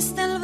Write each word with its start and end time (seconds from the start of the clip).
dijiste 0.00 0.22
el 0.22 0.39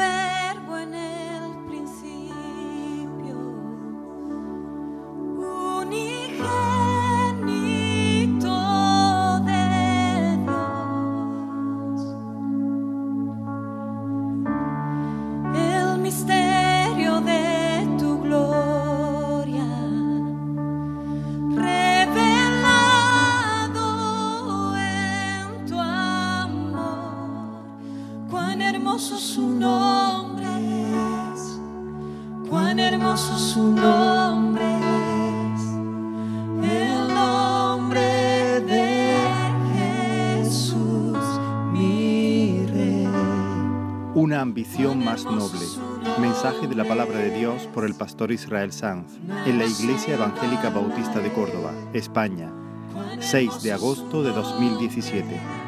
ambición 44.57 45.05
más 45.05 45.25
noble. 45.25 45.67
Mensaje 46.19 46.67
de 46.67 46.75
la 46.75 46.85
palabra 46.85 47.19
de 47.19 47.31
Dios 47.31 47.69
por 47.75 47.85
el 47.85 47.95
pastor 47.95 48.33
Israel 48.33 48.73
Sanz 48.73 49.19
en 49.45 49.59
la 49.59 49.67
Iglesia 49.67 50.15
Evangélica 50.15 50.71
Bautista 50.71 51.21
de 51.21 51.31
Córdoba, 51.31 51.75
España, 51.93 52.51
6 53.21 53.63
de 53.63 53.73
agosto 53.75 54.23
de 54.23 54.33
2017. 54.33 55.66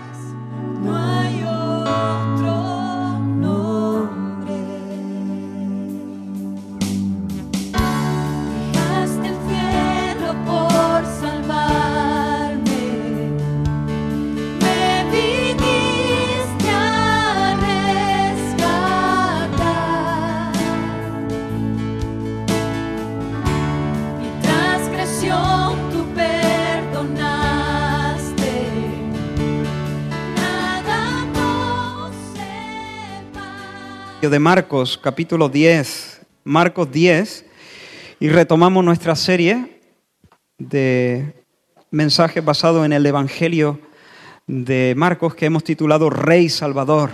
De 34.31 34.39
Marcos, 34.39 34.99
capítulo 34.99 35.49
10, 35.49 36.27
Marcos 36.45 36.91
10, 36.91 37.47
y 38.21 38.29
retomamos 38.29 38.85
nuestra 38.85 39.17
serie 39.17 39.81
de 40.59 41.45
mensajes 41.91 42.45
basados 42.45 42.85
en 42.85 42.93
el 42.93 43.07
Evangelio 43.07 43.81
de 44.47 44.95
Marcos 44.97 45.35
que 45.35 45.47
hemos 45.47 45.65
titulado 45.65 46.11
Rey 46.11 46.49
Salvador. 46.49 47.11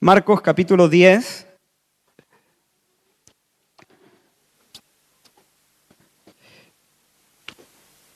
Marcos 0.00 0.40
capítulo 0.40 0.88
10. 0.88 1.46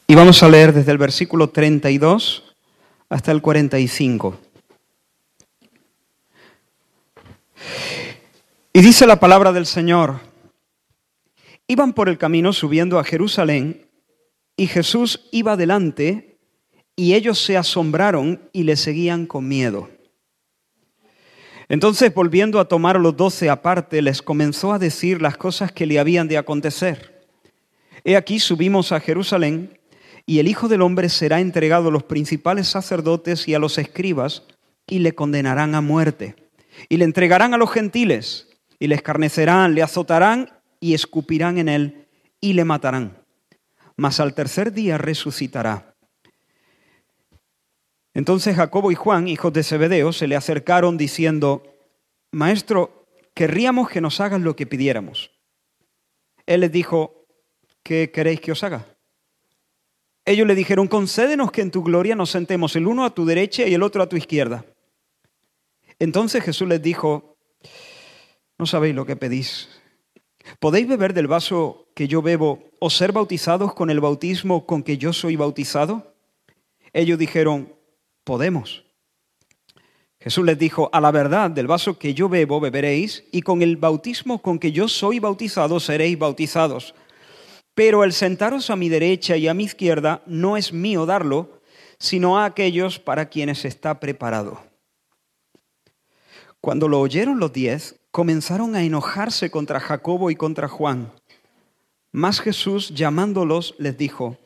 Y 0.07 0.15
vamos 0.15 0.43
a 0.43 0.49
leer 0.49 0.73
desde 0.73 0.93
el 0.93 0.99
versículo 0.99 1.49
32 1.49 2.55
hasta 3.09 3.33
el 3.33 3.43
45. 3.43 4.44
Y 8.77 8.83
dice 8.83 9.07
la 9.07 9.21
palabra 9.21 9.53
del 9.53 9.67
Señor, 9.67 10.19
iban 11.69 11.93
por 11.93 12.09
el 12.09 12.19
camino 12.19 12.53
subiendo 12.53 12.99
a 12.99 13.05
Jerusalén 13.05 13.87
y 14.57 14.67
Jesús 14.67 15.29
iba 15.31 15.57
delante 15.57 16.41
y 16.97 17.15
ellos 17.15 17.39
se 17.39 17.57
asombraron 17.57 18.51
y 18.53 18.65
le 18.65 18.75
seguían 18.75 19.27
con 19.27 19.47
miedo. 19.47 19.91
Entonces, 21.69 22.13
volviendo 22.13 22.59
a 22.59 22.65
tomar 22.65 22.97
a 22.97 22.99
los 22.99 23.17
doce 23.17 23.49
aparte, 23.49 24.03
les 24.03 24.21
comenzó 24.23 24.73
a 24.73 24.81
decir 24.81 25.23
las 25.23 25.37
cosas 25.37 25.71
que 25.71 25.87
le 25.87 26.01
habían 26.01 26.27
de 26.27 26.39
acontecer. 26.39 27.29
He 28.03 28.17
aquí 28.17 28.41
subimos 28.41 28.91
a 28.91 28.99
Jerusalén 28.99 29.79
y 30.27 30.41
el 30.41 30.49
Hijo 30.49 30.67
del 30.67 30.83
Hombre 30.83 31.11
será 31.11 31.39
entregado 31.39 31.91
a 31.91 31.93
los 31.93 32.03
principales 32.03 32.67
sacerdotes 32.67 33.47
y 33.47 33.55
a 33.55 33.61
los 33.61 33.79
escribas 33.79 34.43
y 34.85 34.99
le 34.99 35.15
condenarán 35.15 35.77
a 35.77 35.81
muerte. 35.81 36.35
Y 36.89 36.97
le 36.97 37.05
entregarán 37.05 37.55
a 37.55 37.57
los 37.57 37.71
gentiles 37.71 38.49
y 38.79 38.87
le 38.87 38.95
escarnecerán, 38.95 39.75
le 39.75 39.83
azotarán 39.83 40.51
y 40.81 40.95
escupirán 40.95 41.59
en 41.59 41.69
él 41.69 42.09
y 42.41 42.53
le 42.53 42.65
matarán. 42.65 43.25
Mas 43.97 44.21
al 44.21 44.35
tercer 44.35 44.73
día 44.73 44.99
resucitará. 44.99 45.95
Entonces 48.13 48.55
Jacobo 48.57 48.93
y 48.93 48.95
Juan, 48.95 49.29
hijos 49.29 49.53
de 49.53 49.65
Zebedeo, 49.65 50.13
se 50.13 50.29
le 50.29 50.37
acercaron 50.37 50.97
diciendo, 50.97 51.63
Maestro, 52.31 53.07
querríamos 53.35 53.89
que 53.89 54.01
nos 54.01 54.21
hagas 54.21 54.41
lo 54.41 54.55
que 54.55 54.67
pidiéramos. 54.67 55.31
Él 56.47 56.61
les 56.61 56.71
dijo, 56.71 57.27
¿qué 57.83 58.11
queréis 58.13 58.41
que 58.41 58.53
os 58.53 58.63
haga? 58.63 58.87
Ellos 60.25 60.47
le 60.47 60.55
dijeron, 60.55 60.89
concédenos 60.89 61.51
que 61.53 61.61
en 61.61 61.71
tu 61.71 61.83
gloria 61.83 62.15
nos 62.15 62.31
sentemos 62.31 62.77
el 62.77 62.87
uno 62.87 63.05
a 63.05 63.15
tu 63.15 63.27
derecha 63.27 63.67
y 63.67 63.75
el 63.75 63.83
otro 63.83 64.03
a 64.03 64.09
tu 64.09 64.17
izquierda. 64.17 64.65
Entonces 65.99 66.43
Jesús 66.43 66.69
les 66.69 66.81
dijo, 66.81 67.34
no 68.59 68.67
sabéis 68.67 68.95
lo 68.95 69.07
que 69.07 69.17
pedís. 69.17 69.69
¿Podéis 70.61 70.87
beber 70.87 71.15
del 71.15 71.27
vaso 71.27 71.89
que 71.95 72.07
yo 72.07 72.23
bebo 72.23 72.71
o 72.79 72.91
ser 72.91 73.13
bautizados 73.13 73.75
con 73.75 73.91
el 73.91 74.01
bautismo 74.01 74.67
con 74.67 74.83
que 74.83 74.99
yo 74.99 75.13
soy 75.13 75.37
bautizado? 75.37 76.15
Ellos 76.93 77.19
dijeron, 77.19 77.75
podemos. 78.25 78.85
Jesús 80.21 80.45
les 80.45 80.59
dijo, 80.59 80.89
a 80.93 81.01
la 81.01 81.11
verdad, 81.11 81.51
del 81.51 81.67
vaso 81.67 81.99
que 81.99 82.15
yo 82.15 82.29
bebo 82.29 82.61
beberéis 82.61 83.25
y 83.33 83.43
con 83.43 83.63
el 83.63 83.77
bautismo 83.77 84.41
con 84.41 84.59
que 84.59 84.73
yo 84.73 84.89
soy 84.89 85.19
bautizado 85.19 85.81
seréis 85.81 86.19
bautizados. 86.19 86.95
Pero 87.75 88.05
el 88.05 88.13
sentaros 88.13 88.71
a 88.71 88.77
mi 88.77 88.89
derecha 88.89 89.37
y 89.37 89.49
a 89.49 89.55
mi 89.55 89.65
izquierda 89.65 90.23
no 90.27 90.57
es 90.57 90.73
mío 90.73 91.07
darlo, 91.07 91.61
sino 91.99 92.39
a 92.39 92.45
aquellos 92.45 92.99
para 92.99 93.29
quienes 93.29 93.65
está 93.65 93.99
preparado. 94.01 94.63
Cuando 96.61 96.89
lo 96.89 97.01
oyeron 97.01 97.39
los 97.41 97.53
diez, 97.53 98.01
comenzaron 98.15 98.77
a 98.77 98.85
enojarse 98.85 99.51
contra 99.51 99.81
Jacobo 99.81 100.31
y 100.31 100.37
contra 100.37 100.69
Juan. 100.69 101.13
Mas 102.13 102.39
Jesús, 102.39 102.91
llamándolos, 102.95 103.75
les 103.77 103.99
dijo, 103.99 104.39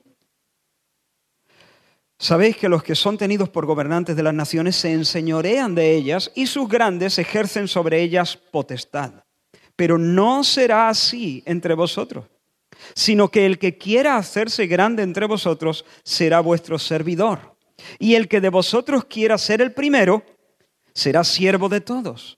Sabéis 2.18 2.56
que 2.56 2.70
los 2.70 2.82
que 2.82 2.94
son 2.94 3.18
tenidos 3.18 3.50
por 3.50 3.66
gobernantes 3.66 4.16
de 4.16 4.22
las 4.22 4.32
naciones 4.32 4.74
se 4.74 4.94
enseñorean 4.94 5.74
de 5.74 5.94
ellas 5.94 6.32
y 6.34 6.46
sus 6.46 6.66
grandes 6.66 7.18
ejercen 7.18 7.68
sobre 7.68 8.00
ellas 8.00 8.38
potestad. 8.38 9.12
Pero 9.76 9.98
no 9.98 10.44
será 10.44 10.88
así 10.88 11.42
entre 11.44 11.74
vosotros, 11.74 12.24
sino 12.94 13.28
que 13.28 13.44
el 13.44 13.58
que 13.58 13.76
quiera 13.76 14.16
hacerse 14.16 14.66
grande 14.66 15.02
entre 15.02 15.26
vosotros 15.26 15.84
será 16.04 16.40
vuestro 16.40 16.78
servidor. 16.78 17.54
Y 17.98 18.14
el 18.14 18.28
que 18.28 18.40
de 18.40 18.48
vosotros 18.48 19.04
quiera 19.04 19.36
ser 19.36 19.60
el 19.60 19.74
primero, 19.74 20.22
será 20.94 21.22
siervo 21.22 21.68
de 21.68 21.82
todos. 21.82 22.37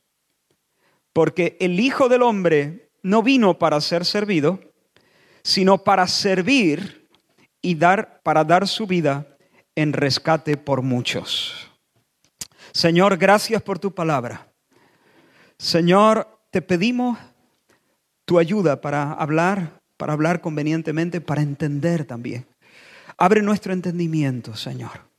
Porque 1.12 1.56
el 1.60 1.80
Hijo 1.80 2.08
del 2.08 2.22
Hombre 2.22 2.90
no 3.02 3.22
vino 3.22 3.58
para 3.58 3.80
ser 3.80 4.04
servido, 4.04 4.60
sino 5.42 5.78
para 5.78 6.06
servir 6.06 7.08
y 7.62 7.74
dar 7.74 8.20
para 8.22 8.44
dar 8.44 8.68
su 8.68 8.86
vida 8.86 9.26
en 9.74 9.92
rescate 9.92 10.56
por 10.56 10.82
muchos. 10.82 11.70
Señor, 12.72 13.16
gracias 13.16 13.62
por 13.62 13.78
tu 13.78 13.92
palabra. 13.94 14.52
Señor, 15.58 16.40
te 16.50 16.62
pedimos 16.62 17.18
tu 18.24 18.38
ayuda 18.38 18.80
para 18.80 19.12
hablar, 19.12 19.80
para 19.96 20.12
hablar 20.12 20.40
convenientemente, 20.40 21.20
para 21.20 21.42
entender 21.42 22.04
también. 22.04 22.46
Abre 23.18 23.42
nuestro 23.42 23.72
entendimiento, 23.72 24.54
Señor. 24.54 25.10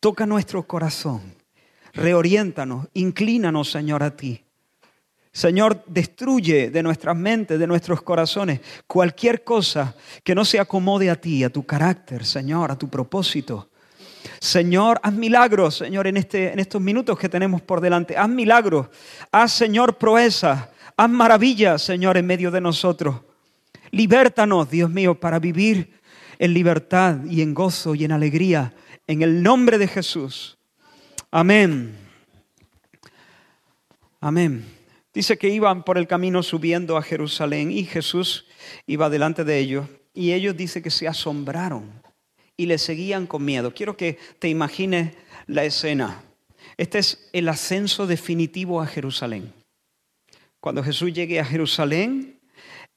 Toca 0.00 0.26
nuestro 0.26 0.66
corazón. 0.66 1.34
Reoriéntanos, 1.94 2.88
inclínanos, 2.94 3.70
Señor, 3.70 4.02
a 4.02 4.16
ti. 4.16 4.44
Señor, 5.38 5.84
destruye 5.86 6.68
de 6.68 6.82
nuestras 6.82 7.16
mentes, 7.16 7.60
de 7.60 7.66
nuestros 7.68 8.02
corazones, 8.02 8.60
cualquier 8.88 9.44
cosa 9.44 9.94
que 10.24 10.34
no 10.34 10.44
se 10.44 10.58
acomode 10.58 11.08
a 11.08 11.14
ti, 11.14 11.44
a 11.44 11.48
tu 11.48 11.64
carácter, 11.64 12.26
Señor, 12.26 12.72
a 12.72 12.76
tu 12.76 12.88
propósito. 12.88 13.68
Señor, 14.40 14.98
haz 15.00 15.12
milagros, 15.12 15.76
Señor, 15.76 16.08
en, 16.08 16.16
este, 16.16 16.52
en 16.52 16.58
estos 16.58 16.82
minutos 16.82 17.16
que 17.16 17.28
tenemos 17.28 17.62
por 17.62 17.80
delante. 17.80 18.16
Haz 18.16 18.28
milagros. 18.28 18.88
Haz, 19.30 19.52
Señor, 19.52 19.96
proezas. 19.96 20.70
Haz 20.96 21.08
maravillas, 21.08 21.82
Señor, 21.82 22.16
en 22.16 22.26
medio 22.26 22.50
de 22.50 22.60
nosotros. 22.60 23.20
Libértanos, 23.92 24.68
Dios 24.68 24.90
mío, 24.90 25.20
para 25.20 25.38
vivir 25.38 26.00
en 26.40 26.52
libertad 26.52 27.24
y 27.26 27.42
en 27.42 27.54
gozo 27.54 27.94
y 27.94 28.04
en 28.04 28.10
alegría. 28.10 28.74
En 29.06 29.22
el 29.22 29.40
nombre 29.40 29.78
de 29.78 29.86
Jesús. 29.86 30.58
Amén. 31.30 31.96
Amén. 34.20 34.77
Dice 35.18 35.36
que 35.36 35.48
iban 35.48 35.82
por 35.82 35.98
el 35.98 36.06
camino 36.06 36.44
subiendo 36.44 36.96
a 36.96 37.02
Jerusalén 37.02 37.72
y 37.72 37.82
Jesús 37.82 38.46
iba 38.86 39.10
delante 39.10 39.42
de 39.42 39.58
ellos 39.58 39.88
y 40.14 40.32
ellos 40.32 40.56
dice 40.56 40.80
que 40.80 40.90
se 40.90 41.08
asombraron 41.08 41.90
y 42.56 42.66
le 42.66 42.78
seguían 42.78 43.26
con 43.26 43.44
miedo. 43.44 43.74
Quiero 43.74 43.96
que 43.96 44.16
te 44.38 44.48
imagines 44.48 45.16
la 45.48 45.64
escena. 45.64 46.22
Este 46.76 47.00
es 47.00 47.28
el 47.32 47.48
ascenso 47.48 48.06
definitivo 48.06 48.80
a 48.80 48.86
Jerusalén. 48.86 49.52
Cuando 50.60 50.84
Jesús 50.84 51.12
llegue 51.12 51.40
a 51.40 51.44
Jerusalén, 51.44 52.38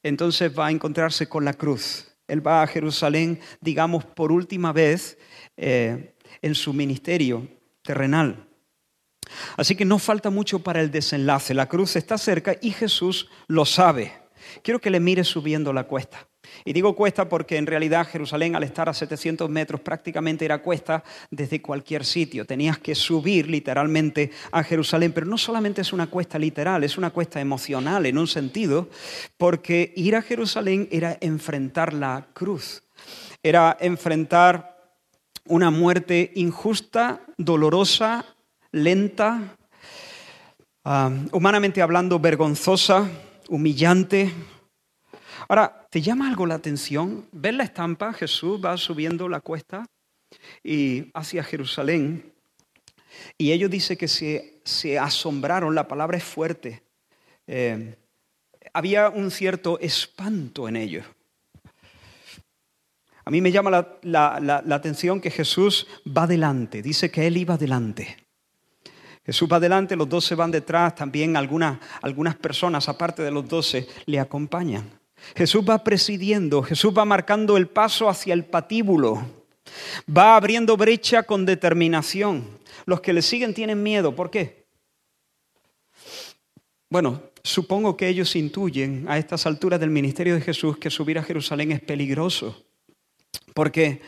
entonces 0.04 0.56
va 0.56 0.68
a 0.68 0.72
encontrarse 0.72 1.28
con 1.28 1.44
la 1.44 1.56
cruz. 1.56 2.06
Él 2.28 2.46
va 2.46 2.62
a 2.62 2.68
Jerusalén, 2.68 3.40
digamos, 3.62 4.06
por 4.06 4.32
última 4.32 4.72
vez 4.72 5.18
eh, 5.58 6.14
en 6.44 6.54
su 6.54 6.72
ministerio 6.72 7.48
terrenal. 7.82 8.46
Así 9.58 9.76
que 9.76 9.86
no 9.86 10.00
falta 10.00 10.30
mucho 10.30 10.60
para 10.60 10.82
el 10.82 10.92
desenlace. 10.92 11.54
La 11.54 11.68
cruz 11.68 11.96
está 11.96 12.18
cerca 12.18 12.56
y 12.62 12.72
Jesús 12.72 13.30
lo 13.48 13.66
sabe. 13.66 14.14
Quiero 14.64 14.80
que 14.80 14.90
le 14.90 15.00
mire 15.00 15.24
subiendo 15.24 15.74
la 15.74 15.86
cuesta. 15.86 16.28
Y 16.66 16.74
digo 16.74 16.96
cuesta 16.96 17.30
porque 17.30 17.58
en 17.58 17.66
realidad 17.66 18.08
Jerusalén 18.08 18.56
al 18.56 18.64
estar 18.64 18.90
a 18.90 18.94
700 18.94 19.50
metros 19.50 19.82
prácticamente 19.82 20.46
era 20.46 20.62
cuesta 20.62 21.04
desde 21.30 21.62
cualquier 21.62 22.06
sitio. 22.06 22.46
Tenías 22.46 22.78
que 22.78 22.96
subir 22.96 23.50
literalmente 23.50 24.32
a 24.52 24.64
Jerusalén, 24.64 25.14
pero 25.14 25.28
no 25.28 25.38
solamente 25.38 25.82
es 25.82 25.94
una 25.94 26.08
cuesta 26.08 26.38
literal, 26.38 26.84
es 26.84 26.98
una 26.98 27.12
cuesta 27.12 27.40
emocional 27.40 28.06
en 28.06 28.18
un 28.18 28.28
sentido, 28.28 28.90
porque 29.38 29.94
ir 29.96 30.16
a 30.16 30.22
Jerusalén 30.22 30.88
era 30.92 31.18
enfrentar 31.22 31.94
la 31.94 32.28
cruz, 32.34 32.84
era 33.44 33.78
enfrentar 33.80 34.78
una 35.46 35.72
muerte 35.72 36.32
injusta, 36.36 37.22
dolorosa, 37.38 38.26
lenta, 38.72 39.56
ah, 40.84 41.12
humanamente 41.32 41.82
hablando 41.82 42.20
vergonzosa, 42.20 43.10
humillante. 43.50 44.32
Ahora, 45.48 45.88
¿te 45.90 46.02
llama 46.02 46.30
algo 46.30 46.46
la 46.46 46.56
atención? 46.56 47.26
¿Ves 47.32 47.54
la 47.54 47.64
estampa? 47.64 48.14
Jesús 48.14 48.62
va 48.64 48.78
subiendo 48.78 49.28
la 49.28 49.42
cuesta 49.42 49.86
y 50.64 51.12
hacia 51.14 51.44
Jerusalén. 51.44 52.34
Y 53.38 53.52
ellos 53.52 53.70
dicen 53.70 53.98
que 53.98 54.08
se, 54.08 55.00
asombraron, 55.00 55.76
la 55.76 55.88
palabra 55.88 56.18
es 56.18 56.24
fuerte. 56.24 56.84
Eh, 57.48 57.98
había 58.74 59.10
un 59.10 59.32
cierto 59.32 59.80
espanto 59.80 60.70
en 60.70 60.78
ellos. 60.78 61.06
A 63.26 63.30
mí 63.30 63.42
me 63.42 63.52
llama 63.52 63.70
la, 63.70 64.00
la, 64.02 64.62
la, 64.66 64.76
atención 64.76 65.22
que 65.22 65.30
Jesús 65.30 65.88
va 66.06 66.26
delante, 66.26 66.82
dice 66.82 67.12
que 67.12 67.28
Él 67.28 67.38
iba 67.38 67.58
delante. 67.58 68.21
Jesús 69.26 69.48
va 69.52 69.60
delante, 69.60 69.96
los 69.96 70.10
doce 70.10 70.34
van 70.36 70.52
detrás, 70.52 70.96
también 70.96 71.38
algunas, 71.38 71.80
algunas 72.02 72.36
personas, 72.36 72.90
aparte 72.90 73.22
de 73.22 73.32
los 73.32 73.48
doce, 73.48 73.88
le 74.06 74.20
acompañan. 74.20 74.90
Jesús 75.36 75.64
va 75.68 75.84
presidiendo, 75.84 76.64
Jesús 76.64 76.94
va 76.98 77.06
marcando 77.06 77.58
el 77.58 77.68
paso 77.68 78.10
hacia 78.10 78.34
el 78.34 78.46
patíbulo, 78.46 79.24
va 80.10 80.36
abriendo 80.36 80.76
brecha 80.76 81.24
con 81.24 81.46
determinación. 81.46 82.60
Los 82.86 83.02
que 83.02 83.14
le 83.14 83.22
siguen 83.22 83.54
tienen 83.54 83.84
miedo, 83.84 84.16
¿por 84.16 84.32
qué? 84.32 84.66
Bueno, 86.90 87.22
supongo 87.44 87.96
que 87.96 88.08
ellos 88.08 88.36
intuyen 88.36 89.06
a 89.08 89.18
estas 89.18 89.46
alturas 89.46 89.80
del 89.80 89.92
ministerio 89.92 90.36
de 90.36 90.42
Jesús 90.42 90.78
que 90.78 90.90
subir 90.90 91.20
a 91.20 91.24
Jerusalén 91.24 91.72
es 91.72 91.82
peligroso. 91.82 92.66
Porque 93.54 94.02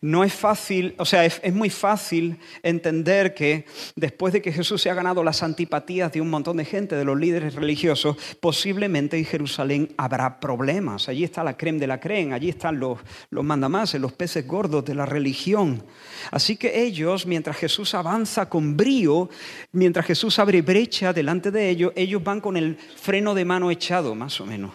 no 0.00 0.24
es 0.24 0.32
fácil, 0.34 0.94
o 0.98 1.04
sea, 1.04 1.24
es, 1.24 1.54
muy 1.54 1.70
fácil 1.70 2.38
entender 2.62 3.34
que 3.34 3.64
después 3.94 4.32
de 4.32 4.42
que 4.42 4.52
Jesús 4.52 4.82
se 4.82 4.90
ha 4.90 4.94
ganado 4.94 5.22
las 5.22 5.42
antipatías 5.42 6.12
de 6.12 6.20
un 6.20 6.30
montón 6.30 6.58
de 6.58 6.64
gente, 6.64 6.96
de 6.96 7.04
los 7.04 7.18
líderes 7.18 7.54
religiosos, 7.54 8.16
posiblemente 8.40 9.16
en 9.16 9.24
Jerusalén 9.24 9.94
habrá 9.96 10.40
problemas. 10.40 11.08
Allí 11.08 11.24
está 11.24 11.42
la 11.44 11.56
creme 11.56 11.78
de 11.78 11.86
la 11.86 12.00
creme, 12.00 12.34
allí 12.34 12.48
están 12.48 12.78
los, 12.78 12.98
los 13.30 13.44
mandamases, 13.44 14.00
los 14.00 14.12
peces 14.12 14.46
gordos 14.46 14.84
de 14.84 14.94
la 14.94 15.06
religión. 15.06 15.84
Así 16.30 16.56
que 16.56 16.82
ellos, 16.82 17.26
mientras 17.26 17.56
Jesús 17.56 17.94
avanza 17.94 18.48
con 18.48 18.76
brío, 18.76 19.28
mientras 19.72 20.06
Jesús 20.06 20.38
abre 20.38 20.62
brecha 20.62 21.12
delante 21.12 21.50
de 21.50 21.68
ellos, 21.68 21.92
ellos 21.96 22.22
van 22.22 22.40
con 22.40 22.56
el 22.56 22.76
freno 22.76 23.34
de 23.34 23.44
mano 23.44 23.70
echado, 23.70 24.14
más 24.14 24.40
o 24.40 24.46
menos. 24.46 24.74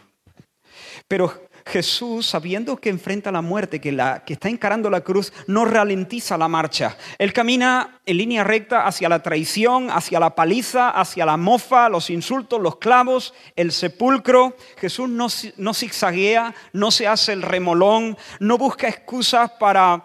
Pero 1.07 1.49
Jesús, 1.71 2.25
sabiendo 2.27 2.75
que 2.75 2.89
enfrenta 2.89 3.31
la 3.31 3.41
muerte, 3.41 3.79
que, 3.79 3.93
la, 3.93 4.25
que 4.25 4.33
está 4.33 4.49
encarando 4.49 4.89
la 4.89 5.01
cruz, 5.01 5.31
no 5.47 5.63
ralentiza 5.63 6.37
la 6.37 6.49
marcha. 6.49 6.97
Él 7.17 7.31
camina 7.31 8.01
en 8.05 8.17
línea 8.17 8.43
recta 8.43 8.85
hacia 8.85 9.07
la 9.07 9.23
traición, 9.23 9.89
hacia 9.89 10.19
la 10.19 10.35
paliza, 10.35 10.89
hacia 10.89 11.25
la 11.25 11.37
mofa, 11.37 11.87
los 11.87 12.09
insultos, 12.09 12.59
los 12.59 12.75
clavos, 12.75 13.33
el 13.55 13.71
sepulcro. 13.71 14.57
Jesús 14.81 15.07
no, 15.07 15.27
no 15.55 15.73
zigzaguea, 15.73 16.53
no 16.73 16.91
se 16.91 17.07
hace 17.07 17.31
el 17.31 17.41
remolón, 17.41 18.17
no 18.41 18.57
busca 18.57 18.89
excusas 18.89 19.51
para 19.51 20.03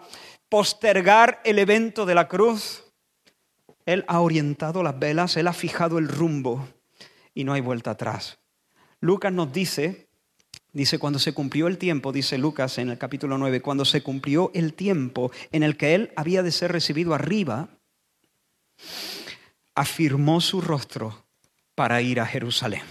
postergar 0.49 1.41
el 1.43 1.59
evento 1.59 2.07
de 2.07 2.15
la 2.15 2.29
cruz. 2.29 2.85
Él 3.87 4.05
ha 4.07 4.21
orientado 4.21 4.85
las 4.85 4.97
velas, 4.97 5.37
Él 5.37 5.49
ha 5.49 5.53
fijado 5.53 5.99
el 5.99 6.07
rumbo 6.07 6.65
y 7.35 7.43
no 7.43 7.55
hay 7.55 7.61
vuelta 7.61 7.91
atrás. 7.91 8.39
Lucas 9.01 9.33
nos 9.33 9.53
dice 9.53 10.06
Dice, 10.77 10.99
cuando 10.99 11.19
se 11.19 11.33
cumplió 11.33 11.69
el 11.69 11.79
tiempo, 11.79 12.13
dice 12.13 12.37
Lucas 12.37 12.77
en 12.77 12.91
el 12.91 12.99
capítulo 12.99 13.39
9, 13.39 13.63
cuando 13.63 13.87
se 13.87 14.03
cumplió 14.03 14.51
el 14.53 14.75
tiempo 14.75 15.33
en 15.51 15.63
el 15.63 15.79
que 15.79 15.95
él 15.95 16.13
había 16.17 16.43
de 16.43 16.53
ser 16.53 16.71
recibido 16.71 17.15
arriba, 17.15 17.71
afirmó 19.75 20.43
su 20.43 20.61
rostro 20.61 21.25
para 21.75 22.03
ir 22.03 22.21
a 22.21 22.27
Jerusalén. 22.27 22.83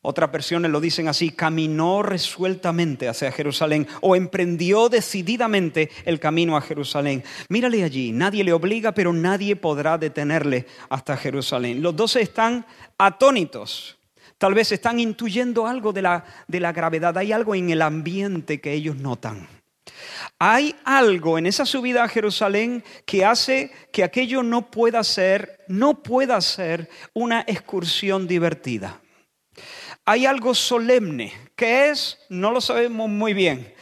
Otras 0.00 0.30
versiones 0.30 0.70
lo 0.70 0.80
dicen 0.80 1.08
así, 1.08 1.30
caminó 1.30 2.04
resueltamente 2.04 3.08
hacia 3.08 3.32
Jerusalén 3.32 3.88
o 4.00 4.14
emprendió 4.14 4.88
decididamente 4.88 5.90
el 6.04 6.20
camino 6.20 6.56
a 6.56 6.60
Jerusalén. 6.60 7.24
Mírale 7.48 7.82
allí, 7.82 8.12
nadie 8.12 8.44
le 8.44 8.52
obliga, 8.52 8.92
pero 8.92 9.12
nadie 9.12 9.56
podrá 9.56 9.98
detenerle 9.98 10.68
hasta 10.88 11.16
Jerusalén. 11.16 11.82
Los 11.82 11.96
doce 11.96 12.22
están 12.22 12.64
atónitos 12.96 13.98
Tal 14.42 14.54
vez 14.54 14.72
están 14.72 14.98
intuyendo 14.98 15.68
algo 15.68 15.92
de 15.92 16.02
la, 16.02 16.24
de 16.48 16.58
la 16.58 16.72
gravedad, 16.72 17.16
hay 17.16 17.30
algo 17.30 17.54
en 17.54 17.70
el 17.70 17.80
ambiente 17.80 18.60
que 18.60 18.72
ellos 18.72 18.96
notan. 18.96 19.46
Hay 20.36 20.74
algo 20.84 21.38
en 21.38 21.46
esa 21.46 21.64
subida 21.64 22.02
a 22.02 22.08
Jerusalén 22.08 22.82
que 23.06 23.24
hace 23.24 23.70
que 23.92 24.02
aquello 24.02 24.42
no 24.42 24.68
pueda 24.68 25.04
ser, 25.04 25.60
no 25.68 26.02
pueda 26.02 26.40
ser 26.40 26.90
una 27.14 27.44
excursión 27.46 28.26
divertida. 28.26 29.00
Hay 30.04 30.26
algo 30.26 30.56
solemne, 30.56 31.32
que 31.54 31.90
es, 31.90 32.18
no 32.28 32.50
lo 32.50 32.60
sabemos 32.60 33.08
muy 33.08 33.34
bien, 33.34 33.72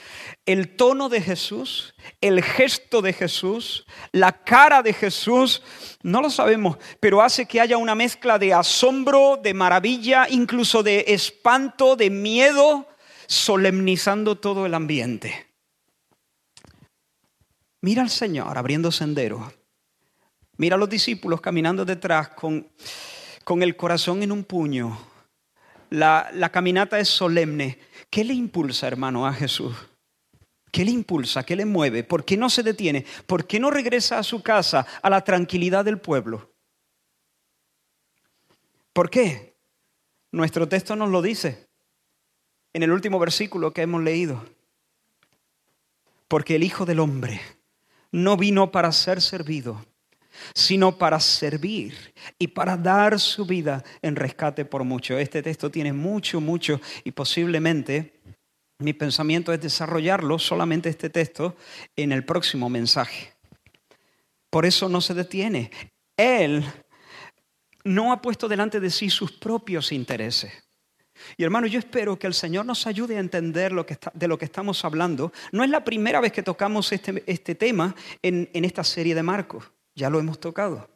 el 0.47 0.75
tono 0.77 1.09
de 1.09 1.21
Jesús, 1.21 1.95
el 2.21 2.43
gesto 2.43 3.03
de 3.03 3.13
Jesús, 3.13 3.87
la 4.13 4.33
cara 4.33 4.83
de 4.83 4.93
Jesús, 4.93 5.63
no 6.03 6.21
lo 6.21 6.31
sabemos, 6.31 6.77
pero 6.99 7.23
hace 7.23 7.47
que 7.47 7.61
haya 7.61 7.77
una 7.77 7.95
mezcla 7.95 8.39
de 8.39 8.55
asombro, 8.55 9.39
de 9.43 9.55
maravilla, 9.55 10.27
incluso 10.29 10.83
de 10.83 11.05
espanto, 11.09 11.95
de 11.95 12.11
miedo, 12.11 12.89
solemnizando 13.27 14.39
todo 14.39 14.67
el 14.67 14.75
ambiente. 14.75 15.47
Mira 17.83 18.03
al 18.03 18.11
Señor 18.11 18.59
abriendo 18.59 18.91
senderos. 18.91 19.53
Mira 20.57 20.77
a 20.77 20.79
los 20.79 20.91
discípulos 20.91 21.41
caminando 21.41 21.85
detrás 21.85 22.31
con, 22.31 22.69
con 23.45 23.63
el 23.63 23.77
corazón 23.77 24.23
en 24.23 24.33
un 24.33 24.45
puño. 24.45 24.99
La, 25.89 26.31
la 26.35 26.51
caminata 26.51 26.99
es 26.99 27.09
solemne. 27.09 27.79
¿Qué 28.11 28.25
le 28.25 28.35
impulsa, 28.35 28.87
hermano, 28.87 29.27
a 29.27 29.33
Jesús? 29.33 29.75
¿Qué 30.71 30.85
le 30.85 30.93
impulsa? 30.93 31.45
¿Qué 31.45 31.57
le 31.57 31.65
mueve? 31.65 32.05
¿Por 32.05 32.25
qué 32.25 32.37
no 32.37 32.49
se 32.51 32.63
detiene? 32.63 33.05
¿Por 33.27 33.47
qué 33.47 33.59
no 33.59 33.71
regresa 33.71 34.19
a 34.19 34.23
su 34.23 34.43
casa, 34.43 34.87
a 35.03 35.11
la 35.11 35.23
tranquilidad 35.23 35.85
del 35.85 35.99
pueblo? 35.99 36.53
¿Por 38.93 39.11
qué? 39.11 39.57
Nuestro 40.33 40.69
texto 40.69 40.95
nos 40.95 41.11
lo 41.11 41.23
dice 41.23 41.69
en 42.73 42.83
el 42.83 42.93
último 42.93 43.19
versículo 43.19 43.73
que 43.73 43.83
hemos 43.83 44.03
leído. 44.03 44.45
Porque 46.29 46.57
el 46.57 46.63
Hijo 46.63 46.87
del 46.87 47.01
Hombre 47.01 47.41
no 48.13 48.37
vino 48.37 48.71
para 48.71 48.93
ser 48.93 49.21
servido, 49.21 49.85
sino 50.55 50.97
para 50.97 51.19
servir 51.19 52.15
y 52.39 52.49
para 52.49 52.77
dar 52.77 53.19
su 53.19 53.45
vida 53.45 53.83
en 54.03 54.17
rescate 54.17 54.65
por 54.65 54.85
mucho. 54.85 55.19
Este 55.19 55.43
texto 55.43 55.71
tiene 55.71 55.93
mucho, 55.93 56.41
mucho 56.41 56.81
y 57.03 57.11
posiblemente 57.11 58.20
mi 58.81 58.93
pensamiento 58.93 59.53
es 59.53 59.61
desarrollarlo, 59.61 60.39
solamente 60.39 60.89
este 60.89 61.11
texto, 61.11 61.57
en 61.97 62.13
el 62.13 62.25
próximo 62.25 62.69
mensaje. 62.69 63.33
Por 64.51 64.67
eso 64.67 64.89
no 64.89 65.01
se 65.01 65.15
detiene. 65.15 65.71
Él 66.17 66.65
no 67.85 68.13
ha 68.13 68.21
puesto 68.21 68.49
delante 68.49 68.81
de 68.81 68.91
sí 68.91 69.11
sus 69.11 69.33
propios 69.33 69.93
intereses. 69.93 70.53
Y 71.37 71.45
hermano, 71.45 71.67
yo 71.67 71.79
espero 71.79 72.19
que 72.19 72.27
el 72.27 72.35
Señor 72.35 72.65
nos 72.65 72.87
ayude 72.87 73.17
a 73.17 73.21
entender 73.21 73.73
lo 73.73 73.85
que 73.85 73.99
de 74.15 74.29
lo 74.29 74.39
que 74.39 74.47
estamos 74.47 74.85
hablando. 74.85 75.33
No 75.53 75.63
es 75.63 75.71
la 75.71 75.85
primera 75.85 76.21
vez 76.21 76.33
que 76.33 76.43
tocamos 76.43 76.93
este, 76.93 77.23
este 77.27 77.55
tema 77.55 77.95
en, 78.23 78.49
en 78.53 78.65
esta 78.65 78.85
serie 78.85 79.15
de 79.15 79.23
Marcos, 79.23 79.71
ya 79.95 80.09
lo 80.09 80.19
hemos 80.19 80.41
tocado. 80.41 80.89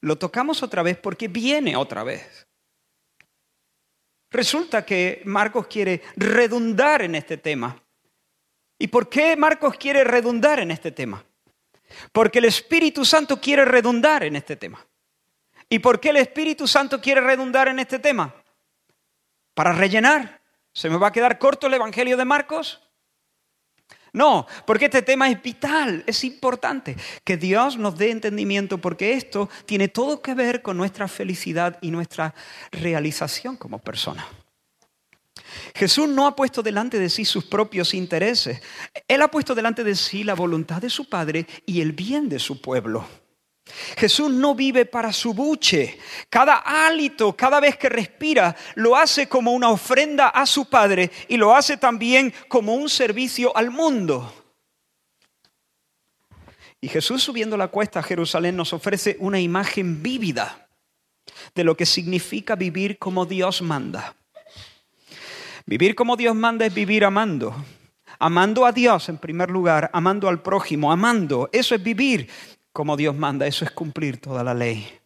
Lo 0.00 0.16
tocamos 0.16 0.62
otra 0.62 0.82
vez 0.82 0.96
porque 0.96 1.28
viene 1.28 1.76
otra 1.76 2.04
vez. 2.04 2.46
Resulta 4.30 4.84
que 4.84 5.22
Marcos 5.24 5.66
quiere 5.66 6.02
redundar 6.16 7.02
en 7.02 7.16
este 7.16 7.36
tema. 7.36 7.76
¿Y 8.78 8.86
por 8.86 9.08
qué 9.08 9.36
Marcos 9.36 9.76
quiere 9.76 10.04
redundar 10.04 10.60
en 10.60 10.70
este 10.70 10.92
tema? 10.92 11.24
Porque 12.12 12.38
el 12.38 12.44
Espíritu 12.44 13.04
Santo 13.04 13.40
quiere 13.40 13.64
redundar 13.64 14.22
en 14.24 14.36
este 14.36 14.56
tema. 14.56 14.86
¿Y 15.68 15.80
por 15.80 16.00
qué 16.00 16.10
el 16.10 16.16
Espíritu 16.16 16.66
Santo 16.66 17.00
quiere 17.00 17.20
redundar 17.20 17.68
en 17.68 17.78
este 17.78 17.98
tema? 17.98 18.34
Para 19.54 19.72
rellenar. 19.72 20.40
¿Se 20.72 20.88
me 20.88 20.96
va 20.96 21.08
a 21.08 21.12
quedar 21.12 21.38
corto 21.38 21.66
el 21.66 21.74
Evangelio 21.74 22.16
de 22.16 22.24
Marcos? 22.24 22.80
No, 24.12 24.46
porque 24.66 24.86
este 24.86 25.02
tema 25.02 25.30
es 25.30 25.40
vital, 25.42 26.02
es 26.06 26.24
importante. 26.24 26.96
Que 27.24 27.36
Dios 27.36 27.76
nos 27.76 27.96
dé 27.96 28.10
entendimiento 28.10 28.78
porque 28.78 29.14
esto 29.14 29.48
tiene 29.66 29.88
todo 29.88 30.20
que 30.20 30.34
ver 30.34 30.62
con 30.62 30.76
nuestra 30.76 31.08
felicidad 31.08 31.78
y 31.80 31.90
nuestra 31.90 32.34
realización 32.72 33.56
como 33.56 33.78
persona. 33.78 34.26
Jesús 35.74 36.08
no 36.08 36.26
ha 36.26 36.36
puesto 36.36 36.62
delante 36.62 36.98
de 36.98 37.08
sí 37.08 37.24
sus 37.24 37.44
propios 37.44 37.94
intereses. 37.94 38.60
Él 39.08 39.22
ha 39.22 39.28
puesto 39.28 39.54
delante 39.54 39.84
de 39.84 39.94
sí 39.94 40.24
la 40.24 40.34
voluntad 40.34 40.80
de 40.80 40.90
su 40.90 41.08
Padre 41.08 41.46
y 41.66 41.80
el 41.80 41.92
bien 41.92 42.28
de 42.28 42.38
su 42.38 42.60
pueblo. 42.60 43.06
Jesús 43.96 44.30
no 44.30 44.54
vive 44.54 44.86
para 44.86 45.12
su 45.12 45.34
buche. 45.34 45.98
Cada 46.28 46.56
hálito, 46.56 47.36
cada 47.36 47.60
vez 47.60 47.76
que 47.76 47.88
respira, 47.88 48.56
lo 48.74 48.96
hace 48.96 49.28
como 49.28 49.52
una 49.52 49.70
ofrenda 49.70 50.28
a 50.28 50.46
su 50.46 50.68
Padre 50.68 51.10
y 51.28 51.36
lo 51.36 51.54
hace 51.54 51.76
también 51.76 52.32
como 52.48 52.74
un 52.74 52.88
servicio 52.88 53.56
al 53.56 53.70
mundo. 53.70 54.34
Y 56.80 56.88
Jesús 56.88 57.22
subiendo 57.22 57.56
la 57.56 57.68
cuesta 57.68 58.00
a 58.00 58.02
Jerusalén 58.02 58.56
nos 58.56 58.72
ofrece 58.72 59.16
una 59.20 59.38
imagen 59.38 60.02
vívida 60.02 60.68
de 61.54 61.64
lo 61.64 61.76
que 61.76 61.86
significa 61.86 62.56
vivir 62.56 62.98
como 62.98 63.26
Dios 63.26 63.60
manda. 63.60 64.14
Vivir 65.66 65.94
como 65.94 66.16
Dios 66.16 66.34
manda 66.34 66.64
es 66.66 66.74
vivir 66.74 67.04
amando. 67.04 67.54
Amando 68.18 68.66
a 68.66 68.72
Dios 68.72 69.08
en 69.08 69.18
primer 69.18 69.50
lugar, 69.50 69.90
amando 69.92 70.28
al 70.28 70.42
prójimo, 70.42 70.92
amando. 70.92 71.48
Eso 71.52 71.74
es 71.74 71.82
vivir 71.82 72.28
como 72.72 72.96
Dios 72.96 73.14
manda. 73.16 73.46
Eso 73.46 73.64
es 73.64 73.70
cumplir 73.70 74.20
toda 74.20 74.44
la 74.44 74.54
ley. 74.54 75.00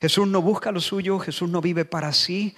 Jesús 0.00 0.28
no 0.28 0.42
busca 0.42 0.70
lo 0.70 0.80
suyo, 0.80 1.18
Jesús 1.18 1.48
no 1.48 1.60
vive 1.60 1.84
para 1.84 2.12
sí. 2.12 2.54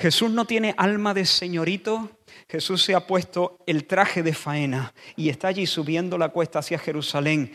Jesús 0.00 0.30
no 0.30 0.46
tiene 0.46 0.74
alma 0.78 1.14
de 1.14 1.26
señorito. 1.26 2.10
Jesús 2.48 2.82
se 2.82 2.94
ha 2.94 3.06
puesto 3.06 3.58
el 3.66 3.86
traje 3.86 4.22
de 4.22 4.34
faena 4.34 4.94
y 5.16 5.28
está 5.28 5.48
allí 5.48 5.66
subiendo 5.66 6.18
la 6.18 6.30
cuesta 6.30 6.58
hacia 6.58 6.78
Jerusalén 6.78 7.52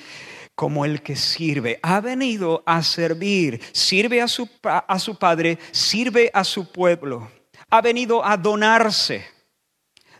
como 0.56 0.86
el 0.86 1.02
que 1.02 1.16
sirve. 1.16 1.80
Ha 1.84 2.02
venido 2.02 2.64
a 2.66 2.82
servir, 2.82 3.62
sirve 3.74 4.22
a 4.22 4.28
su, 4.28 4.50
a 4.64 5.00
su 5.00 5.16
Padre, 5.18 5.60
sirve 5.72 6.32
a 6.34 6.44
su 6.44 6.72
pueblo. 6.72 7.30
Ha 7.70 7.82
venido 7.82 8.26
a 8.26 8.38
donarse, 8.38 9.26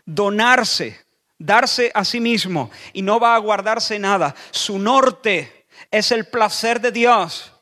donarse, 0.04 1.00
darse 1.38 1.90
a 1.94 2.04
sí 2.04 2.20
mismo 2.20 2.70
y 2.92 3.02
no 3.02 3.18
va 3.18 3.34
a 3.34 3.38
guardarse 3.38 3.98
nada. 3.98 4.34
Su 4.50 4.78
norte 4.78 5.57
es 5.90 6.12
el 6.12 6.26
placer 6.26 6.80
de 6.80 6.92
Dios 6.92 7.52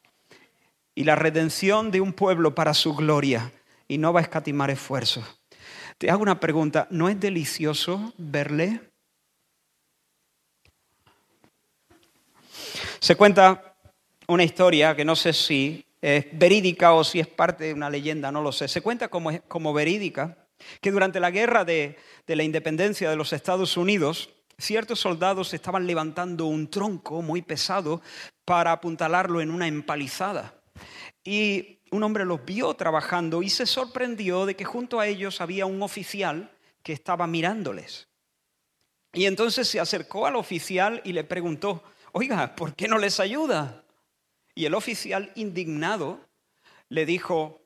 y 0.95 1.05
la 1.05 1.15
redención 1.15 1.91
de 1.91 2.01
un 2.01 2.13
pueblo 2.13 2.55
para 2.55 2.75
su 2.75 2.95
gloria 2.95 3.53
y 3.87 3.99
no 3.99 4.13
va 4.13 4.21
a 4.21 4.23
escatimar 4.23 4.71
esfuerzos. 4.71 5.25
Te 5.99 6.11
hago 6.11 6.23
una 6.23 6.41
pregunta, 6.41 6.87
¿no 6.91 7.09
es 7.09 7.19
delicioso 7.19 8.13
verle? 8.19 8.81
Se 12.99 13.15
cuenta 13.15 13.77
una 14.27 14.45
historia 14.45 14.97
que 14.97 15.05
no 15.05 15.15
sé 15.17 15.33
si 15.33 15.87
es 16.01 16.27
verídica 16.33 16.93
o 16.93 17.05
si 17.05 17.21
es 17.21 17.27
parte 17.27 17.65
de 17.65 17.75
una 17.75 17.89
leyenda, 17.89 18.33
no 18.33 18.43
lo 18.43 18.53
sé. 18.53 18.69
Se 18.69 18.81
cuenta 18.81 19.09
como, 19.09 19.41
como 19.49 19.73
verídica 19.73 20.37
que 20.81 20.91
durante 20.91 21.21
la 21.21 21.31
guerra 21.31 21.65
de, 21.65 21.97
de 22.27 22.37
la 22.37 22.43
independencia 22.43 23.09
de 23.09 23.17
los 23.17 23.33
Estados 23.33 23.77
Unidos, 23.77 24.31
ciertos 24.59 25.01
soldados 25.01 25.53
estaban 25.55 25.87
levantando 25.87 26.47
un 26.47 26.69
tronco 26.69 27.23
muy 27.23 27.43
pesado 27.43 28.01
para 28.45 28.73
apuntalarlo 28.73 29.41
en 29.41 29.51
una 29.51 29.67
empalizada. 29.67 30.55
Y 31.25 31.81
un 31.91 32.03
hombre 32.03 32.25
los 32.25 32.45
vio 32.45 32.75
trabajando 32.75 33.43
y 33.43 33.51
se 33.51 33.67
sorprendió 33.67 34.47
de 34.47 34.57
que 34.57 34.65
junto 34.65 35.01
a 35.01 35.07
ellos 35.07 35.41
había 35.41 35.67
un 35.67 35.83
oficial 35.83 36.51
que 36.83 36.93
estaba 36.93 37.27
mirándoles. 37.27 38.09
Y 39.13 39.27
entonces 39.27 39.67
se 39.69 39.81
acercó 39.81 40.27
al 40.27 40.37
oficial 40.37 41.01
y 41.05 41.13
le 41.13 41.25
preguntó, 41.25 41.83
oiga, 42.13 42.55
¿por 42.55 42.75
qué 42.75 42.87
no 42.87 42.99
les 42.99 43.19
ayuda? 43.19 43.85
Y 44.55 44.67
el 44.67 44.75
oficial, 44.75 45.33
indignado, 45.35 46.21
le 46.89 47.07
dijo, 47.07 47.63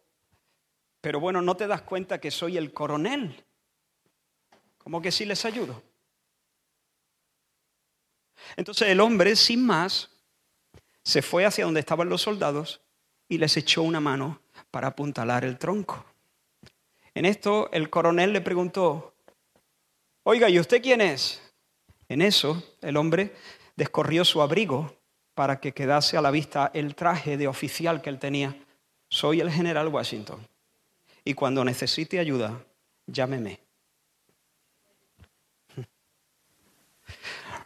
pero 1.00 1.20
bueno, 1.20 1.42
¿no 1.42 1.56
te 1.56 1.66
das 1.66 1.82
cuenta 1.82 2.20
que 2.20 2.30
soy 2.30 2.56
el 2.56 2.72
coronel? 2.72 3.44
¿Cómo 4.78 5.02
que 5.02 5.12
sí 5.12 5.24
les 5.24 5.44
ayudo? 5.44 5.82
Entonces 8.56 8.88
el 8.88 9.00
hombre, 9.00 9.36
sin 9.36 9.64
más, 9.64 10.10
se 11.02 11.22
fue 11.22 11.44
hacia 11.44 11.64
donde 11.64 11.80
estaban 11.80 12.08
los 12.08 12.22
soldados 12.22 12.80
y 13.28 13.38
les 13.38 13.56
echó 13.56 13.82
una 13.82 14.00
mano 14.00 14.40
para 14.70 14.88
apuntalar 14.88 15.44
el 15.44 15.58
tronco. 15.58 16.04
En 17.14 17.24
esto 17.24 17.68
el 17.72 17.90
coronel 17.90 18.32
le 18.32 18.40
preguntó, 18.40 19.14
oiga, 20.22 20.48
¿y 20.48 20.58
usted 20.58 20.82
quién 20.82 21.00
es? 21.00 21.42
En 22.08 22.22
eso 22.22 22.62
el 22.82 22.96
hombre 22.96 23.34
descorrió 23.76 24.24
su 24.24 24.42
abrigo 24.42 24.96
para 25.34 25.60
que 25.60 25.72
quedase 25.72 26.16
a 26.16 26.22
la 26.22 26.30
vista 26.30 26.70
el 26.74 26.94
traje 26.94 27.36
de 27.36 27.48
oficial 27.48 28.02
que 28.02 28.10
él 28.10 28.18
tenía. 28.18 28.56
Soy 29.08 29.40
el 29.40 29.50
general 29.50 29.88
Washington. 29.88 30.46
Y 31.24 31.34
cuando 31.34 31.64
necesite 31.64 32.18
ayuda, 32.18 32.64
llámeme. 33.06 33.60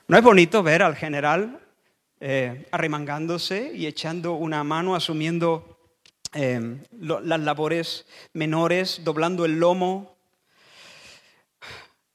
¿No 0.07 0.19
es 0.19 0.23
bonito 0.23 0.63
ver 0.63 0.83
al 0.83 0.97
general 0.97 1.61
eh, 2.21 2.69
arremangándose 2.71 3.73
y 3.75 3.87
echando 3.87 4.35
una 4.35 4.63
mano, 4.63 4.95
asumiendo 4.95 5.79
eh, 6.35 6.79
las 7.01 7.41
labores 7.41 8.05
menores, 8.35 9.01
doblando 9.03 9.47
el 9.47 9.59
lomo? 9.59 10.15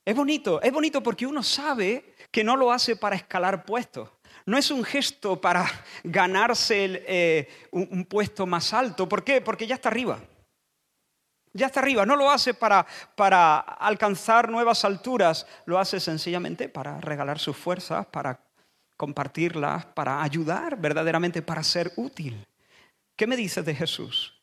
Es 0.05 0.15
bonito, 0.15 0.61
es 0.61 0.71
bonito 0.71 1.01
porque 1.01 1.25
uno 1.25 1.41
sabe 1.41 2.13
que 2.29 2.43
no 2.43 2.55
lo 2.55 2.71
hace 2.71 2.95
para 2.95 3.15
escalar 3.15 3.65
puestos. 3.65 4.07
No 4.45 4.55
es 4.55 4.69
un 4.69 4.83
gesto 4.83 5.41
para 5.41 5.65
ganarse 6.03 7.03
eh, 7.07 7.49
un 7.71 8.05
puesto 8.05 8.45
más 8.45 8.71
alto. 8.71 9.09
¿Por 9.09 9.23
qué? 9.23 9.41
Porque 9.41 9.65
ya 9.65 9.73
está 9.73 9.89
arriba. 9.89 10.19
Ya 11.53 11.67
está 11.67 11.79
arriba, 11.79 12.05
no 12.05 12.15
lo 12.15 12.29
hace 12.29 12.53
para, 12.53 12.85
para 13.15 13.59
alcanzar 13.59 14.49
nuevas 14.49 14.85
alturas, 14.85 15.47
lo 15.65 15.79
hace 15.79 15.99
sencillamente 15.99 16.69
para 16.69 17.01
regalar 17.01 17.39
sus 17.39 17.57
fuerzas, 17.57 18.05
para 18.05 18.39
compartirlas, 18.95 19.85
para 19.85 20.21
ayudar 20.21 20.79
verdaderamente, 20.79 21.41
para 21.41 21.63
ser 21.63 21.91
útil. 21.95 22.45
¿Qué 23.15 23.25
me 23.25 23.35
dices 23.35 23.65
de 23.65 23.73
Jesús? 23.73 24.35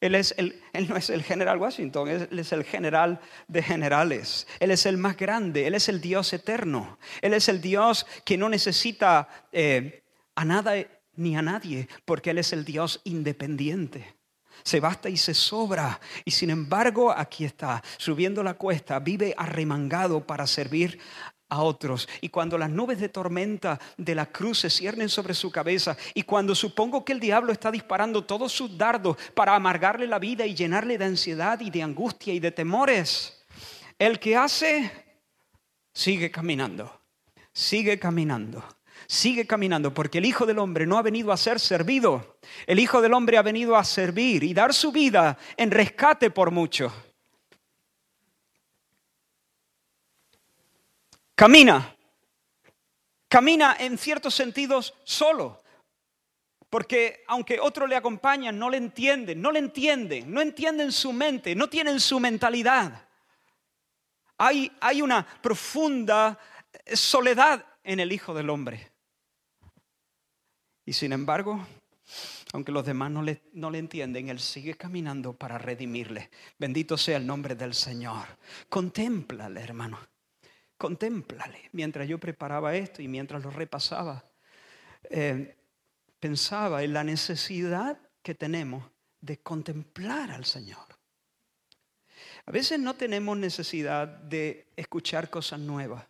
Él, 0.00 0.14
es 0.14 0.34
el, 0.36 0.60
él, 0.72 0.88
no 0.88 0.96
es 0.96 1.10
el 1.10 1.22
general 1.22 1.58
Washington, 1.58 2.08
Él 2.08 2.38
es 2.38 2.52
el 2.52 2.64
general 2.64 3.20
de 3.48 3.62
generales. 3.62 4.46
Él 4.60 4.70
es 4.70 4.86
el 4.86 4.98
más 4.98 5.16
grande, 5.16 5.66
Él 5.66 5.74
es 5.74 5.88
el 5.88 6.00
Dios 6.00 6.32
eterno. 6.32 6.98
Él 7.20 7.34
es 7.34 7.48
el 7.48 7.60
Dios 7.60 8.06
que 8.24 8.36
no 8.36 8.48
necesita 8.48 9.28
eh, 9.52 10.02
a 10.34 10.44
nada 10.44 10.74
ni 11.14 11.36
a 11.36 11.42
nadie, 11.42 11.88
porque 12.04 12.30
Él 12.30 12.38
es 12.38 12.52
el 12.52 12.64
Dios 12.64 13.00
independiente 13.04 14.21
se 14.62 14.80
basta 14.80 15.08
y 15.08 15.16
se 15.16 15.34
sobra. 15.34 16.00
Y 16.24 16.30
sin 16.30 16.50
embargo, 16.50 17.10
aquí 17.10 17.44
está, 17.44 17.82
subiendo 17.96 18.42
la 18.42 18.54
cuesta, 18.54 18.98
vive 18.98 19.34
arremangado 19.36 20.26
para 20.26 20.46
servir 20.46 20.98
a 21.48 21.62
otros. 21.62 22.08
Y 22.20 22.30
cuando 22.30 22.56
las 22.56 22.70
nubes 22.70 22.98
de 22.98 23.08
tormenta 23.08 23.78
de 23.96 24.14
la 24.14 24.26
cruz 24.26 24.60
se 24.60 24.70
ciernen 24.70 25.08
sobre 25.08 25.34
su 25.34 25.50
cabeza 25.50 25.96
y 26.14 26.22
cuando 26.22 26.54
supongo 26.54 27.04
que 27.04 27.12
el 27.12 27.20
diablo 27.20 27.52
está 27.52 27.70
disparando 27.70 28.24
todos 28.24 28.52
sus 28.52 28.76
dardos 28.78 29.16
para 29.34 29.54
amargarle 29.54 30.06
la 30.06 30.18
vida 30.18 30.46
y 30.46 30.54
llenarle 30.54 30.96
de 30.96 31.04
ansiedad 31.04 31.60
y 31.60 31.70
de 31.70 31.82
angustia 31.82 32.32
y 32.32 32.40
de 32.40 32.52
temores, 32.52 33.44
el 33.98 34.18
que 34.18 34.36
hace 34.36 34.90
sigue 35.92 36.30
caminando, 36.30 37.00
sigue 37.52 37.98
caminando 37.98 38.64
sigue 39.06 39.46
caminando, 39.46 39.92
porque 39.92 40.18
el 40.18 40.24
Hijo 40.24 40.46
del 40.46 40.58
Hombre 40.58 40.86
no 40.86 40.96
ha 40.96 41.02
venido 41.02 41.32
a 41.32 41.36
ser 41.36 41.60
servido, 41.60 42.31
el 42.66 42.78
Hijo 42.78 43.00
del 43.00 43.14
Hombre 43.14 43.38
ha 43.38 43.42
venido 43.42 43.76
a 43.76 43.84
servir 43.84 44.44
y 44.44 44.54
dar 44.54 44.74
su 44.74 44.92
vida 44.92 45.38
en 45.56 45.70
rescate 45.70 46.30
por 46.30 46.50
mucho. 46.50 46.92
Camina, 51.34 51.96
camina 53.28 53.76
en 53.78 53.98
ciertos 53.98 54.34
sentidos 54.34 54.94
solo, 55.02 55.62
porque 56.70 57.24
aunque 57.26 57.58
otros 57.58 57.88
le 57.88 57.96
acompañan, 57.96 58.58
no 58.58 58.70
le 58.70 58.76
entienden, 58.76 59.42
no 59.42 59.50
le 59.50 59.58
entienden, 59.58 60.32
no 60.32 60.40
entienden 60.40 60.92
su 60.92 61.12
mente, 61.12 61.54
no 61.54 61.68
tienen 61.68 62.00
su 62.00 62.20
mentalidad. 62.20 63.08
Hay, 64.38 64.70
hay 64.80 65.02
una 65.02 65.26
profunda 65.40 66.38
soledad 66.92 67.64
en 67.82 68.00
el 68.00 68.12
Hijo 68.12 68.34
del 68.34 68.50
Hombre. 68.50 68.90
Y 70.84 70.92
sin 70.92 71.12
embargo, 71.12 71.66
Aunque 72.52 72.70
los 72.72 72.84
demás 72.84 73.10
no 73.10 73.22
le, 73.22 73.42
no 73.54 73.70
le 73.70 73.78
entienden, 73.78 74.28
Él 74.28 74.38
sigue 74.38 74.74
caminando 74.74 75.32
para 75.32 75.58
redimirle. 75.58 76.30
Bendito 76.58 76.96
sea 76.98 77.16
el 77.16 77.26
nombre 77.26 77.54
del 77.54 77.74
Señor. 77.74 78.26
Contémplale, 78.68 79.60
hermano. 79.60 79.98
Contémplale. 80.76 81.70
Mientras 81.72 82.06
yo 82.06 82.18
preparaba 82.18 82.74
esto 82.74 83.00
y 83.00 83.08
mientras 83.08 83.42
lo 83.42 83.50
repasaba, 83.50 84.24
eh, 85.08 85.56
pensaba 86.20 86.82
en 86.82 86.92
la 86.92 87.04
necesidad 87.04 87.98
que 88.22 88.34
tenemos 88.34 88.84
de 89.20 89.38
contemplar 89.38 90.30
al 90.30 90.44
Señor. 90.44 90.86
A 92.44 92.50
veces 92.50 92.78
no 92.78 92.94
tenemos 92.94 93.36
necesidad 93.38 94.06
de 94.06 94.66
escuchar 94.76 95.30
cosas 95.30 95.60
nuevas. 95.60 96.04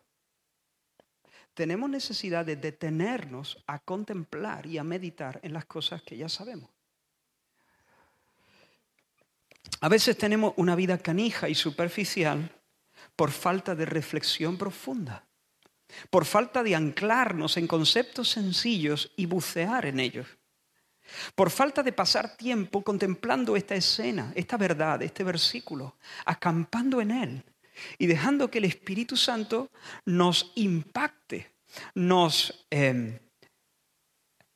Tenemos 1.55 1.91
necesidad 1.91 2.47
de 2.47 2.57
detenernos 2.57 3.63
a 3.67 3.79
contemplar 3.79 4.67
y 4.67 4.79
a 4.79 4.85
meditar 4.85 5.39
en 5.43 5.53
las 5.53 5.67
cosas 5.67 6.03
que 6.03 6.17
ya 6.17 6.29
sabemos. 6.29 6.71
A 9.81 9.89
veces 9.89 10.17
tenemos 10.17 10.55
una 10.57 10.75
vida 10.75 10.97
canija 10.99 11.49
y 11.49 11.55
superficial 11.55 12.51
por 13.17 13.31
falta 13.31 13.75
de 13.75 13.85
reflexión 13.85 14.57
profunda, 14.57 15.27
por 16.09 16.25
falta 16.25 16.63
de 16.63 16.75
anclarnos 16.75 17.57
en 17.57 17.67
conceptos 17.67 18.31
sencillos 18.31 19.13
y 19.17 19.27
bucear 19.27 19.87
en 19.87 20.01
ellos. 20.01 20.27
Por 21.35 21.51
falta 21.51 21.83
de 21.83 21.93
pasar 21.93 22.37
tiempo 22.37 22.83
contemplando 22.83 23.57
esta 23.57 23.75
escena, 23.75 24.33
esta 24.35 24.57
verdad, 24.57 25.03
este 25.03 25.25
versículo, 25.25 25.97
acampando 26.25 27.01
en 27.01 27.11
él 27.11 27.45
y 27.99 28.07
dejando 28.07 28.51
que 28.51 28.59
el 28.59 28.65
Espíritu 28.65 29.17
Santo 29.17 29.71
nos 30.05 30.53
impacte, 30.57 31.53
nos 31.95 32.67
em, 32.71 33.19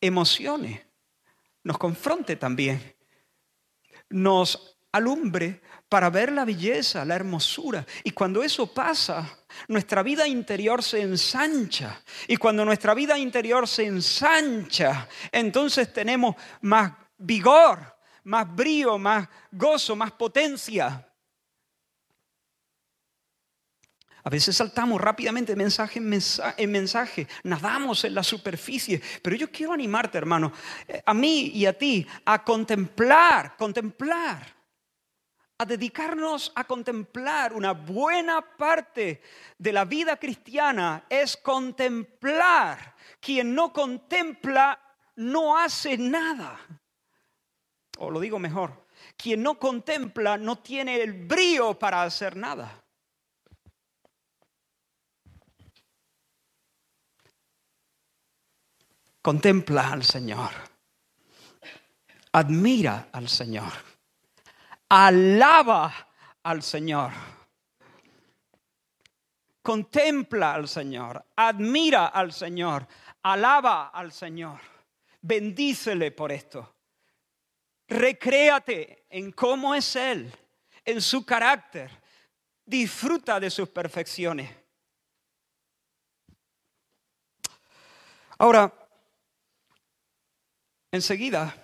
emocione, 0.01 0.87
nos 1.65 1.79
confronte 1.79 2.37
también, 2.37 2.95
nos 4.11 4.77
alumbre 4.93 5.61
para 5.89 6.11
ver 6.11 6.33
la 6.33 6.45
belleza, 6.45 7.05
la 7.05 7.15
hermosura. 7.15 7.87
Y 8.03 8.11
cuando 8.11 8.43
eso 8.43 8.73
pasa, 8.73 9.39
nuestra 9.69 10.03
vida 10.03 10.27
interior 10.27 10.83
se 10.83 11.01
ensancha. 11.01 12.03
Y 12.27 12.37
cuando 12.37 12.65
nuestra 12.65 12.95
vida 12.95 13.19
interior 13.19 13.69
se 13.69 13.87
ensancha, 13.87 15.09
entonces 15.31 15.93
tenemos 15.93 16.35
más 16.63 16.93
vigor, 17.19 17.97
más 18.25 18.55
brío, 18.55 18.99
más 18.99 19.29
gozo, 19.53 19.95
más 19.95 20.13
potencia. 20.13 21.06
A 24.27 24.29
veces 24.29 24.57
saltamos 24.57 25.01
rápidamente 25.01 25.53
de 25.53 25.57
mensaje 25.57 26.01
en 26.01 26.71
mensaje, 26.73 27.29
nadamos 27.45 28.03
en 28.03 28.13
la 28.13 28.25
superficie, 28.25 29.01
pero 29.23 29.37
yo 29.37 29.53
quiero 29.53 29.73
animarte, 29.73 30.19
hermano, 30.19 30.53
eh, 30.89 31.01
a 31.07 31.15
mí 31.15 31.53
y 31.55 31.65
a 31.65 31.79
ti, 31.79 32.05
a 32.25 32.43
contemplar, 32.43 33.57
contemplar 33.57 34.57
a 35.59 35.65
dedicarnos 35.65 36.53
a 36.57 36.65
contemplar 36.65 37.53
una 37.53 37.73
buena 37.73 38.43
parte 38.43 39.23
de 39.57 39.73
la 39.73 39.85
vida 39.85 40.17
cristiana 40.17 41.07
es 41.09 41.37
contemplar. 41.37 42.97
Quien 43.21 43.55
no 43.55 43.73
contempla 43.73 44.79
no 45.15 45.57
hace 45.57 45.97
nada. 45.97 46.59
O 47.99 48.11
lo 48.11 48.19
digo 48.19 48.41
mejor, 48.41 48.87
quien 49.17 49.43
no 49.43 49.57
contempla 49.59 50.37
no 50.37 50.59
tiene 50.59 51.01
el 51.01 51.13
brío 51.13 51.79
para 51.79 52.03
hacer 52.03 52.37
nada. 52.37 52.86
Contempla 59.27 59.91
al 59.91 60.05
Señor. 60.05 60.53
Admira 62.31 63.09
al 63.11 63.29
Señor 63.29 63.73
alaba 64.89 65.93
al 66.43 66.63
Señor. 66.63 67.13
Contempla 69.63 70.55
al 70.55 70.69
Señor, 70.69 71.25
admira 71.35 72.07
al 72.07 72.33
Señor, 72.33 72.87
alaba 73.23 73.89
al 73.89 74.13
Señor. 74.13 74.61
Bendícele 75.21 76.13
por 76.13 76.31
esto. 76.31 76.75
Recréate 77.89 79.07
en 79.11 79.33
cómo 79.33 79.75
es 79.75 79.97
Él, 79.97 80.33
en 80.85 81.01
su 81.01 81.25
carácter. 81.27 81.91
Disfruta 82.65 83.41
de 83.41 83.51
sus 83.51 83.69
perfecciones. 83.69 84.51
Ahora, 88.39 88.86
enseguida, 90.97 91.55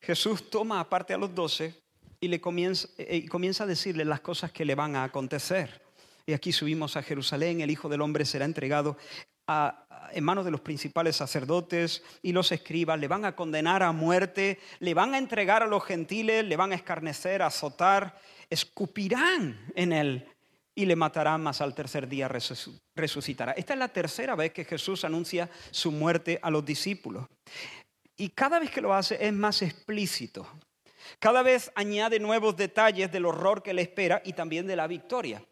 Jesús 0.00 0.48
toma 0.50 0.80
aparte 0.80 1.12
a 1.14 1.18
los 1.18 1.34
doce 1.34 1.74
y, 2.20 2.28
le 2.28 2.40
comienza, 2.40 2.88
eh, 2.96 3.16
y 3.16 3.26
comienza 3.26 3.64
a 3.64 3.66
decirle 3.66 4.04
las 4.04 4.20
cosas 4.20 4.52
que 4.52 4.64
le 4.64 4.74
van 4.74 4.96
a 4.96 5.04
acontecer. 5.04 5.82
Y 6.24 6.32
aquí 6.32 6.52
subimos 6.52 6.96
a 6.96 7.02
Jerusalén, 7.02 7.60
el 7.60 7.70
Hijo 7.70 7.88
del 7.88 8.00
Hombre 8.00 8.24
será 8.24 8.44
entregado 8.44 8.96
en 10.12 10.24
manos 10.24 10.44
de 10.44 10.50
los 10.50 10.60
principales 10.60 11.16
sacerdotes 11.16 12.02
y 12.22 12.32
los 12.32 12.52
escribas, 12.52 12.98
le 12.98 13.08
van 13.08 13.24
a 13.24 13.34
condenar 13.34 13.82
a 13.82 13.92
muerte, 13.92 14.60
le 14.78 14.94
van 14.94 15.14
a 15.14 15.18
entregar 15.18 15.62
a 15.62 15.66
los 15.66 15.84
gentiles, 15.84 16.44
le 16.44 16.56
van 16.56 16.72
a 16.72 16.76
escarnecer, 16.76 17.42
a 17.42 17.46
azotar, 17.46 18.18
escupirán 18.48 19.58
en 19.74 19.92
él 19.92 20.28
y 20.74 20.86
le 20.86 20.96
matarán, 20.96 21.42
más 21.42 21.60
al 21.60 21.74
tercer 21.74 22.08
día 22.08 22.28
resucitará. 22.28 23.52
Esta 23.52 23.72
es 23.74 23.78
la 23.78 23.88
tercera 23.88 24.34
vez 24.34 24.52
que 24.52 24.64
Jesús 24.64 25.04
anuncia 25.04 25.50
su 25.70 25.90
muerte 25.90 26.38
a 26.42 26.50
los 26.50 26.64
discípulos. 26.64 27.26
Y 28.16 28.30
cada 28.30 28.58
vez 28.58 28.70
que 28.70 28.80
lo 28.80 28.94
hace 28.94 29.18
es 29.20 29.32
más 29.32 29.62
explícito. 29.62 30.46
Cada 31.18 31.42
vez 31.42 31.70
añade 31.74 32.18
nuevos 32.20 32.56
detalles 32.56 33.10
del 33.10 33.26
horror 33.26 33.62
que 33.62 33.74
le 33.74 33.82
espera 33.82 34.22
y 34.24 34.32
también 34.32 34.66
de 34.66 34.76
la 34.76 34.86
victoria. 34.86 35.42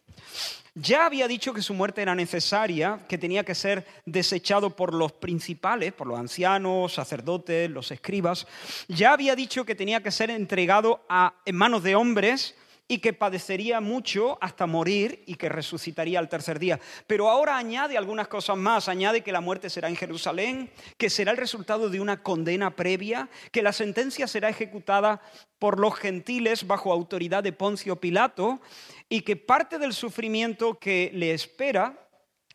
Ya 0.74 1.06
había 1.06 1.26
dicho 1.26 1.52
que 1.52 1.62
su 1.62 1.74
muerte 1.74 2.00
era 2.00 2.14
necesaria, 2.14 3.00
que 3.08 3.18
tenía 3.18 3.44
que 3.44 3.56
ser 3.56 3.84
desechado 4.06 4.76
por 4.76 4.94
los 4.94 5.12
principales, 5.12 5.92
por 5.92 6.06
los 6.06 6.18
ancianos, 6.18 6.94
sacerdotes, 6.94 7.68
los 7.68 7.90
escribas. 7.90 8.46
Ya 8.86 9.12
había 9.12 9.34
dicho 9.34 9.64
que 9.64 9.74
tenía 9.74 10.00
que 10.00 10.12
ser 10.12 10.30
entregado 10.30 11.04
a, 11.08 11.34
en 11.44 11.56
manos 11.56 11.82
de 11.82 11.96
hombres 11.96 12.54
y 12.90 12.98
que 12.98 13.12
padecería 13.12 13.80
mucho 13.80 14.36
hasta 14.40 14.66
morir 14.66 15.22
y 15.24 15.36
que 15.36 15.48
resucitaría 15.48 16.18
al 16.18 16.28
tercer 16.28 16.58
día. 16.58 16.80
Pero 17.06 17.30
ahora 17.30 17.56
añade 17.56 17.96
algunas 17.96 18.26
cosas 18.26 18.56
más, 18.56 18.88
añade 18.88 19.22
que 19.22 19.30
la 19.30 19.40
muerte 19.40 19.70
será 19.70 19.88
en 19.88 19.94
Jerusalén, 19.94 20.72
que 20.98 21.08
será 21.08 21.30
el 21.30 21.36
resultado 21.36 21.88
de 21.88 22.00
una 22.00 22.20
condena 22.24 22.74
previa, 22.74 23.30
que 23.52 23.62
la 23.62 23.72
sentencia 23.72 24.26
será 24.26 24.48
ejecutada 24.48 25.22
por 25.60 25.78
los 25.78 25.94
gentiles 25.94 26.66
bajo 26.66 26.92
autoridad 26.92 27.44
de 27.44 27.52
Poncio 27.52 27.94
Pilato 28.00 28.60
y 29.08 29.20
que 29.20 29.36
parte 29.36 29.78
del 29.78 29.92
sufrimiento 29.92 30.80
que 30.80 31.12
le 31.14 31.32
espera 31.32 32.08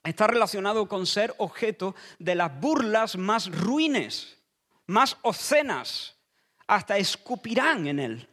está 0.04 0.28
relacionado 0.28 0.89
con 0.89 1.06
ser 1.06 1.34
objeto 1.38 1.95
de 2.19 2.36
las 2.36 2.60
burlas 2.60 3.15
más 3.15 3.50
ruines, 3.50 4.38
más 4.86 5.15
obscenas, 5.21 6.17
hasta 6.67 6.98
escupirán 6.98 7.88
en 7.88 8.00
él. 8.02 8.30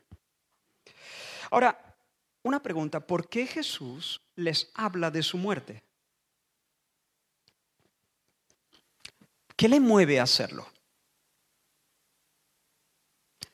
Ahora, 1.52 1.91
una 2.42 2.62
pregunta, 2.62 3.00
¿por 3.00 3.28
qué 3.28 3.46
Jesús 3.46 4.20
les 4.35 4.70
habla 4.74 5.11
de 5.11 5.22
su 5.22 5.38
muerte? 5.38 5.83
¿Qué 9.57 9.68
le 9.68 9.78
mueve 9.78 10.18
a 10.18 10.24
hacerlo? 10.24 10.66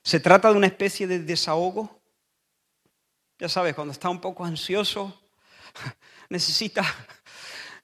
¿Se 0.02 0.20
trata 0.20 0.50
de 0.50 0.56
una 0.56 0.66
especie 0.66 1.06
de 1.06 1.18
desahogo? 1.18 2.00
Ya 3.38 3.48
sabes, 3.48 3.74
cuando 3.74 3.92
está 3.92 4.08
un 4.08 4.20
poco 4.20 4.44
ansioso, 4.44 5.30
necesita, 6.30 6.82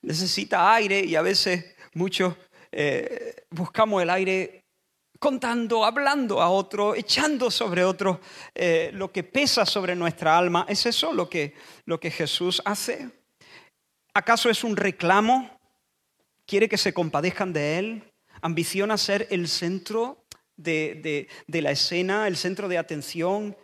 necesita 0.00 0.72
aire 0.74 1.04
y 1.04 1.16
a 1.16 1.22
veces 1.22 1.76
muchos 1.92 2.34
eh, 2.72 3.46
buscamos 3.50 4.02
el 4.02 4.10
aire 4.10 4.63
contando, 5.18 5.84
hablando 5.84 6.40
a 6.40 6.50
otro, 6.50 6.94
echando 6.94 7.50
sobre 7.50 7.84
otro 7.84 8.20
eh, 8.54 8.90
lo 8.92 9.12
que 9.12 9.22
pesa 9.22 9.64
sobre 9.64 9.94
nuestra 9.94 10.36
alma. 10.36 10.66
¿Es 10.68 10.86
eso 10.86 11.12
lo 11.12 11.28
que, 11.28 11.54
lo 11.84 11.98
que 12.00 12.10
Jesús 12.10 12.60
hace? 12.64 13.10
¿Acaso 14.12 14.50
es 14.50 14.64
un 14.64 14.76
reclamo? 14.76 15.58
¿Quiere 16.46 16.68
que 16.68 16.78
se 16.78 16.92
compadezcan 16.92 17.52
de 17.52 17.78
Él? 17.78 18.12
¿Ambiciona 18.42 18.98
ser 18.98 19.26
el 19.30 19.48
centro 19.48 20.26
de, 20.56 21.28
la 21.48 21.70
escena, 21.70 22.28
el 22.28 22.36
centro 22.36 22.68
de 22.68 22.78
atención? 22.78 23.56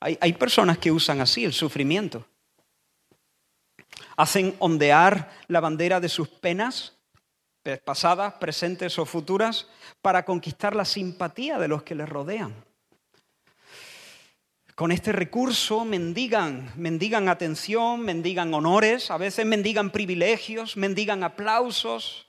Hay, 0.00 0.18
hay 0.20 0.32
personas 0.32 0.78
que 0.78 0.90
usan 0.90 1.20
así 1.20 1.44
el 1.44 1.52
sufrimiento. 1.52 2.26
Hacen 4.16 4.54
ondear 4.58 5.30
la 5.46 5.60
bandera 5.60 6.00
de 6.00 6.08
sus 6.08 6.28
penas 6.28 6.99
pasadas, 7.78 8.34
presentes 8.34 8.98
o 8.98 9.06
futuras, 9.06 9.68
para 10.02 10.24
conquistar 10.24 10.74
la 10.74 10.84
simpatía 10.84 11.58
de 11.58 11.68
los 11.68 11.82
que 11.82 11.94
les 11.94 12.08
rodean. 12.08 12.54
Con 14.74 14.92
este 14.92 15.12
recurso 15.12 15.84
mendigan, 15.84 16.72
mendigan 16.76 17.28
atención, 17.28 18.00
mendigan 18.00 18.54
honores, 18.54 19.10
a 19.10 19.18
veces 19.18 19.44
mendigan 19.44 19.90
privilegios, 19.90 20.76
mendigan 20.76 21.22
aplausos. 21.22 22.26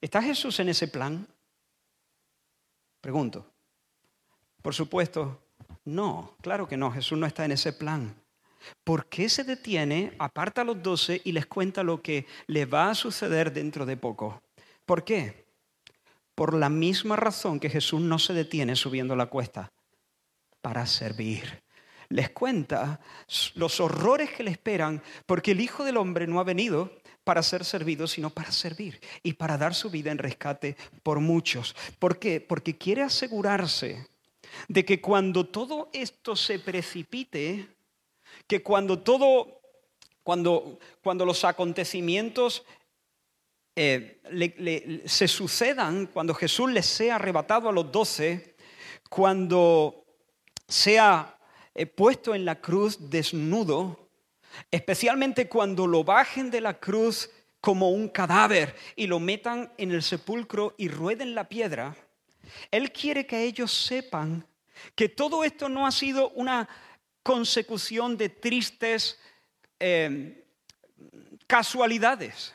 ¿Está 0.00 0.20
Jesús 0.20 0.60
en 0.60 0.68
ese 0.68 0.88
plan? 0.88 1.26
Pregunto. 3.00 3.50
Por 4.60 4.74
supuesto, 4.74 5.42
no, 5.84 6.36
claro 6.40 6.68
que 6.68 6.76
no, 6.76 6.90
Jesús 6.90 7.18
no 7.18 7.26
está 7.26 7.44
en 7.44 7.52
ese 7.52 7.72
plan. 7.72 8.14
¿Por 8.82 9.06
qué 9.06 9.28
se 9.28 9.44
detiene, 9.44 10.14
aparta 10.18 10.62
a 10.62 10.64
los 10.64 10.82
doce 10.82 11.20
y 11.24 11.32
les 11.32 11.46
cuenta 11.46 11.82
lo 11.82 12.02
que 12.02 12.26
le 12.46 12.66
va 12.66 12.90
a 12.90 12.94
suceder 12.94 13.52
dentro 13.52 13.86
de 13.86 13.96
poco? 13.96 14.42
¿Por 14.84 15.04
qué? 15.04 15.44
Por 16.34 16.54
la 16.54 16.68
misma 16.68 17.16
razón 17.16 17.60
que 17.60 17.70
Jesús 17.70 18.00
no 18.00 18.18
se 18.18 18.32
detiene 18.32 18.76
subiendo 18.76 19.16
la 19.16 19.26
cuesta, 19.26 19.72
para 20.60 20.86
servir. 20.86 21.62
Les 22.08 22.30
cuenta 22.30 23.00
los 23.54 23.80
horrores 23.80 24.30
que 24.30 24.42
le 24.42 24.50
esperan, 24.50 25.02
porque 25.26 25.52
el 25.52 25.60
Hijo 25.60 25.84
del 25.84 25.96
Hombre 25.96 26.26
no 26.26 26.40
ha 26.40 26.44
venido 26.44 26.92
para 27.24 27.42
ser 27.42 27.64
servido, 27.64 28.06
sino 28.06 28.30
para 28.30 28.52
servir 28.52 29.00
y 29.22 29.32
para 29.32 29.56
dar 29.56 29.74
su 29.74 29.90
vida 29.90 30.10
en 30.10 30.18
rescate 30.18 30.76
por 31.02 31.20
muchos. 31.20 31.74
¿Por 31.98 32.18
qué? 32.18 32.40
Porque 32.40 32.76
quiere 32.76 33.02
asegurarse 33.02 34.06
de 34.68 34.84
que 34.84 35.00
cuando 35.00 35.46
todo 35.46 35.90
esto 35.92 36.36
se 36.36 36.58
precipite, 36.58 37.68
que 38.46 38.62
cuando 38.62 38.98
todo, 39.00 39.60
cuando, 40.22 40.78
cuando 41.02 41.24
los 41.24 41.44
acontecimientos 41.44 42.64
eh, 43.76 45.02
se 45.06 45.26
sucedan, 45.26 46.06
cuando 46.06 46.34
Jesús 46.34 46.70
les 46.70 46.86
sea 46.86 47.16
arrebatado 47.16 47.68
a 47.68 47.72
los 47.72 47.90
doce, 47.90 48.54
cuando 49.08 50.04
sea 50.68 51.36
eh, 51.74 51.86
puesto 51.86 52.34
en 52.34 52.44
la 52.44 52.60
cruz 52.60 53.10
desnudo, 53.10 54.08
especialmente 54.70 55.48
cuando 55.48 55.86
lo 55.86 56.04
bajen 56.04 56.50
de 56.50 56.60
la 56.60 56.78
cruz 56.78 57.30
como 57.60 57.90
un 57.90 58.08
cadáver 58.08 58.76
y 58.94 59.06
lo 59.06 59.18
metan 59.18 59.72
en 59.78 59.90
el 59.90 60.02
sepulcro 60.02 60.74
y 60.76 60.88
rueden 60.88 61.34
la 61.34 61.48
piedra, 61.48 61.96
Él 62.70 62.92
quiere 62.92 63.26
que 63.26 63.42
ellos 63.42 63.72
sepan 63.72 64.46
que 64.94 65.08
todo 65.08 65.44
esto 65.44 65.68
no 65.68 65.86
ha 65.86 65.90
sido 65.90 66.30
una 66.30 66.68
consecución 67.24 68.16
de 68.16 68.28
tristes 68.28 69.18
eh, 69.80 70.46
casualidades. 71.48 72.54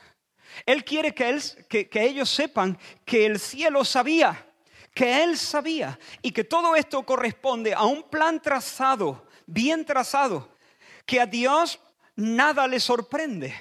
Él 0.64 0.84
quiere 0.84 1.12
que, 1.12 1.88
que 1.88 2.02
ellos 2.02 2.30
sepan 2.30 2.78
que 3.04 3.26
el 3.26 3.38
cielo 3.38 3.84
sabía, 3.84 4.46
que 4.94 5.22
Él 5.22 5.36
sabía 5.36 5.98
y 6.22 6.32
que 6.32 6.44
todo 6.44 6.74
esto 6.74 7.04
corresponde 7.04 7.74
a 7.74 7.84
un 7.84 8.08
plan 8.08 8.40
trazado, 8.40 9.26
bien 9.46 9.84
trazado, 9.84 10.56
que 11.04 11.20
a 11.20 11.26
Dios 11.26 11.80
nada 12.16 12.66
le 12.66 12.80
sorprende. 12.80 13.54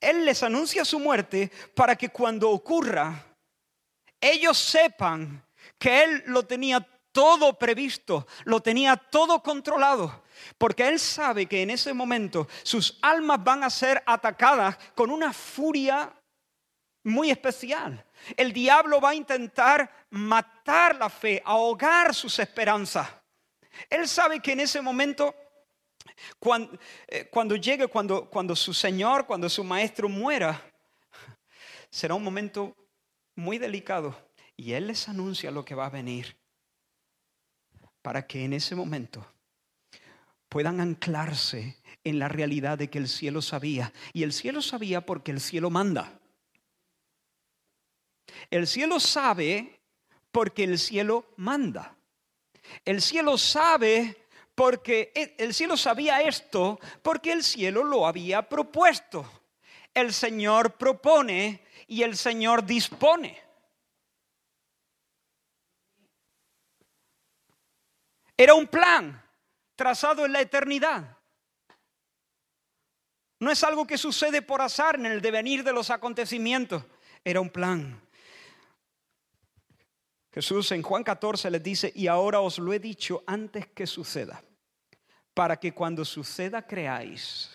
Él 0.00 0.24
les 0.24 0.42
anuncia 0.42 0.84
su 0.84 0.98
muerte 0.98 1.50
para 1.74 1.94
que 1.96 2.08
cuando 2.08 2.50
ocurra, 2.50 3.24
ellos 4.20 4.58
sepan 4.58 5.44
que 5.78 6.02
Él 6.02 6.24
lo 6.26 6.44
tenía 6.44 6.80
todo 7.12 7.58
previsto, 7.58 8.26
lo 8.44 8.60
tenía 8.60 8.96
todo 8.96 9.42
controlado, 9.42 10.24
porque 10.58 10.88
Él 10.88 10.98
sabe 10.98 11.46
que 11.46 11.62
en 11.62 11.70
ese 11.70 11.92
momento 11.92 12.48
sus 12.62 12.98
almas 13.02 13.42
van 13.44 13.62
a 13.62 13.70
ser 13.70 14.02
atacadas 14.06 14.76
con 14.94 15.10
una 15.10 15.32
furia 15.32 16.12
muy 17.04 17.30
especial. 17.30 18.04
El 18.36 18.52
diablo 18.52 19.00
va 19.00 19.10
a 19.10 19.14
intentar 19.14 20.06
matar 20.10 20.96
la 20.96 21.10
fe, 21.10 21.42
ahogar 21.44 22.14
sus 22.14 22.38
esperanzas. 22.38 23.08
Él 23.90 24.08
sabe 24.08 24.40
que 24.40 24.52
en 24.52 24.60
ese 24.60 24.80
momento 24.80 25.34
cuando, 26.38 26.78
eh, 27.08 27.28
cuando 27.30 27.56
llegue, 27.56 27.88
cuando, 27.88 28.28
cuando 28.28 28.54
su 28.56 28.72
Señor, 28.72 29.26
cuando 29.26 29.48
su 29.48 29.64
Maestro 29.64 30.08
muera, 30.08 30.60
será 31.90 32.14
un 32.14 32.24
momento 32.24 32.76
muy 33.34 33.58
delicado 33.58 34.16
y 34.56 34.72
Él 34.72 34.88
les 34.88 35.08
anuncia 35.08 35.50
lo 35.50 35.64
que 35.64 35.74
va 35.74 35.86
a 35.86 35.90
venir 35.90 36.41
para 38.02 38.26
que 38.26 38.44
en 38.44 38.52
ese 38.52 38.74
momento 38.74 39.26
puedan 40.48 40.80
anclarse 40.80 41.76
en 42.04 42.18
la 42.18 42.28
realidad 42.28 42.76
de 42.76 42.90
que 42.90 42.98
el 42.98 43.08
cielo 43.08 43.40
sabía. 43.40 43.92
Y 44.12 44.22
el 44.22 44.32
cielo 44.32 44.60
sabía 44.60 45.06
porque 45.06 45.30
el 45.30 45.40
cielo 45.40 45.70
manda. 45.70 46.18
El 48.50 48.66
cielo 48.66 49.00
sabe 49.00 49.80
porque 50.30 50.64
el 50.64 50.78
cielo 50.78 51.26
manda. 51.36 51.96
El 52.84 53.00
cielo 53.00 53.38
sabe 53.38 54.16
porque 54.54 55.34
el 55.38 55.54
cielo 55.54 55.76
sabía 55.76 56.20
esto 56.22 56.78
porque 57.02 57.32
el 57.32 57.42
cielo 57.42 57.84
lo 57.84 58.06
había 58.06 58.48
propuesto. 58.48 59.30
El 59.94 60.12
Señor 60.12 60.76
propone 60.76 61.62
y 61.86 62.02
el 62.02 62.16
Señor 62.16 62.64
dispone. 62.64 63.40
Era 68.36 68.54
un 68.54 68.66
plan 68.66 69.22
trazado 69.76 70.24
en 70.24 70.32
la 70.32 70.40
eternidad. 70.40 71.18
No 73.40 73.50
es 73.50 73.64
algo 73.64 73.86
que 73.86 73.98
sucede 73.98 74.40
por 74.40 74.62
azar 74.62 74.94
en 74.94 75.06
el 75.06 75.20
devenir 75.20 75.64
de 75.64 75.72
los 75.72 75.90
acontecimientos. 75.90 76.84
Era 77.24 77.40
un 77.40 77.50
plan. 77.50 78.00
Jesús 80.32 80.72
en 80.72 80.82
Juan 80.82 81.04
14 81.04 81.50
les 81.50 81.62
dice, 81.62 81.92
y 81.94 82.06
ahora 82.06 82.40
os 82.40 82.58
lo 82.58 82.72
he 82.72 82.78
dicho 82.78 83.22
antes 83.26 83.66
que 83.66 83.86
suceda, 83.86 84.42
para 85.34 85.58
que 85.58 85.74
cuando 85.74 86.04
suceda 86.04 86.66
creáis. 86.66 87.50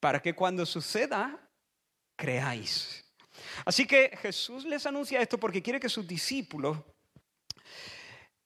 Para 0.00 0.22
que 0.22 0.34
cuando 0.34 0.64
suceda 0.64 1.38
creáis. 2.16 3.04
Así 3.64 3.86
que 3.86 4.16
Jesús 4.22 4.64
les 4.64 4.86
anuncia 4.86 5.20
esto 5.20 5.38
porque 5.38 5.62
quiere 5.62 5.80
que 5.80 5.88
sus 5.88 6.06
discípulos 6.06 6.78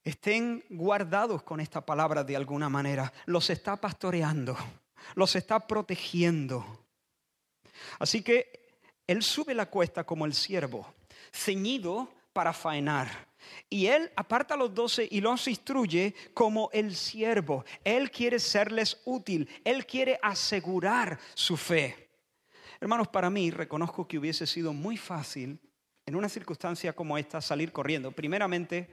estén 0.08 0.64
guardados 0.70 1.42
con 1.42 1.60
esta 1.60 1.84
palabra 1.84 2.24
de 2.24 2.36
alguna 2.36 2.68
manera. 2.68 3.12
Los 3.26 3.50
está 3.50 3.76
pastoreando, 3.76 4.56
los 5.14 5.36
está 5.36 5.60
protegiendo. 5.66 6.64
Así 7.98 8.22
que 8.22 8.80
Él 9.06 9.22
sube 9.22 9.54
la 9.54 9.66
cuesta 9.66 10.04
como 10.04 10.24
el 10.24 10.34
siervo, 10.34 10.92
ceñido 11.32 12.10
para 12.32 12.52
faenar. 12.52 13.28
Y 13.68 13.86
Él 13.86 14.10
aparta 14.16 14.54
a 14.54 14.56
los 14.56 14.74
doce 14.74 15.06
y 15.10 15.20
los 15.20 15.46
instruye 15.46 16.14
como 16.34 16.70
el 16.72 16.96
siervo. 16.96 17.64
Él 17.84 18.10
quiere 18.10 18.38
serles 18.38 19.00
útil, 19.04 19.48
Él 19.64 19.86
quiere 19.86 20.18
asegurar 20.22 21.18
su 21.34 21.56
fe. 21.56 22.08
Hermanos, 22.80 23.08
para 23.08 23.28
mí 23.28 23.50
reconozco 23.50 24.06
que 24.06 24.18
hubiese 24.18 24.46
sido 24.46 24.72
muy 24.72 24.96
fácil 24.96 25.58
en 26.06 26.16
una 26.16 26.28
circunstancia 26.28 26.94
como 26.94 27.18
esta 27.18 27.40
salir 27.40 27.72
corriendo. 27.72 28.12
Primeramente, 28.12 28.88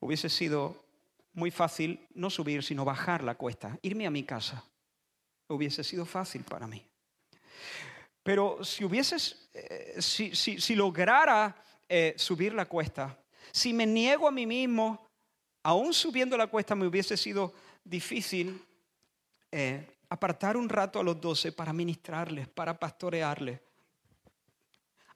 hubiese 0.00 0.28
sido 0.28 0.84
muy 1.32 1.50
fácil 1.50 2.06
no 2.14 2.30
subir, 2.30 2.62
sino 2.62 2.84
bajar 2.84 3.22
la 3.22 3.36
cuesta, 3.36 3.78
irme 3.82 4.06
a 4.06 4.10
mi 4.10 4.24
casa. 4.24 4.64
Hubiese 5.48 5.84
sido 5.84 6.04
fácil 6.04 6.44
para 6.44 6.66
mí. 6.66 6.84
Pero 8.22 8.62
si 8.62 8.84
hubieses, 8.84 9.48
eh, 9.54 9.96
si, 10.02 10.34
si, 10.34 10.74
lograra 10.74 11.56
eh, 11.88 12.14
subir 12.18 12.52
la 12.52 12.66
cuesta, 12.66 13.18
si 13.52 13.72
me 13.72 13.86
niego 13.86 14.28
a 14.28 14.30
mí 14.30 14.46
mismo, 14.46 15.08
aún 15.62 15.94
subiendo 15.94 16.36
la 16.36 16.48
cuesta 16.48 16.74
me 16.74 16.86
hubiese 16.86 17.16
sido 17.16 17.54
difícil 17.82 18.62
eh, 19.50 19.86
apartar 20.10 20.56
un 20.56 20.68
rato 20.68 21.00
a 21.00 21.02
los 21.02 21.20
doce 21.20 21.52
para 21.52 21.72
ministrarles, 21.72 22.48
para 22.48 22.78
pastorearles. 22.78 23.60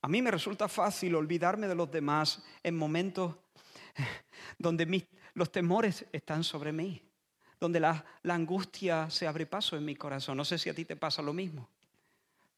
A 0.00 0.08
mí 0.08 0.22
me 0.22 0.30
resulta 0.30 0.68
fácil 0.68 1.14
olvidarme 1.14 1.68
de 1.68 1.74
los 1.74 1.90
demás 1.90 2.42
en 2.62 2.76
momentos 2.76 3.36
donde 4.58 5.06
los 5.34 5.50
temores 5.50 6.06
están 6.12 6.44
sobre 6.44 6.72
mí, 6.72 7.02
donde 7.58 7.80
la, 7.80 8.04
la 8.22 8.34
angustia 8.34 9.10
se 9.10 9.26
abre 9.26 9.46
paso 9.46 9.76
en 9.76 9.84
mi 9.84 9.96
corazón. 9.96 10.36
No 10.36 10.44
sé 10.44 10.58
si 10.58 10.68
a 10.68 10.74
ti 10.74 10.84
te 10.84 10.96
pasa 10.96 11.22
lo 11.22 11.32
mismo 11.32 11.68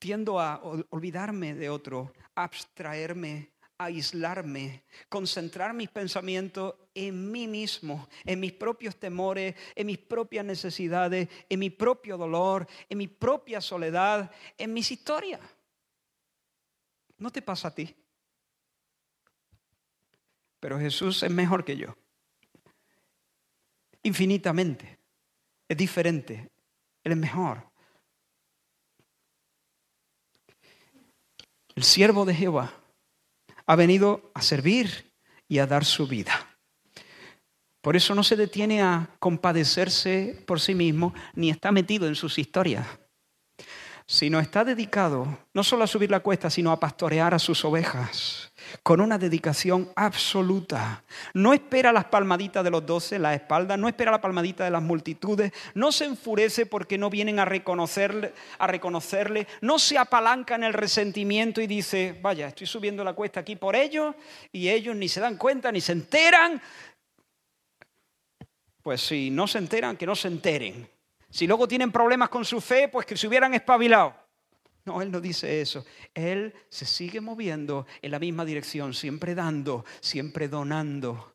tiendo 0.04 0.38
a 0.38 0.60
olvidarme 0.90 1.54
de 1.54 1.70
otro, 1.70 2.12
abstraerme, 2.34 3.52
aislarme, 3.78 4.84
concentrar 5.08 5.72
mis 5.72 5.88
pensamientos 5.88 6.74
en 6.94 7.32
mí 7.32 7.48
mismo, 7.48 8.06
en 8.26 8.38
mis 8.38 8.52
propios 8.52 8.96
temores, 8.96 9.54
en 9.74 9.86
mis 9.86 9.96
propias 9.96 10.44
necesidades, 10.44 11.30
en 11.48 11.58
mi 11.58 11.70
propio 11.70 12.18
dolor, 12.18 12.66
en 12.90 12.98
mi 12.98 13.08
propia 13.08 13.62
soledad, 13.62 14.30
en 14.58 14.74
mis 14.74 14.90
historias. 14.90 15.40
¿No 17.16 17.30
te 17.30 17.40
pasa 17.40 17.68
a 17.68 17.74
ti? 17.74 17.96
Pero 20.64 20.80
Jesús 20.80 21.22
es 21.22 21.30
mejor 21.30 21.62
que 21.62 21.76
yo. 21.76 21.94
Infinitamente. 24.02 24.98
Es 25.68 25.76
diferente. 25.76 26.50
Él 27.02 27.12
es 27.12 27.18
mejor. 27.18 27.70
El 31.74 31.84
siervo 31.84 32.24
de 32.24 32.34
Jehová 32.34 32.72
ha 33.66 33.76
venido 33.76 34.30
a 34.32 34.40
servir 34.40 35.12
y 35.48 35.58
a 35.58 35.66
dar 35.66 35.84
su 35.84 36.06
vida. 36.06 36.56
Por 37.82 37.94
eso 37.94 38.14
no 38.14 38.24
se 38.24 38.34
detiene 38.34 38.80
a 38.80 39.10
compadecerse 39.18 40.42
por 40.46 40.62
sí 40.62 40.74
mismo 40.74 41.12
ni 41.34 41.50
está 41.50 41.72
metido 41.72 42.08
en 42.08 42.14
sus 42.14 42.38
historias. 42.38 42.86
Sino 44.06 44.38
está 44.38 44.64
dedicado 44.64 45.38
no 45.54 45.64
solo 45.64 45.84
a 45.84 45.86
subir 45.86 46.10
la 46.10 46.20
cuesta, 46.20 46.50
sino 46.50 46.70
a 46.70 46.78
pastorear 46.78 47.32
a 47.32 47.38
sus 47.38 47.64
ovejas 47.64 48.52
con 48.82 49.00
una 49.00 49.18
dedicación 49.18 49.90
absoluta. 49.96 51.04
No 51.32 51.54
espera 51.54 51.92
las 51.92 52.06
palmaditas 52.06 52.62
de 52.64 52.70
los 52.70 52.84
doce 52.84 53.18
la 53.18 53.34
espalda, 53.34 53.76
no 53.76 53.88
espera 53.88 54.10
la 54.10 54.20
palmadita 54.20 54.64
de 54.64 54.70
las 54.70 54.82
multitudes, 54.82 55.52
no 55.74 55.90
se 55.90 56.04
enfurece 56.04 56.66
porque 56.66 56.98
no 56.98 57.08
vienen 57.08 57.38
a 57.38 57.44
reconocerle, 57.44 58.32
a 58.58 58.66
reconocerle, 58.66 59.46
no 59.62 59.78
se 59.78 59.96
apalanca 59.96 60.54
en 60.54 60.64
el 60.64 60.74
resentimiento 60.74 61.60
y 61.60 61.66
dice, 61.66 62.18
vaya, 62.20 62.48
estoy 62.48 62.66
subiendo 62.66 63.04
la 63.04 63.14
cuesta 63.14 63.40
aquí 63.40 63.56
por 63.56 63.74
ellos 63.74 64.14
y 64.52 64.68
ellos 64.68 64.94
ni 64.96 65.08
se 65.08 65.20
dan 65.20 65.36
cuenta 65.36 65.72
ni 65.72 65.80
se 65.80 65.92
enteran. 65.92 66.60
Pues 68.82 69.00
si 69.00 69.30
no 69.30 69.46
se 69.46 69.58
enteran, 69.58 69.96
que 69.96 70.04
no 70.04 70.14
se 70.14 70.28
enteren. 70.28 70.93
Si 71.34 71.48
luego 71.48 71.66
tienen 71.66 71.90
problemas 71.90 72.28
con 72.28 72.44
su 72.44 72.60
fe, 72.60 72.86
pues 72.86 73.04
que 73.06 73.16
se 73.16 73.26
hubieran 73.26 73.52
espabilado. 73.54 74.14
No, 74.84 75.02
Él 75.02 75.10
no 75.10 75.20
dice 75.20 75.60
eso. 75.60 75.84
Él 76.14 76.54
se 76.68 76.86
sigue 76.86 77.20
moviendo 77.20 77.88
en 78.02 78.12
la 78.12 78.20
misma 78.20 78.44
dirección, 78.44 78.94
siempre 78.94 79.34
dando, 79.34 79.84
siempre 79.98 80.46
donando, 80.46 81.34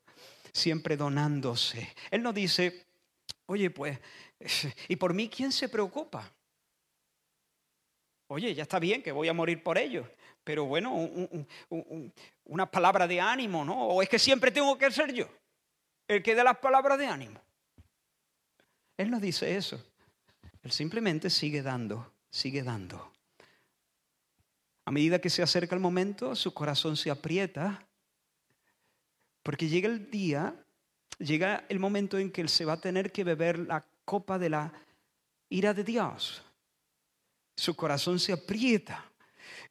siempre 0.54 0.96
donándose. 0.96 1.94
Él 2.12 2.24
no 2.24 2.32
dice, 2.32 2.86
oye, 3.48 3.72
pues, 3.72 4.00
¿y 4.88 4.96
por 4.96 5.14
mí 5.14 5.28
quién 5.28 5.52
se 5.52 5.68
preocupa? 5.68 6.32
Oye, 8.28 8.56
ya 8.56 8.64
está 8.64 8.80
bien 8.80 9.04
que 9.04 9.12
voy 9.12 9.28
a 9.28 9.34
morir 9.34 9.62
por 9.62 9.78
ellos, 9.78 10.08
pero 10.46 10.64
bueno, 10.64 10.96
una 12.46 12.72
palabra 12.72 13.06
de 13.06 13.20
ánimo, 13.20 13.66
¿no? 13.66 13.78
O 13.86 14.02
es 14.02 14.08
que 14.08 14.18
siempre 14.18 14.50
tengo 14.50 14.78
que 14.78 14.90
ser 14.92 15.12
yo 15.12 15.28
el 16.08 16.24
que 16.24 16.36
dé 16.36 16.44
las 16.46 16.58
palabras 16.60 16.98
de 16.98 17.08
ánimo. 17.08 17.42
Él 18.96 19.12
no 19.12 19.20
dice 19.20 19.58
eso. 19.58 19.89
Él 20.64 20.72
simplemente 20.72 21.30
sigue 21.30 21.62
dando, 21.62 22.14
sigue 22.30 22.64
dando. 22.64 23.12
A 24.86 24.92
medida 24.92 25.20
que 25.20 25.30
se 25.30 25.42
acerca 25.42 25.76
el 25.76 25.82
momento, 25.82 26.36
su 26.36 26.54
corazón 26.54 26.98
se 26.98 27.12
aprieta, 27.12 27.88
porque 29.44 29.68
llega 29.68 29.88
el 29.88 30.10
día, 30.10 30.56
llega 31.20 31.66
el 31.70 31.80
momento 31.80 32.18
en 32.18 32.32
que 32.32 32.42
él 32.42 32.50
se 32.50 32.66
va 32.66 32.74
a 32.74 32.82
tener 32.82 33.12
que 33.12 33.24
beber 33.24 33.60
la 33.60 33.86
copa 34.04 34.40
de 34.40 34.50
la 34.50 34.74
ira 35.50 35.74
de 35.74 35.84
Dios. 35.84 36.44
Su 37.56 37.76
corazón 37.76 38.20
se 38.20 38.34
aprieta. 38.34 39.06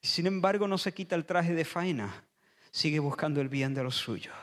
Sin 0.03 0.27
embargo, 0.27 0.68
no 0.68 0.79
se 0.79 0.94
quita 0.94 1.16
el 1.16 1.24
traje 1.24 1.55
de 1.55 1.64
faena. 1.64 2.24
Sigue 2.70 2.98
buscando 2.98 3.40
el 3.40 3.48
bien 3.48 3.74
de 3.74 3.83
los 3.83 3.96
suyos. 3.96 4.35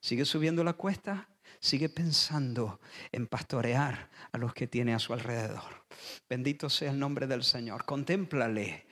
Sigue 0.00 0.24
subiendo 0.24 0.62
la 0.64 0.74
cuesta 0.74 1.28
sigue 1.60 1.90
pensando 1.90 2.80
en 3.12 3.26
pastorear 3.26 4.08
a 4.32 4.38
los 4.38 4.54
que 4.54 4.66
tiene 4.66 4.94
a 4.94 4.98
su 4.98 5.12
alrededor. 5.12 5.84
Bendito 6.28 6.70
sea 6.70 6.90
el 6.90 6.98
nombre 6.98 7.26
del 7.26 7.44
Señor. 7.44 7.84
Contémplale, 7.84 8.86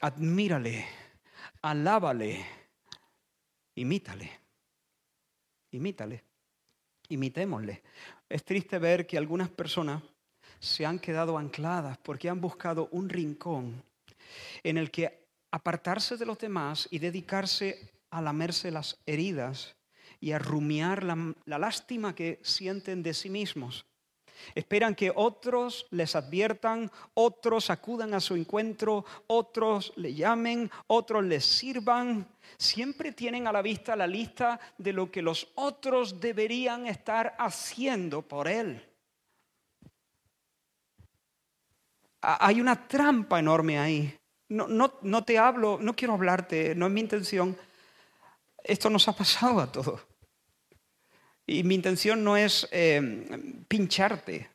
admírale, 0.00 0.86
alábale, 1.62 2.44
imítale, 3.74 4.40
imítale, 5.70 6.24
imitémosle. 7.08 7.82
Es 8.28 8.44
triste 8.44 8.78
ver 8.78 9.06
que 9.06 9.18
algunas 9.18 9.50
personas 9.50 10.02
se 10.58 10.86
han 10.86 10.98
quedado 10.98 11.36
ancladas 11.36 11.98
porque 11.98 12.30
han 12.30 12.40
buscado 12.40 12.88
un 12.92 13.10
rincón 13.10 13.84
en 14.62 14.78
el 14.78 14.90
que 14.90 15.26
apartarse 15.50 16.16
de 16.16 16.26
los 16.26 16.38
demás 16.38 16.88
y 16.90 16.98
dedicarse 16.98 17.92
a 18.10 18.22
lamerse 18.22 18.70
las 18.70 18.98
heridas 19.04 19.76
y 20.20 20.32
a 20.32 20.38
rumiar 20.38 21.04
la, 21.04 21.58
lástima 21.58 22.14
que 22.14 22.40
sienten 22.42 23.02
de 23.02 23.14
sí 23.14 23.30
mismos. 23.30 23.86
Esperan 24.54 24.94
que 24.94 25.12
otros 25.14 25.86
les 25.90 26.14
adviertan, 26.14 26.90
otros 27.14 27.70
acudan 27.70 28.14
a 28.14 28.20
su 28.20 28.36
encuentro, 28.36 29.04
otros 29.26 29.92
le 29.96 30.14
llamen, 30.14 30.70
otros 30.86 31.24
les 31.24 31.44
sirvan. 31.44 32.26
Siempre 32.58 33.12
tienen 33.12 33.46
a 33.46 33.52
la 33.52 33.62
vista 33.62 33.96
la 33.96 34.06
lista 34.06 34.60
de 34.78 34.92
lo 34.92 35.10
que 35.10 35.22
los 35.22 35.48
otros 35.54 36.20
deberían 36.20 36.86
estar 36.86 37.34
haciendo 37.38 38.22
por 38.22 38.46
él. 38.46 38.82
Hay 42.20 42.60
una 42.60 42.86
trampa 42.88 43.38
enorme 43.38 43.78
ahí. 43.78 44.18
No, 44.48 44.68
no, 44.68 44.94
no 45.02 45.24
te 45.24 45.38
hablo, 45.38 45.78
no 45.80 45.96
quiero 45.96 46.14
hablarte, 46.14 46.74
no 46.74 46.86
es 46.86 46.92
mi 46.92 47.00
intención 47.00 47.56
esto 48.66 48.90
nos 48.90 49.06
ha 49.08 49.12
pasado 49.12 49.60
a 49.60 49.70
todos. 49.70 50.00
Y 51.46 51.62
mi 51.62 51.76
intención 51.76 52.24
no 52.24 52.36
es 52.36 52.68
eh, 52.72 53.00
pincharte. 53.68 54.50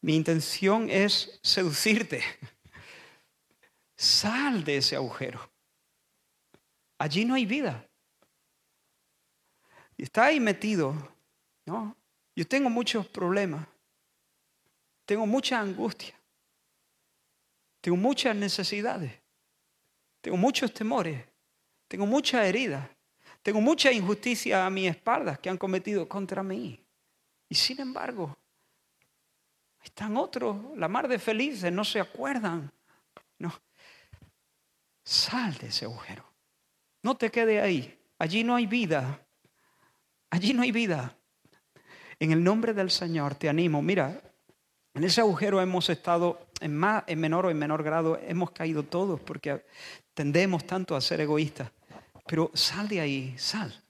Mi 0.00 0.16
intención 0.16 0.88
es 0.88 1.38
seducirte. 1.42 2.22
Sal 3.96 4.64
de 4.64 4.78
ese 4.78 4.96
agujero. 4.96 5.50
Allí 6.96 7.24
no 7.26 7.34
hay 7.34 7.44
vida. 7.44 7.86
Y 9.96 10.04
está 10.04 10.26
ahí 10.26 10.40
metido. 10.40 10.94
¿no? 11.66 11.94
Yo 12.34 12.46
tengo 12.46 12.70
muchos 12.70 13.06
problemas. 13.06 13.66
Tengo 15.04 15.26
mucha 15.26 15.60
angustia. 15.60 16.14
Tengo 17.82 17.98
muchas 17.98 18.34
necesidades. 18.34 19.12
Tengo 20.22 20.38
muchos 20.38 20.72
temores. 20.72 21.27
Tengo 21.88 22.06
mucha 22.06 22.46
herida. 22.46 22.88
Tengo 23.42 23.60
mucha 23.60 23.90
injusticia 23.90 24.66
a 24.66 24.70
mi 24.70 24.86
espalda 24.86 25.36
que 25.36 25.48
han 25.48 25.56
cometido 25.56 26.08
contra 26.08 26.42
mí. 26.42 26.84
Y 27.48 27.54
sin 27.54 27.80
embargo, 27.80 28.36
están 29.82 30.16
otros, 30.18 30.56
la 30.76 30.86
mar 30.86 31.08
de 31.08 31.18
felices, 31.18 31.72
no 31.72 31.82
se 31.84 31.98
acuerdan. 31.98 32.70
No. 33.38 33.52
Sal 35.02 35.56
de 35.56 35.68
ese 35.68 35.86
agujero. 35.86 36.24
No 37.02 37.16
te 37.16 37.30
quede 37.30 37.60
ahí. 37.60 37.98
Allí 38.18 38.44
no 38.44 38.54
hay 38.54 38.66
vida. 38.66 39.26
Allí 40.28 40.52
no 40.52 40.62
hay 40.62 40.72
vida. 40.72 41.16
En 42.18 42.32
el 42.32 42.44
nombre 42.44 42.74
del 42.74 42.90
Señor 42.90 43.34
te 43.36 43.48
animo. 43.48 43.80
Mira, 43.80 44.20
en 44.92 45.04
ese 45.04 45.20
agujero 45.20 45.62
hemos 45.62 45.88
estado, 45.88 46.48
en, 46.60 46.76
más, 46.76 47.04
en 47.06 47.20
menor 47.20 47.46
o 47.46 47.50
en 47.50 47.58
menor 47.58 47.82
grado, 47.82 48.18
hemos 48.20 48.50
caído 48.50 48.82
todos 48.82 49.20
porque 49.20 49.64
tendemos 50.12 50.66
tanto 50.66 50.96
a 50.96 51.00
ser 51.00 51.20
egoístas. 51.20 51.70
Pero 52.28 52.50
sal 52.54 52.86
de 52.86 53.00
ahí, 53.00 53.34
sal. 53.38 53.82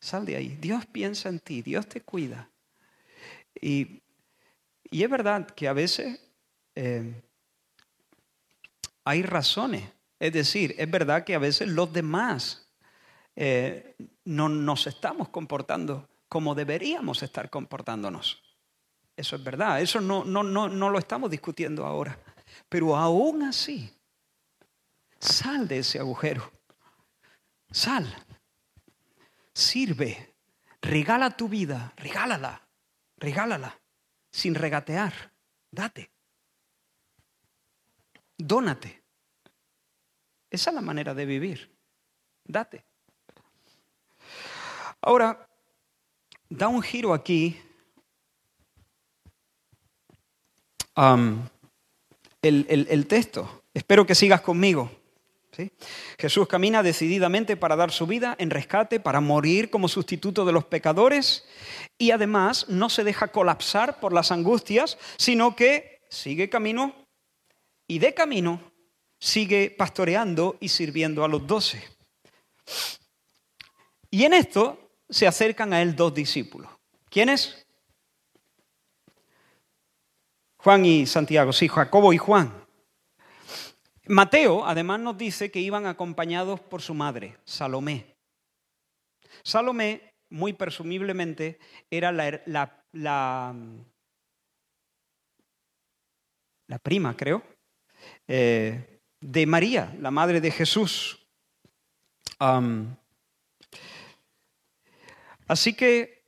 Sal 0.00 0.24
de 0.24 0.36
ahí. 0.36 0.56
Dios 0.60 0.86
piensa 0.86 1.28
en 1.28 1.38
ti, 1.38 1.60
Dios 1.60 1.86
te 1.86 2.00
cuida. 2.00 2.48
Y, 3.60 4.00
es 4.90 5.08
verdad 5.08 5.46
que 5.46 5.68
a 5.68 5.72
veces 5.72 6.18
eh, 6.74 7.22
hay 9.04 9.22
razones. 9.22 9.88
Es 10.18 10.32
decir, 10.32 10.74
es 10.78 10.90
verdad 10.90 11.24
que 11.24 11.34
a 11.34 11.38
veces 11.38 11.68
los 11.68 11.92
demás 11.92 12.66
eh, 13.36 13.94
no 14.24 14.48
nos 14.48 14.86
estamos 14.86 15.28
comportando 15.28 16.08
como 16.28 16.54
deberíamos 16.54 17.22
estar 17.22 17.50
comportándonos. 17.50 18.42
Eso 19.14 19.36
es 19.36 19.44
verdad, 19.44 19.80
eso 19.82 20.00
no, 20.00 20.24
no, 20.24 20.42
no, 20.42 20.68
no 20.68 20.88
lo 20.88 20.98
estamos 20.98 21.30
discutiendo 21.30 21.84
ahora. 21.84 22.18
Pero 22.68 22.96
aún 22.96 23.42
así, 23.42 23.94
sal 25.18 25.68
de 25.68 25.78
ese 25.78 25.98
agujero 25.98 26.50
Sal, 27.72 28.06
sirve, 29.54 30.34
regala 30.82 31.30
tu 31.30 31.48
vida, 31.48 31.94
regálala, 31.96 32.68
regálala, 33.16 33.80
sin 34.30 34.54
regatear, 34.54 35.32
date, 35.70 36.10
dónate. 38.36 39.02
Esa 40.50 40.68
es 40.68 40.74
la 40.74 40.82
manera 40.82 41.14
de 41.14 41.24
vivir, 41.24 41.74
date. 42.44 42.84
Ahora, 45.00 45.48
da 46.50 46.68
un 46.68 46.82
giro 46.82 47.14
aquí. 47.14 47.58
el, 52.42 52.66
el 52.68 53.06
texto. 53.06 53.64
Espero 53.72 54.04
que 54.04 54.14
sigas 54.14 54.42
conmigo. 54.42 55.01
Jesús 56.18 56.48
camina 56.48 56.82
decididamente 56.82 57.56
para 57.56 57.76
dar 57.76 57.90
su 57.90 58.06
vida 58.06 58.34
en 58.38 58.50
rescate, 58.50 59.00
para 59.00 59.20
morir 59.20 59.70
como 59.70 59.88
sustituto 59.88 60.44
de 60.44 60.52
los 60.52 60.64
pecadores 60.64 61.44
y 61.98 62.10
además 62.10 62.66
no 62.68 62.88
se 62.88 63.04
deja 63.04 63.28
colapsar 63.28 64.00
por 64.00 64.12
las 64.12 64.32
angustias, 64.32 64.98
sino 65.18 65.54
que 65.54 66.00
sigue 66.08 66.48
camino 66.48 66.94
y 67.86 67.98
de 67.98 68.14
camino 68.14 68.72
sigue 69.18 69.70
pastoreando 69.70 70.56
y 70.58 70.68
sirviendo 70.68 71.24
a 71.24 71.28
los 71.28 71.46
doce. 71.46 71.82
Y 74.10 74.24
en 74.24 74.32
esto 74.32 74.90
se 75.08 75.26
acercan 75.26 75.72
a 75.72 75.82
él 75.82 75.94
dos 75.94 76.14
discípulos. 76.14 76.70
¿Quiénes? 77.10 77.66
Juan 80.56 80.84
y 80.86 81.06
Santiago, 81.06 81.52
sí, 81.52 81.68
Jacobo 81.68 82.12
y 82.12 82.18
Juan. 82.18 82.61
Mateo 84.06 84.66
además 84.66 85.00
nos 85.00 85.16
dice 85.16 85.50
que 85.50 85.60
iban 85.60 85.86
acompañados 85.86 86.60
por 86.60 86.82
su 86.82 86.92
madre, 86.94 87.36
Salomé. 87.44 88.16
Salomé, 89.44 90.12
muy 90.30 90.52
presumiblemente, 90.52 91.58
era 91.90 92.10
la, 92.10 92.42
la, 92.92 93.54
prima, 96.82 97.16
creo, 97.16 97.42
eh, 98.26 99.00
de 99.20 99.46
María, 99.46 99.94
la 100.00 100.10
madre 100.10 100.40
de 100.40 100.50
Jesús. 100.50 101.18
Así 105.46 105.74
que 105.74 106.24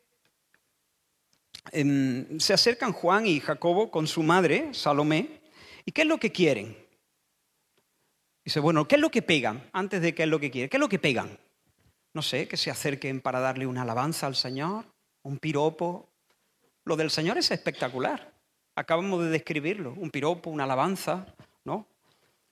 em, 1.72 2.38
se 2.38 2.52
acercan 2.54 2.92
Juan 2.92 3.26
y 3.26 3.40
Jacobo 3.40 3.90
con 3.90 4.06
su 4.06 4.22
madre, 4.22 4.72
Salomé, 4.74 5.40
¿y 5.84 5.90
qué 5.90 6.02
es 6.02 6.08
lo 6.08 6.18
que 6.18 6.30
quieren? 6.30 6.83
Dice, 8.44 8.60
bueno, 8.60 8.86
¿qué 8.86 8.96
es 8.96 9.00
lo 9.00 9.10
que 9.10 9.22
pegan? 9.22 9.68
Antes 9.72 10.02
de 10.02 10.14
qué 10.14 10.24
es 10.24 10.28
lo 10.28 10.38
que 10.38 10.50
quieren, 10.50 10.68
¿qué 10.68 10.76
es 10.76 10.80
lo 10.80 10.88
que 10.88 10.98
pegan? 10.98 11.38
No 12.12 12.20
sé, 12.20 12.46
que 12.46 12.56
se 12.56 12.70
acerquen 12.70 13.20
para 13.20 13.40
darle 13.40 13.66
una 13.66 13.82
alabanza 13.82 14.26
al 14.26 14.36
Señor, 14.36 14.84
un 15.22 15.38
piropo. 15.38 16.10
Lo 16.84 16.96
del 16.96 17.10
Señor 17.10 17.38
es 17.38 17.50
espectacular. 17.50 18.34
Acabamos 18.76 19.22
de 19.22 19.30
describirlo, 19.30 19.94
un 19.96 20.10
piropo, 20.10 20.50
una 20.50 20.64
alabanza, 20.64 21.26
¿no? 21.64 21.88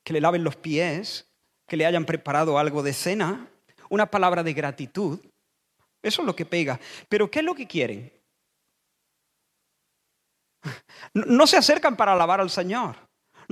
Que 0.02 0.14
le 0.14 0.20
laven 0.20 0.44
los 0.44 0.56
pies, 0.56 1.30
que 1.66 1.76
le 1.76 1.84
hayan 1.84 2.06
preparado 2.06 2.58
algo 2.58 2.82
de 2.82 2.94
cena, 2.94 3.48
una 3.90 4.10
palabra 4.10 4.42
de 4.42 4.54
gratitud. 4.54 5.20
Eso 6.02 6.22
es 6.22 6.26
lo 6.26 6.34
que 6.34 6.46
pega. 6.46 6.80
Pero 7.08 7.30
¿qué 7.30 7.40
es 7.40 7.44
lo 7.44 7.54
que 7.54 7.66
quieren? 7.66 8.12
No 11.14 11.46
se 11.46 11.56
acercan 11.56 11.96
para 11.96 12.12
alabar 12.14 12.40
al 12.40 12.48
Señor. 12.48 12.96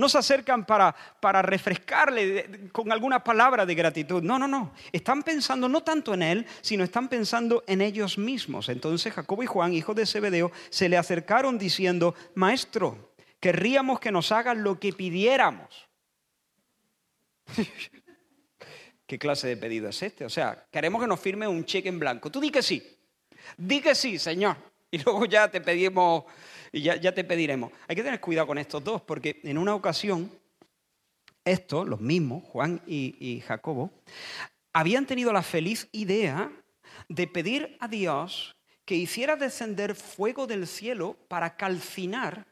No 0.01 0.09
se 0.09 0.17
acercan 0.17 0.65
para, 0.65 0.95
para 1.19 1.43
refrescarle 1.43 2.71
con 2.71 2.91
alguna 2.91 3.23
palabra 3.23 3.67
de 3.67 3.75
gratitud. 3.75 4.23
No, 4.23 4.39
no, 4.39 4.47
no. 4.47 4.73
Están 4.91 5.21
pensando 5.21 5.69
no 5.69 5.83
tanto 5.83 6.15
en 6.15 6.23
Él, 6.23 6.47
sino 6.61 6.83
están 6.83 7.07
pensando 7.07 7.63
en 7.67 7.81
ellos 7.81 8.17
mismos. 8.17 8.69
Entonces 8.69 9.13
Jacobo 9.13 9.43
y 9.43 9.45
Juan, 9.45 9.75
hijos 9.75 9.95
de 9.95 10.07
Zebedeo, 10.07 10.51
se 10.71 10.89
le 10.89 10.97
acercaron 10.97 11.59
diciendo, 11.59 12.15
Maestro, 12.33 13.13
querríamos 13.39 13.99
que 13.99 14.11
nos 14.11 14.31
hagas 14.31 14.57
lo 14.57 14.79
que 14.79 14.91
pidiéramos. 14.91 15.87
¿Qué 19.05 19.19
clase 19.19 19.49
de 19.49 19.57
pedido 19.57 19.87
es 19.87 20.01
este? 20.01 20.25
O 20.25 20.29
sea, 20.31 20.65
queremos 20.71 20.99
que 20.99 21.07
nos 21.07 21.19
firme 21.19 21.47
un 21.47 21.63
cheque 21.63 21.89
en 21.89 21.99
blanco. 21.99 22.31
Tú 22.31 22.41
di 22.41 22.49
que 22.49 22.63
sí. 22.63 22.97
Di 23.55 23.81
que 23.81 23.93
sí, 23.93 24.17
Señor. 24.17 24.57
Y 24.89 24.97
luego 24.97 25.25
ya 25.25 25.47
te 25.47 25.61
pedimos, 25.61 26.25
y 26.71 26.81
ya, 26.81 26.95
ya 26.95 27.13
te 27.13 27.23
pediremos. 27.23 27.71
Hay 27.87 27.95
que 27.95 28.03
tener 28.03 28.21
cuidado 28.21 28.47
con 28.47 28.57
estos 28.57 28.83
dos, 28.83 29.01
porque 29.01 29.39
en 29.43 29.57
una 29.57 29.75
ocasión, 29.75 30.31
estos, 31.43 31.87
los 31.87 31.99
mismos, 31.99 32.43
Juan 32.45 32.81
y, 32.87 33.43
Jacobo, 33.45 33.91
habían 34.73 35.05
tenido 35.05 35.33
la 35.33 35.43
feliz 35.43 35.89
idea 35.91 36.51
de 37.09 37.27
pedir 37.27 37.77
a 37.79 37.87
Dios 37.87 38.55
que 38.85 38.95
hiciera 38.95 39.35
descender 39.35 39.95
fuego 39.95 40.47
del 40.47 40.67
cielo 40.67 41.17
para 41.27 41.55
calcinar 41.55 42.45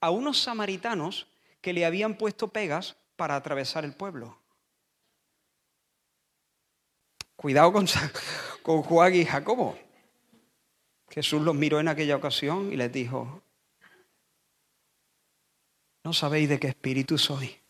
a 0.00 0.10
unos 0.10 0.40
samaritanos 0.40 1.26
que 1.60 1.72
le 1.72 1.84
habían 1.84 2.16
puesto 2.16 2.48
pegas 2.48 2.96
para 3.16 3.34
atravesar 3.34 3.84
el 3.84 3.94
pueblo. 3.94 4.38
Cuidado 7.34 7.72
con, 7.72 7.86
con 8.62 8.82
Juan 8.82 9.14
y 9.14 9.24
Jacobo. 9.24 9.78
Jesús 11.10 11.42
los 11.42 11.54
miró 11.54 11.80
en 11.80 11.88
aquella 11.88 12.16
ocasión 12.16 12.72
y 12.72 12.76
les 12.76 12.92
dijo, 12.92 13.42
no 16.06 16.12
sabéis 16.12 16.48
de 16.48 16.60
qué 16.60 16.68
espíritu 16.68 17.18
soy. 17.18 17.60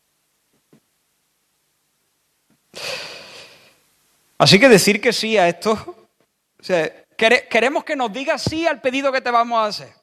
Así 4.37 4.61
que 4.61 4.69
decir 4.69 5.01
que 5.01 5.11
sí 5.11 5.39
a 5.39 5.49
esto, 5.49 6.11
queremos 7.17 7.83
que 7.83 7.97
nos 7.97 8.13
digas 8.13 8.43
sí 8.43 8.67
al 8.67 8.83
pedido 8.83 9.11
que 9.11 9.23
te 9.23 9.31
vamos 9.31 9.57
a 9.59 9.65
hacer. 9.65 9.95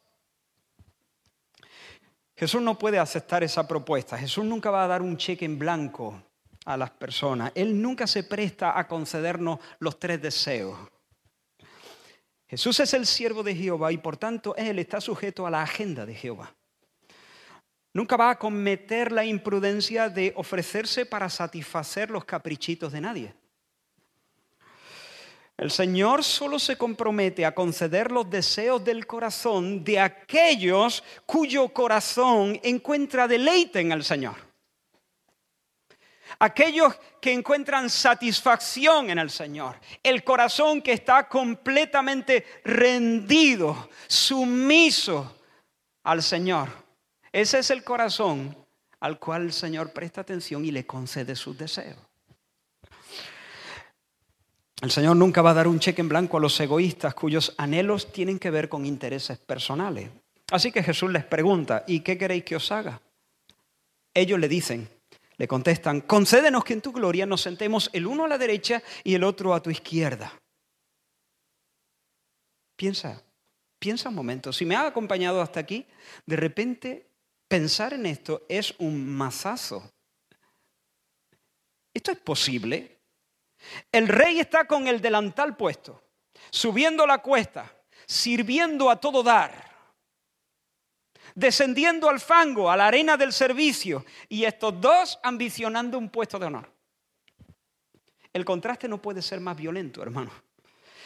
Jesús 2.34 2.60
no 2.60 2.76
puede 2.76 2.98
aceptar 2.98 3.44
esa 3.44 3.68
propuesta. 3.68 4.18
Jesús 4.18 4.44
nunca 4.44 4.68
va 4.68 4.82
a 4.82 4.88
dar 4.88 5.00
un 5.00 5.16
cheque 5.16 5.44
en 5.44 5.56
blanco 5.56 6.20
a 6.64 6.76
las 6.76 6.90
personas. 6.90 7.52
Él 7.54 7.80
nunca 7.80 8.08
se 8.08 8.24
presta 8.24 8.76
a 8.76 8.88
concedernos 8.88 9.60
los 9.78 10.00
tres 10.00 10.20
deseos. 10.20 10.76
Jesús 12.48 12.80
es 12.80 12.94
el 12.94 13.06
siervo 13.06 13.44
de 13.44 13.54
Jehová 13.54 13.92
y 13.92 13.98
por 13.98 14.16
tanto 14.16 14.56
Él 14.56 14.80
está 14.80 15.00
sujeto 15.00 15.46
a 15.46 15.50
la 15.50 15.62
agenda 15.62 16.04
de 16.04 16.16
Jehová. 16.16 16.52
Nunca 17.94 18.16
va 18.16 18.30
a 18.30 18.38
cometer 18.38 19.12
la 19.12 19.24
imprudencia 19.24 20.08
de 20.08 20.32
ofrecerse 20.36 21.06
para 21.06 21.30
satisfacer 21.30 22.10
los 22.10 22.24
caprichitos 22.24 22.92
de 22.92 23.00
nadie. 23.00 23.34
El 25.56 25.70
Señor 25.70 26.24
solo 26.24 26.58
se 26.58 26.76
compromete 26.76 27.46
a 27.46 27.54
conceder 27.54 28.10
los 28.10 28.28
deseos 28.28 28.82
del 28.82 29.06
corazón 29.06 29.84
de 29.84 30.00
aquellos 30.00 31.04
cuyo 31.24 31.68
corazón 31.68 32.58
encuentra 32.64 33.28
deleite 33.28 33.78
en 33.78 33.92
el 33.92 34.02
Señor. 34.02 34.34
Aquellos 36.40 36.96
que 37.20 37.32
encuentran 37.32 37.88
satisfacción 37.88 39.08
en 39.10 39.20
el 39.20 39.30
Señor. 39.30 39.78
El 40.02 40.24
corazón 40.24 40.82
que 40.82 40.94
está 40.94 41.28
completamente 41.28 42.44
rendido, 42.64 43.88
sumiso 44.08 45.40
al 46.02 46.24
Señor. 46.24 46.83
Ese 47.34 47.58
es 47.58 47.70
el 47.70 47.82
corazón 47.82 48.56
al 49.00 49.18
cual 49.18 49.42
el 49.42 49.52
Señor 49.52 49.92
presta 49.92 50.20
atención 50.20 50.64
y 50.64 50.70
le 50.70 50.86
concede 50.86 51.34
sus 51.34 51.58
deseos. 51.58 51.98
El 54.80 54.92
Señor 54.92 55.16
nunca 55.16 55.42
va 55.42 55.50
a 55.50 55.54
dar 55.54 55.66
un 55.66 55.80
cheque 55.80 56.00
en 56.00 56.08
blanco 56.08 56.36
a 56.36 56.40
los 56.40 56.60
egoístas 56.60 57.12
cuyos 57.12 57.52
anhelos 57.58 58.12
tienen 58.12 58.38
que 58.38 58.50
ver 58.50 58.68
con 58.68 58.86
intereses 58.86 59.36
personales. 59.38 60.10
Así 60.52 60.70
que 60.70 60.84
Jesús 60.84 61.10
les 61.10 61.24
pregunta, 61.24 61.82
¿y 61.88 62.00
qué 62.00 62.16
queréis 62.16 62.44
que 62.44 62.54
os 62.54 62.70
haga? 62.70 63.02
Ellos 64.14 64.38
le 64.38 64.46
dicen, 64.46 64.88
le 65.36 65.48
contestan, 65.48 66.02
concédenos 66.02 66.62
que 66.62 66.74
en 66.74 66.82
tu 66.82 66.92
gloria 66.92 67.26
nos 67.26 67.40
sentemos 67.40 67.90
el 67.94 68.06
uno 68.06 68.26
a 68.26 68.28
la 68.28 68.38
derecha 68.38 68.80
y 69.02 69.16
el 69.16 69.24
otro 69.24 69.54
a 69.54 69.60
tu 69.60 69.70
izquierda. 69.70 70.32
Piensa, 72.76 73.24
piensa 73.80 74.08
un 74.08 74.14
momento. 74.14 74.52
Si 74.52 74.64
me 74.64 74.76
ha 74.76 74.86
acompañado 74.86 75.42
hasta 75.42 75.58
aquí, 75.58 75.84
de 76.26 76.36
repente 76.36 77.13
pensar 77.48 77.94
en 77.94 78.06
esto 78.06 78.44
es 78.48 78.74
un 78.78 79.06
mazazo. 79.06 79.92
¿Esto 81.92 82.10
es 82.10 82.18
posible? 82.18 83.00
El 83.90 84.08
rey 84.08 84.40
está 84.40 84.66
con 84.66 84.88
el 84.88 85.00
delantal 85.00 85.56
puesto, 85.56 86.02
subiendo 86.50 87.06
la 87.06 87.18
cuesta, 87.18 87.72
sirviendo 88.06 88.90
a 88.90 89.00
todo 89.00 89.22
dar, 89.22 89.72
descendiendo 91.34 92.08
al 92.08 92.20
fango, 92.20 92.70
a 92.70 92.76
la 92.76 92.88
arena 92.88 93.16
del 93.16 93.32
servicio, 93.32 94.04
y 94.28 94.44
estos 94.44 94.80
dos 94.80 95.18
ambicionando 95.22 95.98
un 95.98 96.10
puesto 96.10 96.38
de 96.38 96.46
honor. 96.46 96.70
El 98.32 98.44
contraste 98.44 98.88
no 98.88 99.00
puede 99.00 99.22
ser 99.22 99.40
más 99.40 99.56
violento, 99.56 100.02
hermano. 100.02 100.32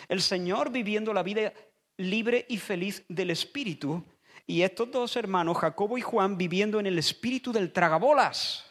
El 0.09 0.23
Señor 0.23 0.71
viviendo 0.71 1.13
la 1.13 1.23
vida 1.23 1.53
libre 1.99 2.47
y 2.49 2.59
feliz 2.59 3.05
del 3.09 3.31
Espíritu, 3.31 4.03
y 4.49 4.63
estos 4.63 4.91
dos 4.91 5.15
hermanos, 5.15 5.59
Jacobo 5.59 5.99
y 5.99 6.01
Juan, 6.01 6.39
viviendo 6.39 6.81
en 6.81 6.87
el 6.87 6.99
espíritu 6.99 7.53
del 7.53 7.71
tragabolas. 7.71 8.65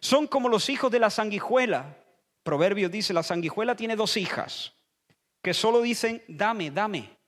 Son 0.00 0.26
como 0.26 0.50
los 0.50 0.68
hijos 0.68 0.92
de 0.92 0.98
la 0.98 1.08
sanguijuela. 1.08 1.96
Proverbios 2.42 2.92
dice, 2.92 3.14
la 3.14 3.22
sanguijuela 3.22 3.74
tiene 3.74 3.96
dos 3.96 4.18
hijas 4.18 4.74
que 5.42 5.54
solo 5.54 5.80
dicen, 5.80 6.22
dame, 6.28 6.70
dame. 6.70 7.18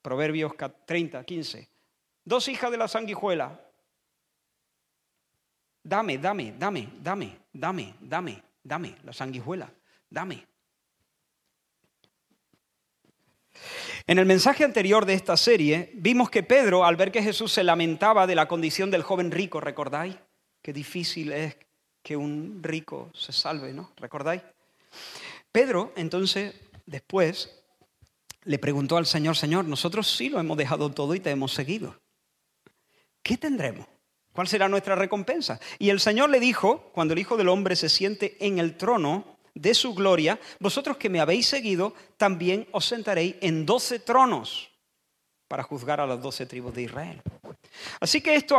Proverbios 0.00 0.52
30, 0.86 1.24
15. 1.24 1.68
Dos 2.24 2.46
hijas 2.46 2.70
de 2.70 2.76
la 2.76 2.86
sanguijuela. 2.86 3.60
Dame, 5.82 6.16
dame, 6.16 6.54
dame, 6.56 6.90
dame, 7.00 7.40
dame, 7.52 7.94
dame, 8.00 8.42
dame, 8.62 8.96
la 9.02 9.12
sanguijuela, 9.12 9.68
dame. 10.08 10.46
En 14.06 14.18
el 14.18 14.26
mensaje 14.26 14.64
anterior 14.64 15.06
de 15.06 15.14
esta 15.14 15.36
serie 15.36 15.90
vimos 15.94 16.28
que 16.28 16.42
Pedro, 16.42 16.84
al 16.84 16.96
ver 16.96 17.10
que 17.10 17.22
Jesús 17.22 17.52
se 17.52 17.64
lamentaba 17.64 18.26
de 18.26 18.34
la 18.34 18.46
condición 18.46 18.90
del 18.90 19.02
joven 19.02 19.30
rico, 19.30 19.60
¿recordáis? 19.60 20.16
Qué 20.60 20.74
difícil 20.74 21.32
es 21.32 21.56
que 22.02 22.14
un 22.14 22.60
rico 22.62 23.10
se 23.14 23.32
salve, 23.32 23.72
¿no? 23.72 23.92
¿Recordáis? 23.96 24.42
Pedro, 25.50 25.94
entonces, 25.96 26.54
después, 26.84 27.64
le 28.44 28.58
preguntó 28.58 28.98
al 28.98 29.06
Señor, 29.06 29.36
Señor, 29.36 29.64
nosotros 29.64 30.10
sí 30.14 30.28
lo 30.28 30.38
hemos 30.38 30.58
dejado 30.58 30.90
todo 30.90 31.14
y 31.14 31.20
te 31.20 31.30
hemos 31.30 31.54
seguido. 31.54 31.98
¿Qué 33.22 33.38
tendremos? 33.38 33.86
¿Cuál 34.34 34.48
será 34.48 34.68
nuestra 34.68 34.96
recompensa? 34.96 35.60
Y 35.78 35.88
el 35.88 36.00
Señor 36.00 36.28
le 36.28 36.40
dijo, 36.40 36.90
cuando 36.92 37.14
el 37.14 37.20
Hijo 37.20 37.38
del 37.38 37.48
Hombre 37.48 37.74
se 37.74 37.88
siente 37.88 38.36
en 38.44 38.58
el 38.58 38.76
trono 38.76 39.33
de 39.54 39.72
su 39.74 39.94
gloria, 39.94 40.38
vosotros 40.58 40.96
que 40.96 41.08
me 41.08 41.20
habéis 41.20 41.46
seguido, 41.46 41.94
también 42.16 42.66
os 42.72 42.84
sentaréis 42.84 43.36
en 43.40 43.64
doce 43.64 44.00
tronos 44.00 44.70
para 45.48 45.62
juzgar 45.62 46.00
a 46.00 46.06
las 46.06 46.20
doce 46.20 46.46
tribus 46.46 46.74
de 46.74 46.82
Israel. 46.82 47.22
Así 48.00 48.20
que 48.20 48.34
esto 48.34 48.58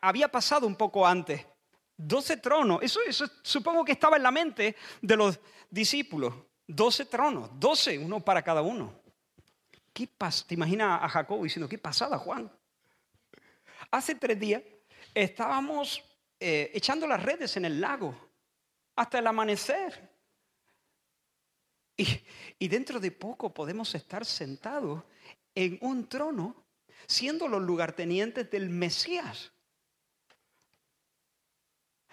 había 0.00 0.28
pasado 0.28 0.66
un 0.66 0.76
poco 0.76 1.06
antes. 1.06 1.44
Doce 1.96 2.36
tronos, 2.38 2.82
eso, 2.82 3.00
eso 3.06 3.26
supongo 3.42 3.84
que 3.84 3.92
estaba 3.92 4.16
en 4.16 4.22
la 4.22 4.30
mente 4.30 4.76
de 5.00 5.16
los 5.16 5.38
discípulos. 5.70 6.34
Doce 6.66 7.06
tronos, 7.06 7.50
doce, 7.58 7.98
uno 7.98 8.20
para 8.20 8.42
cada 8.42 8.62
uno. 8.62 8.92
¿Qué 9.92 10.06
pasa? 10.06 10.46
¿Te 10.46 10.54
imaginas 10.54 11.02
a 11.02 11.08
Jacobo 11.08 11.44
diciendo, 11.44 11.68
qué 11.68 11.78
pasada, 11.78 12.16
Juan? 12.18 12.50
Hace 13.90 14.14
tres 14.14 14.38
días 14.38 14.62
estábamos 15.14 16.02
eh, 16.38 16.70
echando 16.74 17.06
las 17.06 17.22
redes 17.22 17.56
en 17.56 17.64
el 17.64 17.80
lago 17.80 18.14
hasta 18.96 19.18
el 19.18 19.26
amanecer. 19.26 20.09
Y, 22.58 22.68
dentro 22.68 22.98
de 22.98 23.10
poco 23.10 23.52
podemos 23.52 23.94
estar 23.94 24.24
sentados 24.24 25.02
en 25.54 25.78
un 25.82 26.08
trono 26.08 26.64
siendo 27.06 27.46
los 27.46 27.60
lugartenientes 27.60 28.50
del 28.50 28.70
Mesías. 28.70 29.52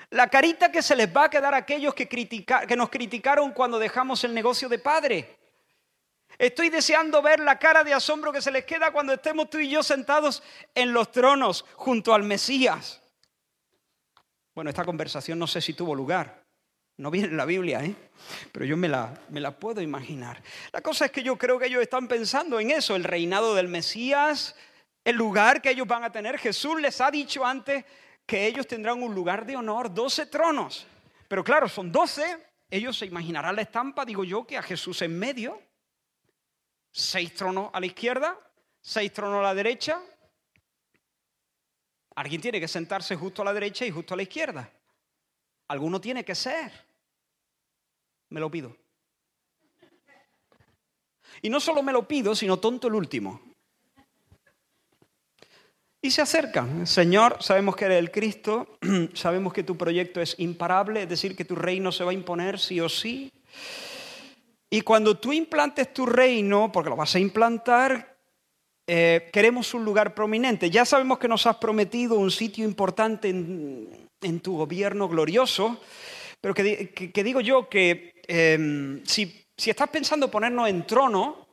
La 0.09 0.29
carita 0.29 0.71
que 0.71 0.81
se 0.81 0.95
les 0.95 1.15
va 1.15 1.25
a 1.25 1.29
quedar 1.29 1.53
a 1.53 1.57
aquellos 1.57 1.93
que, 1.93 2.07
que 2.07 2.75
nos 2.75 2.89
criticaron 2.89 3.51
cuando 3.51 3.79
dejamos 3.79 4.23
el 4.23 4.33
negocio 4.33 4.67
de 4.67 4.79
padre. 4.79 5.37
Estoy 6.37 6.69
deseando 6.69 7.21
ver 7.21 7.39
la 7.39 7.57
cara 7.57 7.83
de 7.83 7.93
asombro 7.93 8.31
que 8.31 8.41
se 8.41 8.51
les 8.51 8.65
queda 8.65 8.91
cuando 8.91 9.13
estemos 9.13 9.49
tú 9.49 9.59
y 9.59 9.69
yo 9.69 9.83
sentados 9.83 10.43
en 10.75 10.91
los 10.91 11.11
tronos 11.11 11.65
junto 11.75 12.13
al 12.13 12.23
Mesías. 12.23 13.01
Bueno, 14.53 14.69
esta 14.69 14.83
conversación 14.83 15.39
no 15.39 15.47
sé 15.47 15.61
si 15.61 15.73
tuvo 15.73 15.95
lugar. 15.95 16.46
No 16.97 17.11
viene 17.11 17.27
en 17.27 17.37
la 17.37 17.45
Biblia, 17.45 17.83
¿eh? 17.83 17.95
pero 18.51 18.65
yo 18.65 18.75
me 18.75 18.87
la, 18.87 19.13
me 19.29 19.39
la 19.39 19.57
puedo 19.57 19.81
imaginar. 19.81 20.41
La 20.71 20.81
cosa 20.81 21.05
es 21.05 21.11
que 21.11 21.21
yo 21.21 21.37
creo 21.37 21.59
que 21.59 21.67
ellos 21.67 21.81
están 21.81 22.07
pensando 22.07 22.59
en 22.59 22.71
eso, 22.71 22.95
el 22.95 23.03
reinado 23.03 23.53
del 23.53 23.67
Mesías, 23.67 24.55
el 25.03 25.15
lugar 25.15 25.61
que 25.61 25.69
ellos 25.69 25.87
van 25.87 26.03
a 26.03 26.11
tener. 26.11 26.39
Jesús 26.39 26.81
les 26.81 26.99
ha 26.99 27.11
dicho 27.11 27.45
antes 27.45 27.85
que 28.25 28.47
ellos 28.47 28.67
tendrán 28.67 29.01
un 29.01 29.13
lugar 29.13 29.45
de 29.45 29.55
honor, 29.55 29.93
12 29.93 30.25
tronos. 30.25 30.87
Pero 31.27 31.43
claro, 31.43 31.69
son 31.69 31.91
12, 31.91 32.23
ellos 32.69 32.97
se 32.97 33.05
imaginarán 33.05 33.55
la 33.55 33.61
estampa, 33.61 34.03
digo 34.03 34.23
yo, 34.23 34.45
que 34.45 34.57
a 34.57 34.63
Jesús 34.63 35.01
en 35.03 35.17
medio, 35.17 35.61
seis 36.91 37.33
tronos 37.35 37.69
a 37.73 37.79
la 37.79 37.85
izquierda, 37.85 38.37
seis 38.81 39.13
tronos 39.13 39.39
a 39.39 39.43
la 39.43 39.53
derecha. 39.53 40.01
Alguien 42.15 42.41
tiene 42.41 42.59
que 42.59 42.67
sentarse 42.67 43.15
justo 43.15 43.43
a 43.43 43.45
la 43.45 43.53
derecha 43.53 43.85
y 43.85 43.91
justo 43.91 44.15
a 44.15 44.17
la 44.17 44.23
izquierda. 44.23 44.71
Alguno 45.67 46.01
tiene 46.01 46.25
que 46.25 46.33
ser. 46.33 46.86
Me 48.29 48.39
lo 48.39 48.49
pido. 48.51 48.75
Y 51.41 51.49
no 51.49 51.59
solo 51.59 51.83
me 51.83 51.91
lo 51.91 52.07
pido, 52.07 52.35
sino 52.35 52.57
tonto 52.57 52.87
el 52.87 52.95
último. 52.95 53.41
Y 56.01 56.11
se 56.11 56.21
acercan. 56.21 56.87
Señor, 56.87 57.37
sabemos 57.41 57.75
que 57.75 57.85
eres 57.85 57.99
el 57.99 58.11
Cristo, 58.11 58.77
sabemos 59.13 59.53
que 59.53 59.63
tu 59.63 59.77
proyecto 59.77 60.21
es 60.21 60.35
imparable, 60.39 61.03
es 61.03 61.09
decir, 61.09 61.35
que 61.35 61.45
tu 61.45 61.55
reino 61.55 61.91
se 61.91 62.03
va 62.03 62.11
a 62.11 62.13
imponer 62.13 62.59
sí 62.59 62.79
o 62.79 62.89
sí. 62.89 63.31
Y 64.69 64.81
cuando 64.81 65.17
tú 65.17 65.31
implantes 65.31 65.93
tu 65.93 66.05
reino, 66.05 66.71
porque 66.71 66.89
lo 66.89 66.95
vas 66.95 67.15
a 67.15 67.19
implantar, 67.19 68.17
eh, 68.85 69.29
queremos 69.33 69.73
un 69.73 69.83
lugar 69.83 70.13
prominente. 70.13 70.69
Ya 70.69 70.85
sabemos 70.85 71.19
que 71.19 71.27
nos 71.27 71.45
has 71.45 71.57
prometido 71.57 72.15
un 72.15 72.31
sitio 72.31 72.63
importante 72.65 73.29
en, 73.29 74.39
tu 74.41 74.57
gobierno 74.57 75.07
glorioso, 75.07 75.79
pero 76.47 76.55
que, 76.55 77.23
digo 77.25 77.41
yo 77.41 77.67
que 77.67 78.21
em, 78.25 79.03
si, 79.05 79.45
estás 79.57 79.89
pensando 79.89 80.31
ponernos 80.31 80.69
en 80.69 80.87
trono, 80.87 81.45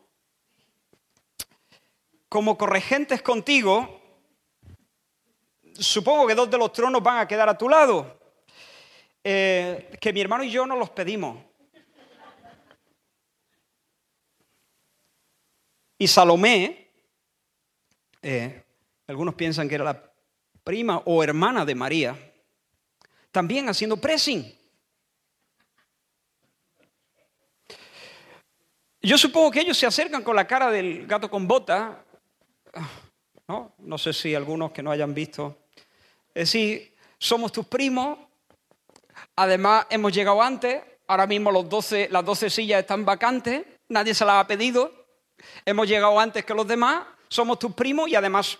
como 2.28 2.56
corregentes 2.56 3.20
contigo, 3.20 4.00
supongo 5.72 6.28
que 6.28 6.36
dos 6.36 6.48
de 6.48 6.58
los 6.58 6.72
tronos 6.72 7.02
van 7.02 7.18
a 7.18 7.26
quedar 7.26 7.48
a 7.48 7.58
tu 7.58 7.68
lado. 7.68 8.20
Eh, 9.24 9.96
que 10.00 10.12
mi 10.12 10.20
hermano 10.20 10.44
y 10.44 10.50
yo 10.50 10.64
no 10.64 10.76
los 10.76 10.90
pedimos. 10.90 11.38
Y 15.98 16.06
Salomé, 16.06 16.88
eh, 18.22 18.62
algunos 19.08 19.34
piensan 19.34 19.68
que 19.68 19.74
era 19.74 19.84
la 19.84 20.12
prima 20.62 21.02
o 21.04 21.24
hermana 21.24 21.64
de 21.64 21.74
María, 21.74 22.32
también 23.32 23.68
haciendo 23.68 23.96
pressing. 23.96 24.63
Yo 29.04 29.18
supongo 29.18 29.50
que 29.50 29.60
ellos 29.60 29.76
se 29.76 29.84
acercan 29.84 30.22
con 30.22 30.34
la 30.34 30.46
cara 30.46 30.70
del 30.70 31.06
gato 31.06 31.28
con 31.28 31.46
bota. 31.46 32.02
No, 33.46 33.74
no 33.80 33.98
sé 33.98 34.14
si 34.14 34.34
algunos 34.34 34.72
que 34.72 34.82
no 34.82 34.90
hayan 34.90 35.12
visto. 35.12 35.58
Es 36.28 36.48
decir, 36.50 36.96
somos 37.18 37.52
tus 37.52 37.66
primos, 37.66 38.18
además 39.36 39.86
hemos 39.90 40.10
llegado 40.10 40.40
antes, 40.40 40.82
ahora 41.06 41.26
mismo 41.26 41.52
los 41.52 41.68
12, 41.68 42.08
las 42.10 42.24
12 42.24 42.48
sillas 42.48 42.80
están 42.80 43.04
vacantes, 43.04 43.66
nadie 43.90 44.14
se 44.14 44.24
las 44.24 44.36
ha 44.36 44.46
pedido, 44.46 44.90
hemos 45.66 45.86
llegado 45.86 46.18
antes 46.18 46.42
que 46.42 46.54
los 46.54 46.66
demás, 46.66 47.04
somos 47.28 47.58
tus 47.58 47.74
primos 47.74 48.08
y 48.08 48.14
además 48.14 48.58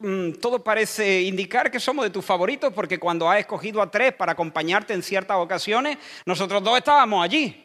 mm, 0.00 0.32
todo 0.32 0.64
parece 0.64 1.22
indicar 1.22 1.70
que 1.70 1.78
somos 1.78 2.04
de 2.04 2.10
tus 2.10 2.24
favoritos 2.24 2.72
porque 2.72 2.98
cuando 2.98 3.30
has 3.30 3.38
escogido 3.38 3.80
a 3.80 3.88
tres 3.88 4.14
para 4.14 4.32
acompañarte 4.32 4.94
en 4.94 5.02
ciertas 5.04 5.36
ocasiones, 5.36 5.96
nosotros 6.26 6.60
dos 6.60 6.76
estábamos 6.76 7.24
allí. 7.24 7.63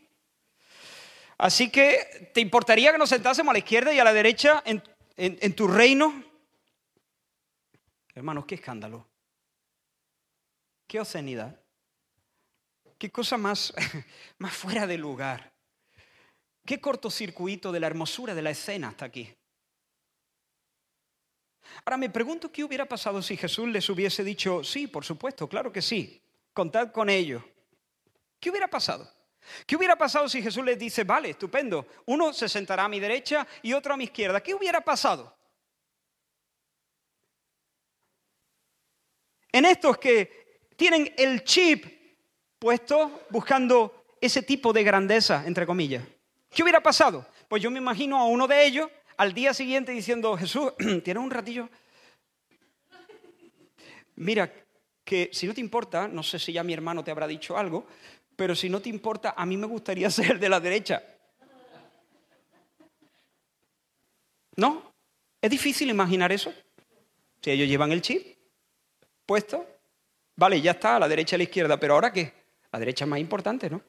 Así 1.40 1.72
que, 1.72 2.30
¿te 2.34 2.42
importaría 2.42 2.92
que 2.92 3.00
nos 3.00 3.10
sentásemos 3.10 3.50
a 3.50 3.54
la 3.54 3.60
izquierda 3.60 3.92
y 3.92 4.00
a 4.00 4.04
la 4.04 4.14
derecha 4.14 4.62
en 4.66 5.56
tu 5.56 5.68
reino? 5.68 6.24
Hermanos, 8.14 8.46
qué 8.46 8.56
escándalo. 8.56 9.08
Qué 10.86 11.00
obscenidad. 11.00 11.58
Qué 12.98 13.10
cosa 13.10 13.38
más, 13.38 13.74
más 14.38 14.54
fuera 14.54 14.86
de 14.86 14.98
lugar. 14.98 15.54
Qué 16.66 16.82
cortocircuito 16.82 17.72
de 17.72 17.80
la 17.80 17.88
hermosura 17.88 18.36
de 18.36 18.42
la 18.42 18.50
escena 18.50 18.90
hasta 18.90 19.06
aquí. 19.06 19.34
Ahora 21.86 21.96
me 21.96 22.10
pregunto 22.10 22.52
qué 22.52 22.64
hubiera 22.64 22.86
pasado 22.86 23.22
si 23.22 23.38
Jesús 23.38 23.70
les 23.70 23.90
hubiese 23.90 24.24
dicho, 24.24 24.64
sí, 24.64 24.88
por 24.88 25.06
supuesto, 25.06 25.48
claro 25.48 25.72
que 25.72 25.82
sí, 25.82 26.22
contad 26.54 26.92
con 26.92 27.10
ellos. 27.10 27.42
¿Qué 28.40 28.50
hubiera 28.50 28.68
pasado? 28.68 29.10
¿Qué 29.66 29.76
hubiera 29.76 29.96
pasado 29.96 30.28
si 30.30 30.42
Jesús 30.42 30.64
les 30.64 30.78
dice, 30.78 31.04
vale, 31.04 31.32
estupendo, 31.32 31.88
uno 32.06 32.34
se 32.34 32.50
sentará 32.50 32.86
a 32.86 32.90
mi 32.90 33.00
derecha 33.00 33.48
y 33.62 33.74
otro 33.74 33.94
a 33.94 33.98
mi 33.98 34.06
izquierda? 34.06 34.42
¿Qué 34.42 34.54
hubiera 34.54 34.82
pasado? 34.82 35.36
En 39.52 39.66
estos 39.66 39.98
que 39.98 40.62
tienen 40.76 41.14
el 41.18 41.44
chip 41.44 41.86
puesto 42.60 43.26
buscando 43.30 44.06
ese 44.22 44.44
tipo 44.44 44.74
de 44.74 44.84
grandeza, 44.84 45.44
entre 45.46 45.66
comillas. 45.66 46.04
¿Qué 46.50 46.64
hubiera 46.64 46.82
pasado? 46.82 47.26
Pues 47.48 47.64
yo 47.64 47.72
me 47.72 47.80
imagino 47.80 48.18
a 48.20 48.26
uno 48.26 48.48
de 48.48 48.66
ellos 48.66 48.90
al 49.18 49.34
día 49.34 49.54
siguiente 49.54 49.92
diciendo, 49.92 50.38
Jesús, 50.38 50.74
¿tienes 51.04 51.24
un 51.24 51.32
ratillo? 51.32 51.70
Mira, 54.16 54.52
que 55.04 55.30
si 55.34 55.48
no 55.48 55.54
te 55.54 55.62
importa, 55.62 56.08
no 56.08 56.22
sé 56.22 56.38
si 56.38 56.54
ya 56.54 56.64
mi 56.64 56.74
hermano 56.74 57.04
te 57.04 57.12
habrá 57.12 57.26
dicho 57.28 57.58
algo, 57.58 57.88
pero 58.40 58.56
si 58.56 58.70
no 58.70 58.80
te 58.80 58.88
importa, 58.88 59.34
a 59.36 59.46
mí 59.46 59.58
me 59.58 59.68
gustaría 59.68 60.10
ser 60.20 60.40
de 60.40 60.48
la 60.48 60.62
derecha. 60.62 61.04
¿No? 64.56 64.94
¿Es 65.42 65.52
difícil 65.52 65.90
imaginar 65.90 66.32
eso? 66.32 66.54
Si 67.42 67.52
ellos 67.52 67.68
llevan 67.68 67.92
el 67.92 68.02
chip, 68.02 68.38
puesto, 69.26 69.68
vale, 70.38 70.62
ya 70.62 70.72
está, 70.72 70.96
a 70.96 71.00
la 71.00 71.10
derecha 71.10 71.36
y 71.36 71.38
a 71.38 71.40
la 71.40 71.44
izquierda, 71.44 71.78
pero 71.78 71.96
ahora 71.96 72.14
qué? 72.14 72.34
La 72.72 72.80
derecha 72.80 73.04
es 73.04 73.10
más 73.10 73.20
importante, 73.20 73.70
¿no? 73.70 73.82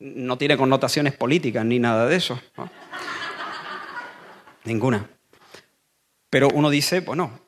No 0.00 0.36
tiene 0.36 0.58
connotaciones 0.58 1.16
políticas 1.16 1.64
ni 1.64 1.78
nada 1.78 2.06
de 2.06 2.16
eso. 2.16 2.38
Ninguna. 4.64 5.08
Pero 6.28 6.48
uno 6.52 6.68
dice, 6.68 7.00
bueno, 7.00 7.40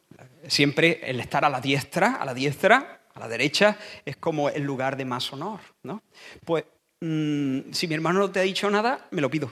siempre 0.46 1.00
el 1.02 1.20
estar 1.20 1.44
a 1.44 1.50
la 1.50 1.60
diestra, 1.60 2.14
a 2.14 2.24
la 2.24 2.32
diestra, 2.32 2.95
a 3.16 3.20
la 3.20 3.28
derecha, 3.28 3.78
es 4.04 4.16
como 4.16 4.48
el 4.48 4.62
lugar 4.62 4.96
de 4.96 5.04
más 5.04 5.32
honor, 5.32 5.60
¿no? 5.82 6.02
Pues 6.44 6.64
mm, 7.00 7.72
si 7.72 7.88
mi 7.88 7.94
hermano 7.94 8.20
no 8.20 8.30
te 8.30 8.40
ha 8.40 8.42
dicho 8.42 8.70
nada, 8.70 9.08
me 9.10 9.22
lo 9.22 9.30
pido. 9.30 9.50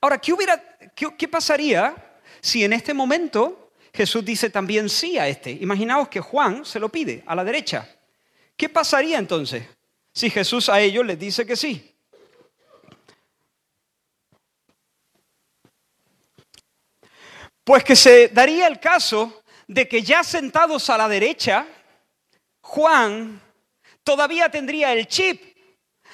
Ahora, 0.00 0.18
¿qué, 0.18 0.32
hubiera, 0.32 0.62
qué 0.94 1.28
pasaría 1.28 1.94
si 2.40 2.64
en 2.64 2.72
este 2.72 2.94
momento 2.94 3.72
Jesús 3.92 4.24
dice 4.24 4.50
también 4.50 4.88
sí 4.88 5.18
a 5.18 5.28
este. 5.28 5.50
Imaginaos 5.50 6.08
que 6.08 6.20
Juan 6.20 6.64
se 6.64 6.78
lo 6.78 6.88
pide 6.88 7.22
a 7.26 7.34
la 7.34 7.44
derecha. 7.44 7.88
¿Qué 8.56 8.68
pasaría 8.68 9.18
entonces 9.18 9.64
si 10.12 10.30
Jesús 10.30 10.68
a 10.68 10.80
ellos 10.80 11.04
les 11.04 11.18
dice 11.18 11.44
que 11.44 11.56
sí? 11.56 11.94
Pues 17.64 17.84
que 17.84 17.96
se 17.96 18.28
daría 18.28 18.66
el 18.66 18.80
caso 18.80 19.42
de 19.66 19.86
que 19.86 20.02
ya 20.02 20.24
sentados 20.24 20.90
a 20.90 20.98
la 20.98 21.08
derecha, 21.08 21.66
Juan 22.70 23.40
todavía 24.04 24.48
tendría 24.48 24.92
el 24.92 25.08
chip 25.08 25.42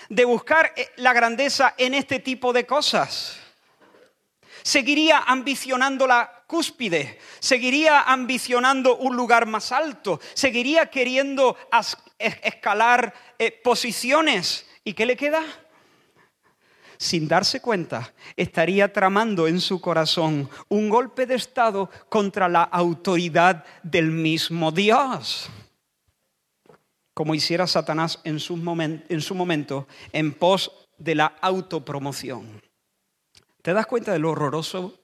de 0.08 0.24
buscar 0.24 0.72
eh, 0.74 0.88
la 0.96 1.12
grandeza 1.12 1.74
en 1.76 1.92
este 1.92 2.18
tipo 2.18 2.50
de 2.54 2.64
cosas. 2.64 3.36
Seguiría 4.62 5.18
ambicionando 5.18 6.06
la 6.06 6.44
cúspide, 6.46 7.18
seguiría 7.40 8.00
ambicionando 8.00 8.96
un 8.96 9.14
lugar 9.14 9.44
más 9.44 9.70
alto, 9.70 10.18
seguiría 10.32 10.86
queriendo 10.86 11.58
escalar 12.18 13.12
eh, 13.38 13.52
posiciones. 13.52 14.66
¿Y 14.82 14.94
qué 14.94 15.04
le 15.04 15.16
queda? 15.16 15.42
sin 16.98 17.28
darse 17.28 17.60
cuenta, 17.60 18.14
estaría 18.34 18.90
tramando 18.90 19.46
en 19.46 19.60
su 19.60 19.82
corazón 19.82 20.48
un 20.70 20.88
golpe 20.88 21.26
de 21.26 21.34
Estado 21.34 21.90
contra 22.08 22.48
la 22.48 22.62
autoridad 22.62 23.66
del 23.82 24.10
mismo 24.10 24.72
Dios, 24.72 25.50
como 27.16 27.34
hiciera 27.34 27.66
Satanás 27.66 28.20
en 28.24 28.38
su, 28.38 28.56
momento 28.58 29.88
en 30.12 30.34
pos 30.34 30.70
de 30.98 31.14
la 31.14 31.24
autopromoción. 31.40 32.60
¿Te 33.62 33.72
das 33.72 33.86
cuenta 33.86 34.12
de 34.12 34.18
lo 34.18 34.32
horroroso 34.32 35.00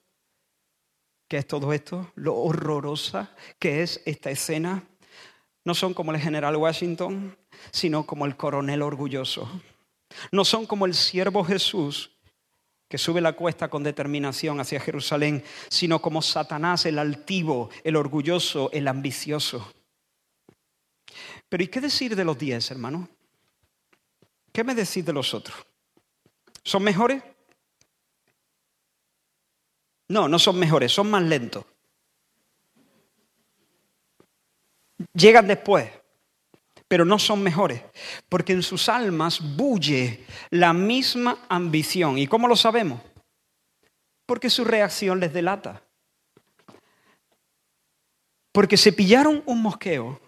que 1.27 1.37
es 1.37 1.47
todo 1.47 1.73
esto? 1.73 2.11
Lo 2.13 2.35
horrorosa 2.35 3.31
que 3.57 3.81
es 3.81 3.99
esta 4.05 4.29
escena. 4.29 4.83
No 5.65 5.73
son 5.73 5.95
como 5.95 6.11
el 6.11 6.19
general 6.19 6.55
Washington, 6.55 7.35
sino 7.71 8.05
como 8.05 8.27
el 8.27 8.37
coronel 8.37 8.83
orgulloso. 8.83 9.49
No 10.31 10.45
son 10.45 10.67
como 10.67 10.85
el 10.85 10.93
siervo 10.93 11.43
Jesús 11.43 12.11
que 12.87 12.99
sube 12.99 13.21
la 13.21 13.33
cuesta 13.33 13.69
con 13.69 13.81
determinación 13.81 14.59
hacia 14.59 14.79
Jerusalén, 14.79 15.43
sino 15.67 15.99
como 15.99 16.21
Satanás, 16.21 16.85
el 16.85 16.99
altivo, 16.99 17.71
el 17.83 17.95
orgulloso, 17.95 18.69
el 18.71 18.87
ambicioso. 18.87 19.73
Pero 21.53 21.65
¿y 21.65 21.67
qué 21.67 21.79
decir 21.79 22.15
de 22.15 22.25
los 22.25 22.35
diez, 22.35 22.71
hermano? 22.71 23.07
¿Qué 24.51 24.63
me 24.63 24.73
decís 24.73 25.05
de 25.05 25.13
los 25.13 25.35
otros? 25.35 25.55
¿Son 26.63 26.81
mejores? 26.81 27.21
No, 30.07 30.27
no 30.27 30.39
son 30.39 30.57
mejores, 30.57 30.91
son 30.91 31.11
más 31.11 31.21
lentos. 31.21 31.63
Llegan 35.13 35.45
después 35.45 35.91
pero 36.87 37.05
no 37.05 37.19
son 37.19 37.43
mejores, 37.43 37.83
porque 38.29 38.53
en 38.53 38.63
sus 38.63 38.89
almas 38.89 39.39
bulle 39.55 40.25
la 40.49 40.73
misma 40.73 41.45
ambición. 41.49 42.17
¿Y 42.17 42.25
cómo 42.25 42.47
lo 42.47 42.55
sabemos? 42.55 42.99
Porque 44.25 44.49
su 44.49 44.63
reacción 44.63 45.19
les 45.19 45.33
delata. 45.33 45.83
Porque 48.51 48.75
se 48.75 48.91
pillaron 48.91 49.43
un 49.45 49.61
mosqueo 49.61 50.22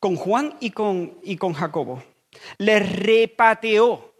con 0.00 0.16
Juan 0.16 0.56
y 0.60 0.70
con, 0.70 1.18
y 1.22 1.36
con 1.36 1.52
Jacobo. 1.52 2.02
Les 2.58 2.90
repateó 2.98 4.14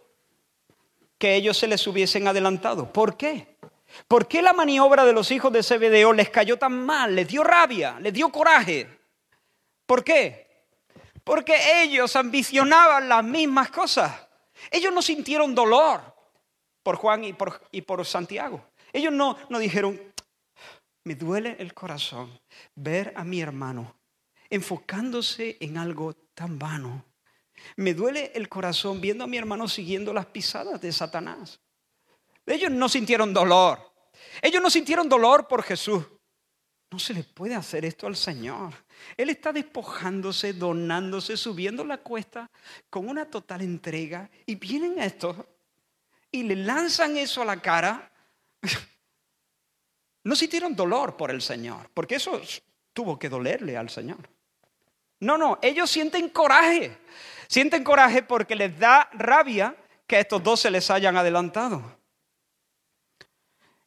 que 1.17 1.35
ellos 1.35 1.57
se 1.57 1.67
les 1.67 1.85
hubiesen 1.87 2.27
adelantado. 2.27 2.91
¿Por 2.93 3.17
qué? 3.17 3.57
¿Por 4.07 4.27
qué 4.27 4.41
la 4.41 4.53
maniobra 4.53 5.03
de 5.03 5.13
los 5.13 5.31
hijos 5.31 5.51
de 5.51 5.63
Zebedeo 5.63 6.13
les 6.13 6.29
cayó 6.29 6.57
tan 6.57 6.85
mal? 6.85 7.15
Les 7.15 7.27
dio 7.27 7.43
rabia, 7.43 7.99
les 7.99 8.13
dio 8.13 8.29
coraje. 8.29 8.87
¿Por 9.85 10.03
qué? 10.03 10.47
Porque 11.23 11.83
ellos 11.83 12.15
ambicionaban 12.15 13.09
las 13.09 13.23
mismas 13.23 13.69
cosas. 13.69 14.27
Ellos 14.69 14.93
no 14.93 15.01
sintieron 15.01 15.53
dolor 15.53 16.01
por 16.83 16.95
Juan 16.95 17.23
y 17.23 17.33
por, 17.33 17.61
y 17.71 17.81
por 17.81 18.05
Santiago. 18.05 18.63
Ellos 18.93 19.11
no, 19.11 19.37
no 19.49 19.59
dijeron, 19.59 19.99
me 21.03 21.15
duele 21.15 21.55
el 21.59 21.73
corazón 21.73 22.39
ver 22.75 23.13
a 23.15 23.23
mi 23.23 23.41
hermano 23.41 23.95
enfocándose 24.51 25.57
en 25.59 25.77
algo 25.77 26.13
tan 26.35 26.59
vano. 26.59 27.05
Me 27.77 27.93
duele 27.93 28.31
el 28.35 28.49
corazón 28.49 29.01
viendo 29.01 29.23
a 29.23 29.27
mi 29.27 29.37
hermano 29.37 29.67
siguiendo 29.67 30.13
las 30.13 30.27
pisadas 30.27 30.79
de 30.81 30.91
Satanás. 30.91 31.59
Ellos 32.45 32.71
no 32.71 32.89
sintieron 32.89 33.33
dolor. 33.33 33.79
Ellos 34.41 34.61
no 34.61 34.69
sintieron 34.69 35.07
dolor 35.09 35.47
por 35.47 35.63
Jesús. 35.63 36.03
No 36.91 36.99
se 36.99 37.13
le 37.13 37.23
puede 37.23 37.55
hacer 37.55 37.85
esto 37.85 38.05
al 38.05 38.17
Señor. 38.17 38.73
Él 39.15 39.29
está 39.29 39.53
despojándose, 39.53 40.53
donándose, 40.53 41.37
subiendo 41.37 41.85
la 41.85 41.97
cuesta 41.99 42.51
con 42.89 43.07
una 43.07 43.25
total 43.25 43.61
entrega. 43.61 44.29
Y 44.45 44.55
vienen 44.55 44.99
estos 44.99 45.37
y 46.31 46.43
le 46.43 46.57
lanzan 46.57 47.15
eso 47.17 47.41
a 47.41 47.45
la 47.45 47.61
cara. 47.61 48.11
No 50.23 50.35
sintieron 50.35 50.75
dolor 50.75 51.17
por 51.17 51.31
el 51.31 51.41
Señor, 51.41 51.89
porque 51.95 52.13
eso 52.13 52.39
tuvo 52.93 53.17
que 53.17 53.27
dolerle 53.27 53.75
al 53.75 53.89
Señor. 53.89 54.29
No, 55.21 55.37
no, 55.37 55.59
ellos 55.61 55.89
sienten 55.89 56.29
coraje. 56.29 56.97
Sienten 57.47 57.83
coraje 57.83 58.23
porque 58.23 58.55
les 58.55 58.77
da 58.77 59.09
rabia 59.13 59.75
que 60.07 60.19
estos 60.19 60.43
dos 60.43 60.59
se 60.59 60.71
les 60.71 60.89
hayan 60.89 61.15
adelantado. 61.15 61.81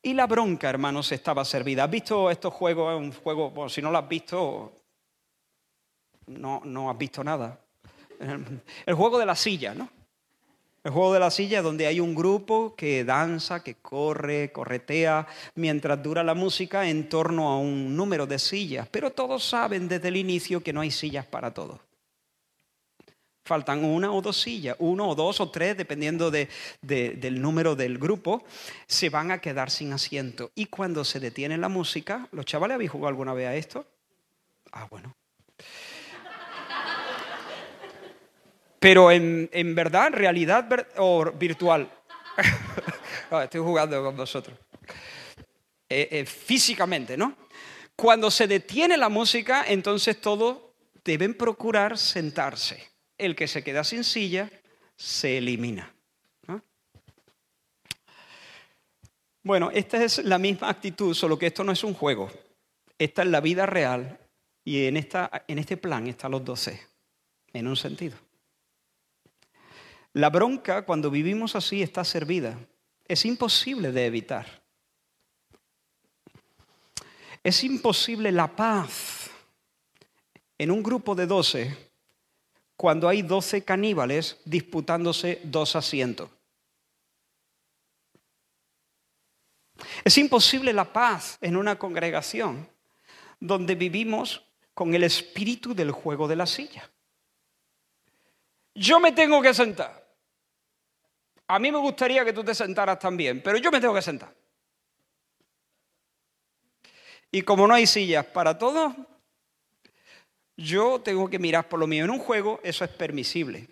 Y 0.00 0.14
la 0.14 0.26
bronca, 0.26 0.70
hermanos, 0.70 1.10
estaba 1.12 1.44
servida. 1.44 1.84
¿Has 1.84 1.90
visto 1.90 2.30
estos 2.30 2.52
juegos? 2.54 2.96
Un 2.96 3.12
juego, 3.12 3.50
bueno, 3.50 3.68
si 3.68 3.82
no 3.82 3.90
lo 3.90 3.98
has 3.98 4.08
visto, 4.08 4.72
no, 6.26 6.62
no 6.64 6.90
has 6.90 6.96
visto 6.96 7.24
nada. 7.24 7.58
El 8.86 8.94
juego 8.94 9.18
de 9.18 9.26
la 9.26 9.34
silla, 9.34 9.74
¿no? 9.74 9.88
El 10.84 10.90
juego 10.90 11.14
de 11.14 11.20
la 11.20 11.30
silla 11.30 11.62
donde 11.62 11.86
hay 11.86 11.98
un 11.98 12.14
grupo 12.14 12.74
que 12.76 13.04
danza, 13.04 13.64
que 13.64 13.76
corre, 13.76 14.52
corretea 14.52 15.26
mientras 15.54 16.02
dura 16.02 16.22
la 16.22 16.34
música 16.34 16.86
en 16.86 17.08
torno 17.08 17.48
a 17.48 17.58
un 17.58 17.96
número 17.96 18.26
de 18.26 18.38
sillas. 18.38 18.86
Pero 18.90 19.10
todos 19.10 19.42
saben 19.42 19.88
desde 19.88 20.08
el 20.08 20.18
inicio 20.18 20.62
que 20.62 20.74
no 20.74 20.82
hay 20.82 20.90
sillas 20.90 21.24
para 21.24 21.54
todos. 21.54 21.80
Faltan 23.46 23.82
una 23.82 24.12
o 24.12 24.20
dos 24.20 24.38
sillas, 24.42 24.76
uno 24.78 25.08
o 25.08 25.14
dos 25.14 25.40
o 25.40 25.50
tres, 25.50 25.74
dependiendo 25.74 26.30
del 26.30 27.40
número 27.40 27.74
del 27.74 27.96
grupo, 27.96 28.44
se 28.86 29.08
van 29.08 29.30
a 29.30 29.40
quedar 29.40 29.70
sin 29.70 29.90
asiento. 29.94 30.50
Y 30.54 30.66
cuando 30.66 31.02
se 31.02 31.18
detiene 31.18 31.56
la 31.56 31.70
música, 31.70 32.28
¿los 32.30 32.44
chavales 32.44 32.74
habéis 32.74 32.90
jugado 32.90 33.08
alguna 33.08 33.32
vez 33.32 33.48
a 33.48 33.54
esto? 33.54 33.86
Ah, 34.72 34.86
bueno. 34.90 35.14
Pero 38.84 39.10
en, 39.10 39.74
verdad, 39.74 40.08
en 40.08 40.12
realidad 40.12 40.68
o 40.98 41.32
virtual. 41.32 41.90
Estoy 43.42 43.62
jugando 43.62 44.04
con 44.04 44.14
vosotros. 44.14 44.58
Eh, 45.88 46.08
eh, 46.10 46.26
físicamente, 46.26 47.16
¿no? 47.16 47.34
Cuando 47.96 48.30
se 48.30 48.46
detiene 48.46 48.98
la 48.98 49.08
música, 49.08 49.64
entonces 49.66 50.20
todos 50.20 50.58
deben 51.02 51.32
procurar 51.32 51.96
sentarse 51.96 52.90
el 53.16 53.34
que 53.34 53.48
se 53.48 53.64
queda 53.64 53.84
sin 53.84 54.04
silla 54.04 54.50
se 54.98 55.38
elimina. 55.38 55.90
Bueno, 59.42 59.70
esta 59.72 60.04
es 60.04 60.22
la 60.24 60.36
misma 60.36 60.68
actitud, 60.68 61.14
solo 61.14 61.38
que 61.38 61.46
esto 61.46 61.64
no 61.64 61.72
es 61.72 61.84
un 61.84 61.94
juego. 61.94 62.30
Esta 62.98 63.22
es 63.22 63.28
la 63.28 63.40
vida 63.40 63.64
real 63.64 64.18
y 64.62 64.84
en, 64.84 64.98
esta, 64.98 65.46
en 65.48 65.58
este 65.58 65.78
plan 65.78 66.06
están 66.06 66.32
los 66.32 66.44
doce, 66.44 66.82
en 67.54 67.66
un 67.66 67.76
sentido. 67.76 68.23
La 70.14 70.30
bronca, 70.30 70.86
cuando 70.86 71.10
vivimos 71.10 71.56
así, 71.56 71.82
está 71.82 72.04
servida. 72.04 72.56
Es 73.06 73.24
imposible 73.24 73.90
de 73.90 74.06
evitar. 74.06 74.62
Es 77.42 77.62
imposible 77.64 78.30
la 78.32 78.54
paz 78.54 79.28
en 80.56 80.70
un 80.70 80.82
grupo 80.82 81.14
de 81.14 81.26
doce 81.26 81.90
cuando 82.76 83.08
hay 83.08 83.22
doce 83.22 83.64
caníbales 83.64 84.40
disputándose 84.44 85.40
dos 85.42 85.74
asientos. 85.74 86.30
Es 90.04 90.16
imposible 90.16 90.72
la 90.72 90.92
paz 90.92 91.38
en 91.40 91.56
una 91.56 91.76
congregación 91.76 92.68
donde 93.40 93.74
vivimos 93.74 94.44
con 94.74 94.94
el 94.94 95.02
espíritu 95.02 95.74
del 95.74 95.90
juego 95.90 96.28
de 96.28 96.36
la 96.36 96.46
silla. 96.46 96.88
Yo 98.74 99.00
me 99.00 99.10
tengo 99.10 99.42
que 99.42 99.52
sentar. 99.52 100.03
A 101.48 101.58
mí 101.58 101.70
me 101.70 101.78
gustaría 101.78 102.24
que 102.24 102.32
tú 102.32 102.42
te 102.42 102.54
sentaras 102.54 102.98
también, 102.98 103.42
pero 103.42 103.58
yo 103.58 103.70
me 103.70 103.80
tengo 103.80 103.94
que 103.94 104.02
sentar. 104.02 104.34
Y 107.30 107.42
como 107.42 107.66
no 107.66 107.74
hay 107.74 107.86
sillas 107.86 108.24
para 108.26 108.56
todos, 108.56 108.94
yo 110.56 111.00
tengo 111.00 111.28
que 111.28 111.38
mirar 111.38 111.68
por 111.68 111.80
lo 111.80 111.86
mío. 111.86 112.04
En 112.04 112.10
un 112.10 112.18
juego 112.18 112.60
eso 112.62 112.84
es 112.84 112.90
permisible. 112.90 113.68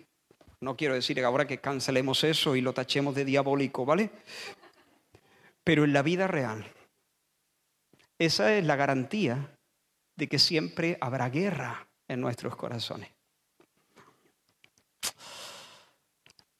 No 0.59 0.75
quiero 0.75 0.93
decir 0.93 1.23
ahora 1.23 1.47
que 1.47 1.59
cancelemos 1.59 2.23
eso 2.23 2.55
y 2.55 2.61
lo 2.61 2.73
tachemos 2.73 3.15
de 3.15 3.25
diabólico, 3.25 3.85
¿vale? 3.85 4.11
Pero 5.63 5.83
en 5.83 5.93
la 5.93 6.01
vida 6.01 6.27
real, 6.27 6.69
esa 8.19 8.55
es 8.55 8.65
la 8.65 8.75
garantía 8.75 9.57
de 10.15 10.27
que 10.27 10.39
siempre 10.39 10.97
habrá 11.01 11.29
guerra 11.29 11.87
en 12.07 12.21
nuestros 12.21 12.55
corazones. 12.55 13.09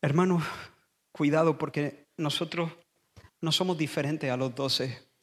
Hermanos, 0.01 0.43
cuidado 1.13 1.57
porque 1.57 2.07
nosotros 2.17 2.69
no 3.39 3.53
somos 3.53 3.77
diferentes 3.77 4.29
a 4.29 4.35
los 4.35 4.53
doce 4.53 5.13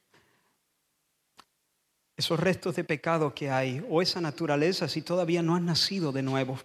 esos 2.21 2.39
restos 2.39 2.77
de 2.77 2.85
pecado 2.85 3.35
que 3.35 3.51
hay 3.51 3.83
o 3.89 4.03
esa 4.03 4.21
naturaleza, 4.21 4.89
si 4.89 5.01
todavía 5.01 5.41
no 5.41 5.57
has 5.57 5.63
nacido 5.63 6.13
de 6.13 6.21
nuevo, 6.23 6.59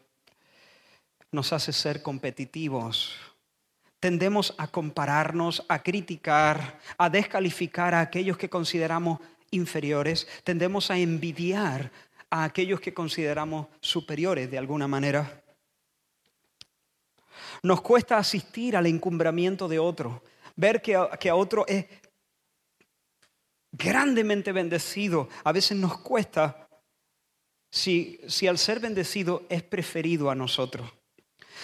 nos 1.31 1.53
hace 1.53 1.71
ser 1.71 2.01
competitivos. 2.01 3.15
Tendemos 4.01 4.53
a 4.57 4.67
compararnos, 4.67 5.63
a 5.69 5.81
criticar, 5.81 6.77
a 6.97 7.09
descalificar 7.09 7.93
a 7.93 8.01
aquellos 8.01 8.37
que 8.37 8.49
consideramos 8.49 9.19
inferiores. 9.49 10.27
Tendemos 10.43 10.91
a 10.91 10.97
envidiar 10.97 11.89
a 12.29 12.43
aquellos 12.43 12.81
que 12.81 12.93
consideramos 12.93 13.67
superiores 13.79 14.51
de 14.51 14.57
alguna 14.57 14.89
manera. 14.89 15.41
Nos 17.65 17.81
cuesta 17.81 18.19
asistir 18.19 18.77
al 18.77 18.85
encumbramiento 18.85 19.67
de 19.67 19.79
otro. 19.79 20.21
Ver 20.55 20.83
que 20.83 20.95
a, 20.95 21.09
que 21.17 21.31
a 21.31 21.35
otro 21.35 21.65
es 21.65 21.87
grandemente 23.71 24.51
bendecido, 24.51 25.27
a 25.43 25.51
veces 25.51 25.75
nos 25.75 25.97
cuesta 25.97 26.69
si, 27.71 28.21
si 28.27 28.45
al 28.45 28.59
ser 28.59 28.79
bendecido 28.79 29.47
es 29.49 29.63
preferido 29.63 30.29
a 30.29 30.35
nosotros. 30.35 30.93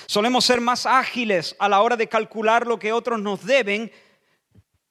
Solemos 0.08 0.43
ser 0.43 0.60
más 0.60 0.88
ágiles 0.88 1.56
a 1.60 1.70
la 1.70 1.84
hora 1.84 1.95
de 1.95 2.10
calcular 2.10 2.66
lo 2.66 2.80
que 2.80 2.91
otros 2.91 3.22
nos 3.22 3.45
deben 3.45 3.91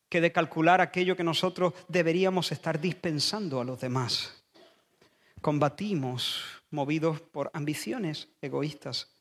que 0.08 0.20
de 0.20 0.30
calcular 0.30 0.80
aquello 0.80 1.16
que 1.16 1.24
nosotros 1.24 1.74
deberíamos 1.88 2.52
estar 2.52 2.80
dispensando 2.80 3.61
a 3.61 3.64
los 3.64 3.80
demás. 3.80 4.44
Combatimos 5.40 6.44
movidos 6.70 7.20
por 7.20 7.50
ambiciones 7.52 8.28
egoístas. 8.40 9.19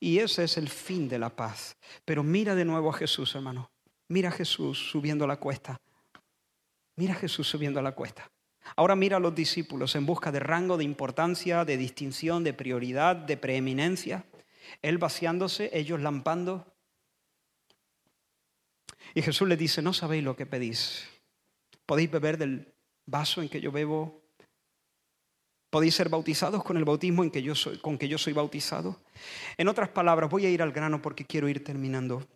Y 0.00 0.18
ese 0.18 0.44
es 0.44 0.56
el 0.56 0.68
fin 0.68 1.08
de 1.08 1.18
la 1.18 1.30
paz. 1.30 1.76
Pero 2.04 2.22
mira 2.22 2.54
de 2.54 2.64
nuevo 2.64 2.90
a 2.90 2.94
Jesús, 2.94 3.34
hermano. 3.34 3.70
Mira 4.08 4.28
a 4.28 4.32
Jesús 4.32 4.90
subiendo 4.90 5.26
la 5.26 5.36
cuesta. 5.38 5.80
Mira 6.96 7.14
a 7.14 7.16
Jesús 7.16 7.48
subiendo 7.48 7.82
la 7.82 7.92
cuesta. 7.92 8.30
Ahora 8.76 8.96
mira 8.96 9.16
a 9.16 9.20
los 9.20 9.34
discípulos 9.34 9.94
en 9.94 10.06
busca 10.06 10.30
de 10.30 10.40
rango, 10.40 10.76
de 10.76 10.84
importancia, 10.84 11.64
de 11.64 11.76
distinción, 11.76 12.44
de 12.44 12.54
prioridad, 12.54 13.16
de 13.16 13.36
preeminencia. 13.36 14.24
Él 14.82 14.98
vaciándose, 14.98 15.70
ellos 15.72 16.00
lampando. 16.00 16.74
Y 19.14 19.22
Jesús 19.22 19.48
les 19.48 19.58
dice, 19.58 19.82
no 19.82 19.92
sabéis 19.92 20.22
lo 20.22 20.36
que 20.36 20.46
pedís. 20.46 21.08
¿Podéis 21.86 22.10
beber 22.10 22.36
del 22.36 22.74
vaso 23.06 23.42
en 23.42 23.48
que 23.48 23.60
yo 23.60 23.72
bebo? 23.72 24.17
¿Podéis 25.70 25.94
ser 25.94 26.08
bautizados 26.08 26.64
con 26.64 26.76
el 26.78 26.84
bautismo 26.84 27.22
en 27.22 27.30
que 27.30 27.42
yo 27.42 27.54
soy, 27.54 27.78
con 27.78 27.98
que 27.98 28.08
yo 28.08 28.16
soy 28.16 28.32
bautizado? 28.32 28.96
En 29.58 29.68
otras 29.68 29.90
palabras, 29.90 30.30
voy 30.30 30.46
a 30.46 30.50
ir 30.50 30.62
al 30.62 30.72
grano 30.72 31.02
porque 31.02 31.26
quiero 31.26 31.48
ir 31.48 31.62
terminando. 31.62 32.26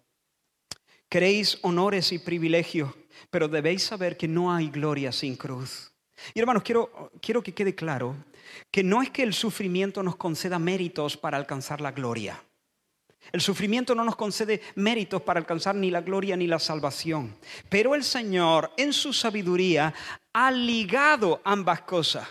Queréis 1.09 1.59
honores 1.62 2.12
y 2.12 2.18
privilegios, 2.18 2.91
pero 3.30 3.49
debéis 3.49 3.83
saber 3.83 4.16
que 4.16 4.28
no 4.28 4.53
hay 4.53 4.68
gloria 4.68 5.12
sin 5.12 5.37
cruz. 5.37 5.93
Y 6.35 6.41
hermanos, 6.41 6.62
quiero, 6.62 7.11
quiero 7.20 7.43
que 7.43 7.55
quede 7.55 7.74
claro 7.74 8.16
que 8.70 8.83
no 8.83 9.03
es 9.03 9.11
que 9.11 9.22
el 9.22 9.33
sufrimiento 9.33 10.03
nos 10.03 10.16
conceda 10.16 10.59
méritos 10.59 11.16
para 11.16 11.39
alcanzar 11.39 11.80
la 11.80 11.93
gloria. 11.93 12.43
El 13.30 13.41
sufrimiento 13.41 13.95
no 13.95 14.05
nos 14.05 14.16
concede 14.16 14.61
méritos 14.74 15.22
para 15.22 15.41
alcanzar 15.41 15.74
ni 15.74 15.91
la 15.91 16.01
gloria 16.01 16.37
ni 16.37 16.47
la 16.47 16.59
salvación. 16.59 17.35
Pero 17.68 17.95
el 17.95 18.05
Señor, 18.05 18.72
en 18.76 18.93
su 18.93 19.12
sabiduría, 19.12 19.95
ha 20.33 20.51
ligado 20.51 21.41
ambas 21.45 21.83
cosas. 21.83 22.28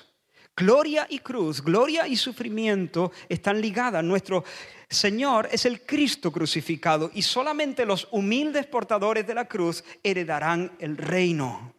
Gloria 0.61 1.07
y 1.09 1.17
cruz, 1.17 1.63
gloria 1.63 2.07
y 2.07 2.15
sufrimiento 2.15 3.11
están 3.27 3.59
ligadas. 3.59 4.03
Nuestro 4.03 4.43
Señor 4.87 5.49
es 5.51 5.65
el 5.65 5.81
Cristo 5.81 6.31
crucificado 6.31 7.09
y 7.15 7.23
solamente 7.23 7.83
los 7.83 8.07
humildes 8.11 8.67
portadores 8.67 9.25
de 9.25 9.33
la 9.33 9.45
cruz 9.45 9.83
heredarán 10.03 10.71
el 10.77 10.97
reino. 10.97 11.73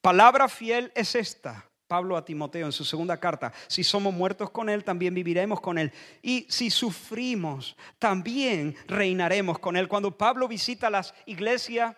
Palabra 0.00 0.48
fiel 0.48 0.90
es 0.96 1.14
esta. 1.14 1.64
Pablo 1.86 2.16
a 2.16 2.24
Timoteo 2.24 2.66
en 2.66 2.72
su 2.72 2.84
segunda 2.84 3.20
carta, 3.20 3.52
si 3.68 3.84
somos 3.84 4.12
muertos 4.12 4.50
con 4.50 4.68
Él, 4.68 4.82
también 4.82 5.14
viviremos 5.14 5.60
con 5.60 5.78
Él. 5.78 5.92
Y 6.22 6.44
si 6.48 6.70
sufrimos, 6.70 7.76
también 8.00 8.74
reinaremos 8.88 9.60
con 9.60 9.76
Él. 9.76 9.86
Cuando 9.86 10.16
Pablo 10.18 10.48
visita 10.48 10.90
las 10.90 11.14
iglesias, 11.26 11.94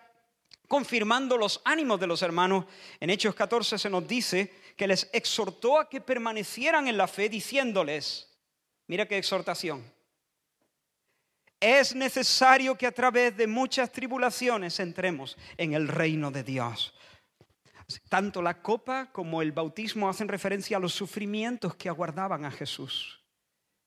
confirmando 0.67 1.35
los 1.35 1.61
ánimos 1.65 1.99
de 1.99 2.07
los 2.07 2.21
hermanos, 2.21 2.65
en 2.99 3.09
Hechos 3.09 3.33
14 3.33 3.79
se 3.79 3.89
nos 3.89 4.07
dice 4.07 4.53
que 4.75 4.87
les 4.87 5.09
exhortó 5.13 5.79
a 5.79 5.89
que 5.89 6.01
permanecieran 6.01 6.87
en 6.87 6.97
la 6.97 7.07
fe, 7.07 7.29
diciéndoles, 7.29 8.29
mira 8.87 9.07
qué 9.07 9.17
exhortación, 9.17 9.83
es 11.59 11.95
necesario 11.95 12.77
que 12.77 12.85
a 12.85 12.91
través 12.91 13.35
de 13.35 13.47
muchas 13.47 13.91
tribulaciones 13.91 14.79
entremos 14.79 15.37
en 15.57 15.73
el 15.73 15.87
reino 15.87 16.29
de 16.29 16.43
Dios. 16.43 16.93
Tanto 18.09 18.41
la 18.41 18.61
copa 18.61 19.11
como 19.11 19.41
el 19.41 19.51
bautismo 19.51 20.09
hacen 20.09 20.27
referencia 20.27 20.77
a 20.77 20.79
los 20.79 20.93
sufrimientos 20.93 21.75
que 21.75 21.89
aguardaban 21.89 22.45
a 22.45 22.51
Jesús. 22.51 23.24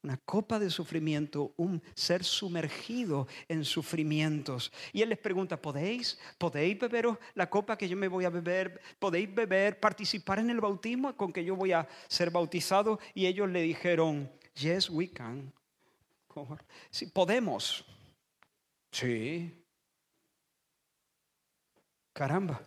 Una 0.02 0.16
copa 0.16 0.58
de 0.58 0.70
sufrimiento, 0.70 1.52
un 1.56 1.82
ser 1.94 2.22
sumergido 2.22 3.26
en 3.48 3.64
sufrimientos. 3.64 4.72
Y 4.92 5.02
él 5.02 5.08
les 5.08 5.18
pregunta, 5.18 5.60
¿podéis? 5.60 6.18
¿Podéis 6.38 6.78
beberos 6.78 7.18
la 7.34 7.50
copa 7.50 7.76
que 7.76 7.88
yo 7.88 7.96
me 7.96 8.06
voy 8.06 8.24
a 8.24 8.30
beber? 8.30 8.80
¿Podéis 8.98 9.34
beber, 9.34 9.80
participar 9.80 10.38
en 10.38 10.50
el 10.50 10.60
bautismo 10.60 11.16
con 11.16 11.32
que 11.32 11.44
yo 11.44 11.56
voy 11.56 11.72
a 11.72 11.88
ser 12.06 12.30
bautizado? 12.30 13.00
Y 13.12 13.26
ellos 13.26 13.48
le 13.48 13.62
dijeron, 13.62 14.30
yes, 14.54 14.88
we 14.88 15.10
can. 15.10 15.52
Sí, 16.90 17.06
podemos. 17.06 17.84
Sí. 18.92 19.52
Caramba. 22.12 22.60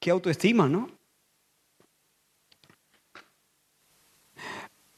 Qué 0.00 0.10
autoestima, 0.10 0.68
¿no? 0.68 0.90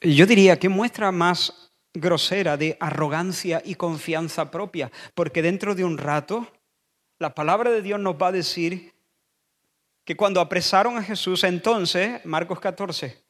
Yo 0.00 0.26
diría 0.26 0.58
que 0.58 0.68
muestra 0.68 1.10
más 1.10 1.72
grosera 1.94 2.56
de 2.56 2.76
arrogancia 2.80 3.62
y 3.64 3.74
confianza 3.74 4.50
propia, 4.50 4.92
porque 5.14 5.42
dentro 5.42 5.74
de 5.74 5.84
un 5.84 5.98
rato 5.98 6.46
la 7.18 7.34
palabra 7.34 7.70
de 7.70 7.82
Dios 7.82 7.98
nos 7.98 8.14
va 8.14 8.28
a 8.28 8.32
decir 8.32 8.94
que 10.04 10.16
cuando 10.16 10.40
apresaron 10.40 10.96
a 10.96 11.02
Jesús, 11.02 11.42
entonces, 11.44 12.24
Marcos 12.24 12.60
14, 12.60 13.22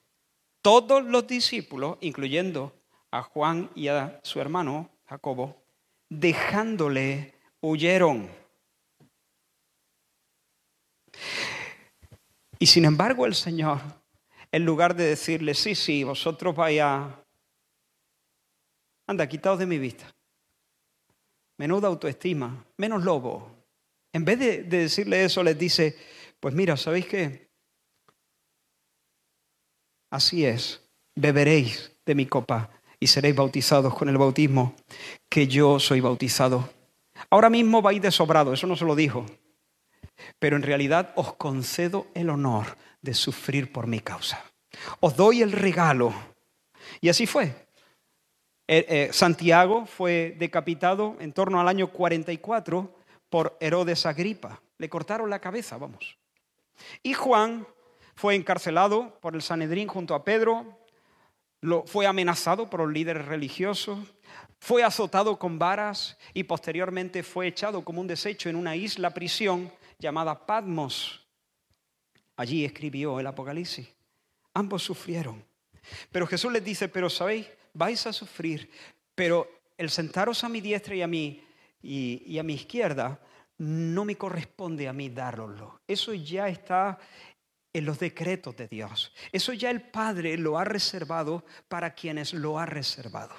todos 0.62 1.02
los 1.04 1.26
discípulos, 1.26 1.96
incluyendo 2.00 2.74
a 3.10 3.22
Juan 3.22 3.70
y 3.74 3.88
a 3.88 4.20
su 4.22 4.40
hermano 4.40 4.90
Jacobo, 5.06 5.56
dejándole, 6.10 7.34
huyeron. 7.60 8.30
Y 12.58 12.66
sin 12.66 12.84
embargo 12.84 13.24
el 13.24 13.34
Señor, 13.34 13.80
en 14.52 14.64
lugar 14.64 14.94
de 14.94 15.04
decirle, 15.04 15.54
sí, 15.54 15.74
sí, 15.74 16.04
vosotros 16.04 16.54
vaya, 16.54 17.22
anda, 19.06 19.28
quitaos 19.28 19.58
de 19.58 19.66
mi 19.66 19.78
vista. 19.78 20.14
Menuda 21.58 21.88
autoestima, 21.88 22.64
menos 22.76 23.04
lobo. 23.04 23.50
En 24.12 24.24
vez 24.24 24.38
de, 24.38 24.62
de 24.62 24.78
decirle 24.78 25.24
eso, 25.24 25.42
les 25.42 25.58
dice, 25.58 25.96
pues 26.40 26.54
mira, 26.54 26.76
¿sabéis 26.76 27.06
qué? 27.06 27.48
Así 30.10 30.44
es, 30.44 30.82
beberéis 31.14 31.92
de 32.06 32.14
mi 32.14 32.26
copa 32.26 32.70
y 32.98 33.06
seréis 33.08 33.36
bautizados 33.36 33.94
con 33.94 34.08
el 34.08 34.16
bautismo 34.16 34.74
que 35.28 35.46
yo 35.46 35.78
soy 35.78 36.00
bautizado. 36.00 36.70
Ahora 37.30 37.50
mismo 37.50 37.82
vais 37.82 38.00
de 38.00 38.10
sobrado, 38.10 38.52
eso 38.52 38.66
no 38.66 38.76
se 38.76 38.84
lo 38.84 38.96
dijo. 38.96 39.26
Pero 40.38 40.56
en 40.56 40.62
realidad 40.62 41.12
os 41.16 41.34
concedo 41.34 42.06
el 42.14 42.30
honor 42.30 42.76
de 43.02 43.14
sufrir 43.14 43.72
por 43.72 43.86
mi 43.86 44.00
causa. 44.00 44.44
Os 45.00 45.16
doy 45.16 45.42
el 45.42 45.52
regalo. 45.52 46.12
Y 47.00 47.08
así 47.08 47.26
fue. 47.26 47.68
Eh, 48.66 48.84
eh, 48.88 49.08
Santiago 49.12 49.86
fue 49.86 50.36
decapitado 50.38 51.16
en 51.20 51.32
torno 51.32 51.60
al 51.60 51.68
año 51.68 51.90
44 51.90 52.94
por 53.30 53.56
Herodes 53.60 54.04
Agripa. 54.04 54.60
Le 54.76 54.88
cortaron 54.88 55.30
la 55.30 55.38
cabeza, 55.38 55.78
vamos. 55.78 56.18
Y 57.02 57.14
Juan 57.14 57.66
fue 58.14 58.34
encarcelado 58.34 59.18
por 59.20 59.34
el 59.34 59.42
Sanedrín 59.42 59.88
junto 59.88 60.14
a 60.14 60.24
Pedro, 60.24 60.78
fue 61.86 62.06
amenazado 62.06 62.68
por 62.68 62.80
los 62.80 62.92
líderes 62.92 63.24
religiosos, 63.24 63.98
fue 64.60 64.82
azotado 64.82 65.38
con 65.38 65.58
varas 65.58 66.18
y 66.34 66.44
posteriormente 66.44 67.22
fue 67.22 67.46
echado 67.46 67.84
como 67.84 68.00
un 68.00 68.06
desecho 68.06 68.48
en 68.48 68.56
una 68.56 68.76
isla 68.76 69.14
prisión 69.14 69.72
llamada 69.98 70.46
Patmos. 70.46 71.26
Allí 72.36 72.64
escribió 72.64 73.18
el 73.18 73.26
Apocalipsis. 73.26 73.88
Ambos 74.54 74.82
sufrieron. 74.82 75.44
Pero 76.10 76.26
Jesús 76.26 76.52
les 76.52 76.64
dice, 76.64 76.88
pero 76.88 77.10
sabéis, 77.10 77.46
vais 77.74 78.06
a 78.06 78.12
sufrir, 78.12 78.70
pero 79.14 79.48
el 79.76 79.90
sentaros 79.90 80.44
a 80.44 80.48
mi 80.48 80.60
diestra 80.60 80.94
y 80.94 81.02
a 81.02 81.06
mí 81.06 81.42
y, 81.82 82.38
a 82.38 82.42
mi 82.42 82.54
izquierda 82.54 83.20
no 83.58 84.04
me 84.04 84.16
corresponde 84.16 84.88
a 84.88 84.92
mí 84.92 85.08
dároslo. 85.08 85.80
Eso 85.86 86.14
ya 86.14 86.48
está 86.48 86.98
en 87.72 87.84
los 87.84 87.98
decretos 87.98 88.56
de 88.56 88.68
Dios. 88.68 89.12
Eso 89.32 89.52
ya 89.52 89.70
el 89.70 89.82
Padre 89.82 90.36
lo 90.36 90.58
ha 90.58 90.64
reservado 90.64 91.44
para 91.68 91.94
quienes 91.94 92.34
lo 92.34 92.58
ha 92.58 92.66
reservado. 92.66 93.34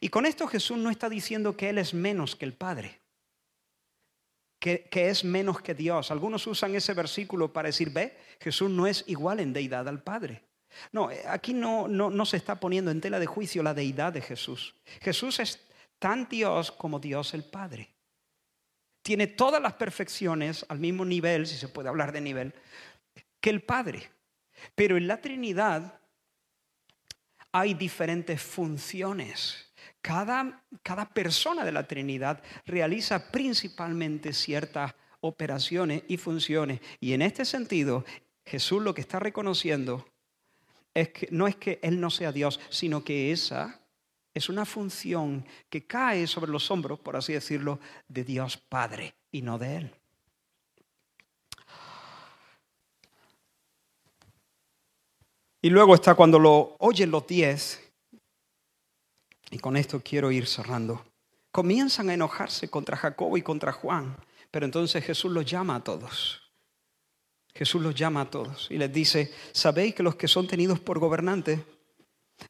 Y 0.00 0.08
con 0.08 0.26
esto 0.26 0.46
Jesús 0.46 0.78
no 0.78 0.90
está 0.90 1.08
diciendo 1.08 1.56
que 1.56 1.68
Él 1.68 1.78
es 1.78 1.94
menos 1.94 2.34
que 2.36 2.44
el 2.44 2.54
Padre, 2.54 3.00
que, 4.90 5.08
es 5.08 5.24
menos 5.24 5.60
que 5.60 5.74
Dios. 5.74 6.10
Algunos 6.10 6.46
usan 6.46 6.74
ese 6.74 6.92
versículo 6.92 7.52
para 7.52 7.68
decir, 7.68 7.90
ve, 7.90 8.16
Jesús 8.40 8.68
no 8.68 8.86
es 8.86 9.04
igual 9.06 9.38
en 9.38 9.52
deidad 9.52 9.86
al 9.86 10.02
Padre. 10.02 10.42
No, 10.90 11.10
eh, 11.10 11.22
aquí 11.28 11.54
no, 11.54 11.86
no, 11.86 12.10
no 12.10 12.26
se 12.26 12.36
está 12.36 12.58
poniendo 12.58 12.90
en 12.90 13.00
tela 13.00 13.20
de 13.20 13.26
juicio 13.26 13.62
la 13.62 13.74
deidad 13.74 14.12
de 14.12 14.20
Jesús. 14.20 14.74
Jesús 15.00 15.38
es 15.38 15.60
tan 16.00 16.28
Dios 16.28 16.72
como 16.72 16.98
Dios 16.98 17.32
el 17.34 17.44
Padre. 17.44 17.94
Tiene 19.02 19.28
todas 19.28 19.62
las 19.62 19.74
perfecciones 19.74 20.66
al 20.68 20.80
mismo 20.80 21.04
nivel, 21.04 21.46
si 21.46 21.56
se 21.56 21.68
puede 21.68 21.88
hablar 21.88 22.10
de 22.10 22.20
nivel, 22.20 22.52
que 23.40 23.50
el 23.50 23.62
Padre. 23.62 24.10
Pero 24.74 24.96
en 24.96 25.06
la 25.06 25.20
Trinidad 25.20 26.00
hay 27.52 27.74
diferentes 27.74 28.42
funciones. 28.42 29.65
Cada, 30.06 30.62
cada 30.84 31.08
persona 31.08 31.64
de 31.64 31.72
la 31.72 31.88
Trinidad 31.88 32.40
realiza 32.64 33.32
principalmente 33.32 34.32
ciertas 34.32 34.94
operaciones 35.20 36.04
y 36.06 36.16
funciones. 36.16 36.80
Y 37.00 37.12
en 37.12 37.22
este 37.22 37.44
sentido, 37.44 38.04
Jesús 38.44 38.80
lo 38.80 38.94
que 38.94 39.00
está 39.00 39.18
reconociendo 39.18 40.06
es 40.94 41.08
que 41.08 41.26
no 41.32 41.48
es 41.48 41.56
que 41.56 41.80
Él 41.82 42.00
no 42.00 42.10
sea 42.10 42.30
Dios, 42.30 42.60
sino 42.70 43.02
que 43.02 43.32
esa 43.32 43.80
es 44.32 44.48
una 44.48 44.64
función 44.64 45.44
que 45.68 45.88
cae 45.88 46.28
sobre 46.28 46.52
los 46.52 46.70
hombros, 46.70 47.00
por 47.00 47.16
así 47.16 47.32
decirlo, 47.32 47.80
de 48.06 48.22
Dios 48.22 48.58
Padre 48.58 49.16
y 49.32 49.42
no 49.42 49.58
de 49.58 49.76
Él. 49.76 49.94
Y 55.62 55.70
luego 55.70 55.96
está 55.96 56.14
cuando 56.14 56.38
lo 56.38 56.76
oyen 56.78 57.10
los 57.10 57.26
diez, 57.26 57.85
y 59.56 59.58
con 59.58 59.74
esto 59.78 60.02
quiero 60.04 60.30
ir 60.30 60.46
cerrando, 60.46 61.02
comienzan 61.50 62.10
a 62.10 62.14
enojarse 62.14 62.68
contra 62.68 62.94
Jacobo 62.94 63.38
y 63.38 63.42
contra 63.42 63.72
Juan, 63.72 64.14
pero 64.50 64.66
entonces 64.66 65.02
Jesús 65.02 65.32
los 65.32 65.46
llama 65.46 65.76
a 65.76 65.80
todos. 65.82 66.42
Jesús 67.54 67.80
los 67.80 67.94
llama 67.94 68.20
a 68.20 68.30
todos 68.30 68.66
y 68.70 68.76
les 68.76 68.92
dice, 68.92 69.32
¿sabéis 69.52 69.94
que 69.94 70.02
los 70.02 70.16
que 70.16 70.28
son 70.28 70.46
tenidos 70.46 70.78
por 70.78 70.98
gobernantes 70.98 71.60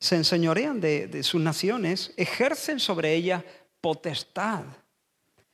se 0.01 0.17
enseñorean 0.17 0.81
de, 0.81 1.23
sus 1.23 1.41
naciones, 1.41 2.13
ejercen 2.17 2.81
sobre 2.81 3.15
ellas 3.15 3.45
potestad? 3.81 4.65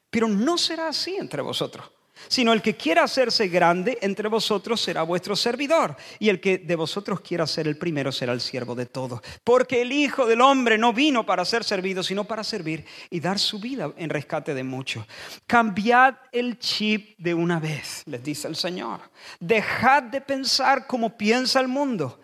Pero 0.09 0.29
no 0.29 0.57
será 0.57 0.89
así 0.89 1.17
entre 1.17 1.43
vosotros 1.43 1.85
sino 2.29 2.53
el 2.53 2.63
que 2.63 2.77
quiera 2.77 3.05
hacerse 3.05 3.49
grande 3.49 3.99
entre 4.01 4.29
vosotros 4.29 4.81
será 4.81 5.03
vuestro 5.03 5.37
servidor, 5.37 5.97
y 6.19 6.29
el 6.29 6.41
que 6.41 6.59
de 6.59 6.77
vosotros 6.77 7.21
quiera 7.21 7.47
ser 7.47 7.69
el 7.69 7.77
primero 7.77 8.13
será 8.13 8.33
el 8.33 8.41
siervo 8.41 8.75
de 8.75 8.87
todos. 8.87 9.21
Porque 9.45 9.83
el 9.83 9.93
Hijo 9.93 10.27
del 10.27 10.41
Hombre 10.41 10.79
no 10.79 10.93
vino 10.93 11.25
para 11.25 11.45
ser 11.45 11.65
servido, 11.65 12.03
sino 12.03 12.25
para 12.25 12.45
servir 12.45 12.85
y 13.11 13.21
dar 13.21 13.39
su 13.39 13.59
vida 13.59 13.93
en 13.97 14.11
rescate 14.11 14.55
de 14.55 14.65
muchos. 14.65 15.07
Cambiad 15.47 16.15
el 16.33 16.59
chip 16.59 17.19
de 17.19 17.35
una 17.35 17.61
vez, 17.61 18.03
les 18.07 18.23
dice 18.23 18.49
el 18.49 18.57
Señor. 18.57 19.01
Dejad 19.41 20.05
de 20.05 20.21
pensar 20.21 20.87
como 20.87 21.17
piensa 21.17 21.61
el 21.61 21.69
mundo. 21.69 22.21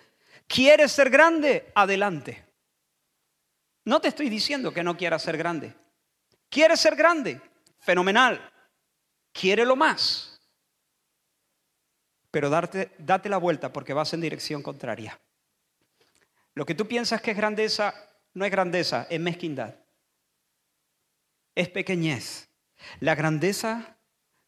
¿Quieres 0.46 0.92
ser 0.92 1.10
grande? 1.10 1.70
Adelante. 1.74 2.44
No 3.84 4.00
te 4.00 4.08
estoy 4.08 4.28
diciendo 4.28 4.72
que 4.72 4.82
no 4.82 4.96
quieras 4.96 5.22
ser 5.22 5.36
grande. 5.36 5.74
¿Quieres 6.50 6.80
ser 6.80 6.96
grande? 6.96 7.40
Fenomenal 7.78 8.52
quiere 9.38 9.64
lo 9.64 9.76
más, 9.76 10.40
pero 12.30 12.50
date, 12.50 12.90
date 12.98 13.28
la 13.28 13.38
vuelta 13.38 13.72
porque 13.72 13.92
vas 13.92 14.12
en 14.12 14.20
dirección 14.20 14.62
contraria. 14.62 15.18
Lo 16.54 16.66
que 16.66 16.74
tú 16.74 16.88
piensas 16.88 17.22
que 17.22 17.30
es 17.30 17.36
grandeza 17.36 17.94
no 18.34 18.44
es 18.44 18.50
grandeza, 18.50 19.06
es 19.08 19.20
mezquindad. 19.20 19.76
Es 21.54 21.68
pequeñez. 21.68 22.48
La 23.00 23.14
grandeza 23.14 23.98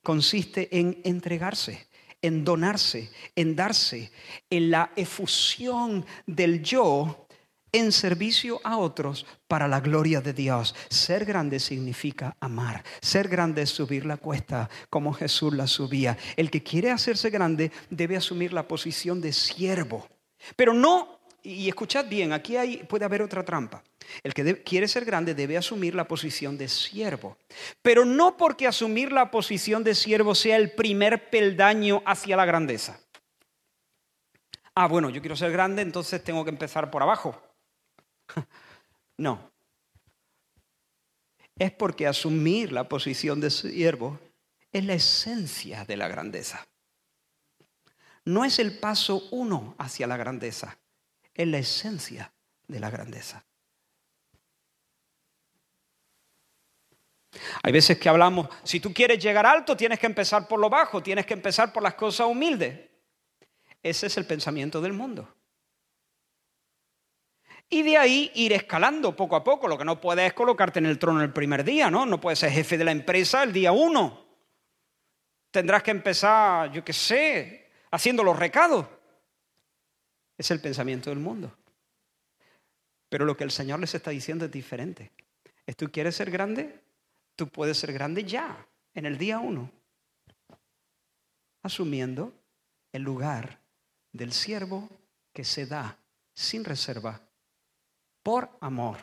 consiste 0.03 0.77
en 0.77 1.01
entregarse, 1.05 1.89
en 2.23 2.45
donarse, 2.45 3.11
en 3.37 3.57
darse, 3.57 4.11
en 4.49 4.71
la 4.71 4.93
efusión 4.97 6.05
del 6.27 6.63
yo 6.63 7.29
en 7.73 7.93
servicio 7.93 8.61
a 8.65 8.79
otros 8.79 9.27
para 9.49 9.69
la 9.69 9.81
gloria 9.81 10.21
de 10.21 10.33
Dios. 10.33 10.75
Ser 10.89 11.25
grande 11.25 11.61
significa 11.61 12.37
amar. 12.41 12.85
Ser 13.01 13.29
grande 13.29 13.63
es 13.63 13.71
subir 13.71 14.07
la 14.07 14.17
cuesta 14.17 14.69
como 14.89 15.13
Jesús 15.13 15.55
la 15.55 15.67
subía. 15.67 16.17
El 16.37 16.51
que 16.51 16.63
quiere 16.63 16.91
hacerse 16.91 17.31
grande 17.31 17.71
debe 17.91 18.17
asumir 18.17 18.53
la 18.53 18.67
posición 18.67 19.21
de 19.21 19.33
siervo. 19.33 20.09
Pero 20.57 20.73
no, 20.73 21.21
y 21.43 21.69
escuchad 21.69 22.07
bien, 22.07 22.33
aquí 22.33 22.57
puede 22.89 23.05
haber 23.05 23.23
otra 23.23 23.45
trampa. 23.45 23.83
El 24.23 24.35
que 24.35 24.63
quiere 24.63 24.89
ser 24.89 25.05
grande 25.05 25.35
debe 25.35 25.57
asumir 25.57 25.95
la 25.95 26.09
posición 26.09 26.59
de 26.59 26.69
siervo. 26.69 27.37
Pero 27.83 28.05
no 28.05 28.37
porque 28.37 28.67
asumir 28.67 29.13
la 29.13 29.31
posición 29.31 29.85
de 29.85 29.95
siervo 29.95 30.35
sea 30.35 30.57
el 30.57 30.73
primer 30.73 31.31
peldaño 31.31 32.03
hacia 32.05 32.37
la 32.37 32.45
grandeza. 32.45 33.01
Ah, 34.75 34.87
bueno, 34.87 35.11
yo 35.11 35.21
quiero 35.21 35.37
ser 35.37 35.53
grande, 35.53 35.83
entonces 35.83 36.23
tengo 36.23 36.45
que 36.45 36.51
empezar 36.51 36.91
por 36.91 37.03
abajo. 37.03 37.41
No. 39.17 39.53
Es 41.57 41.73
porque 41.73 42.07
asumir 42.07 42.73
la 42.73 42.89
posición 42.89 43.41
de 43.41 43.51
siervo 43.51 44.19
es 44.73 44.85
la 44.85 44.95
esencia 44.95 45.85
de 45.85 45.97
la 45.97 46.09
grandeza. 46.09 46.67
No 48.25 48.45
es 48.45 48.59
el 48.59 48.79
paso 48.79 49.29
uno 49.31 49.75
hacia 49.79 50.07
la 50.07 50.17
grandeza, 50.17 50.79
es 51.35 51.47
la 51.49 51.59
esencia 51.59 52.33
de 52.67 52.81
la 52.81 52.89
grandeza. 52.89 53.45
Hay 57.63 57.73
veces 57.73 57.99
que 57.99 58.09
hablamos, 58.09 58.49
si 58.65 58.81
tú 58.81 58.93
quieres 58.93 59.23
llegar 59.23 59.47
alto, 59.47 59.77
tienes 59.77 59.99
que 59.99 60.07
empezar 60.07 60.49
por 60.49 60.59
lo 60.59 60.69
bajo, 60.71 61.03
tienes 61.03 61.27
que 61.27 61.35
empezar 61.35 61.73
por 61.73 61.83
las 61.83 61.95
cosas 61.95 62.27
humildes. 62.27 62.89
Ese 63.83 64.07
es 64.07 64.17
el 64.17 64.27
pensamiento 64.27 64.81
del 64.81 64.93
mundo. 64.93 65.33
Y 67.73 67.83
de 67.83 67.97
ahí 67.97 68.33
ir 68.35 68.53
escalando 68.53 69.15
poco 69.15 69.37
a 69.37 69.45
poco. 69.45 69.69
Lo 69.69 69.79
que 69.79 69.85
no 69.85 70.01
puedes 70.01 70.27
es 70.27 70.33
colocarte 70.33 70.81
en 70.81 70.87
el 70.87 70.99
trono 70.99 71.23
el 71.23 71.33
primer 71.33 71.63
día, 71.63 71.89
¿no? 71.89 72.05
No 72.05 72.21
puedes 72.21 72.41
ser 72.41 72.51
jefe 72.51 72.77
de 72.77 72.85
la 72.85 72.91
empresa 72.91 73.45
el 73.45 73.53
día 73.53 73.71
uno. 73.71 74.27
Tendrás 75.53 75.85
que 75.85 75.93
empezar, 75.93 76.73
yo 76.73 76.85
qué 76.85 76.93
sé, 76.93 77.71
haciendo 77.93 78.25
los 78.25 78.37
recados. 78.37 78.87
Es 80.37 80.51
el 80.51 80.61
pensamiento 80.61 81.11
del 81.11 81.21
mundo. 81.21 81.57
Pero 83.09 83.25
lo 83.25 83.37
que 83.37 83.45
el 83.45 83.53
Señor 83.53 83.79
les 83.79 83.95
está 83.95 84.11
diciendo 84.11 84.47
es 84.47 84.51
diferente. 84.51 85.13
¿Es 85.65 85.77
tú 85.77 85.91
quieres 85.93 86.17
ser 86.17 86.31
grande? 86.31 86.81
Tú 87.37 87.49
puedes 87.49 87.79
ser 87.79 87.93
grande 87.93 88.25
ya, 88.25 88.67
en 88.95 89.07
el 89.07 89.17
día 89.17 89.39
uno. 89.39 89.71
Asumiendo 91.63 92.33
el 92.93 93.03
lugar 93.03 93.61
del 94.13 94.33
siervo 94.33 94.89
que 95.33 95.45
se 95.45 95.67
da 95.67 95.99
sin 96.35 96.65
reserva 96.65 97.21
por 98.23 98.51
amor, 98.61 98.99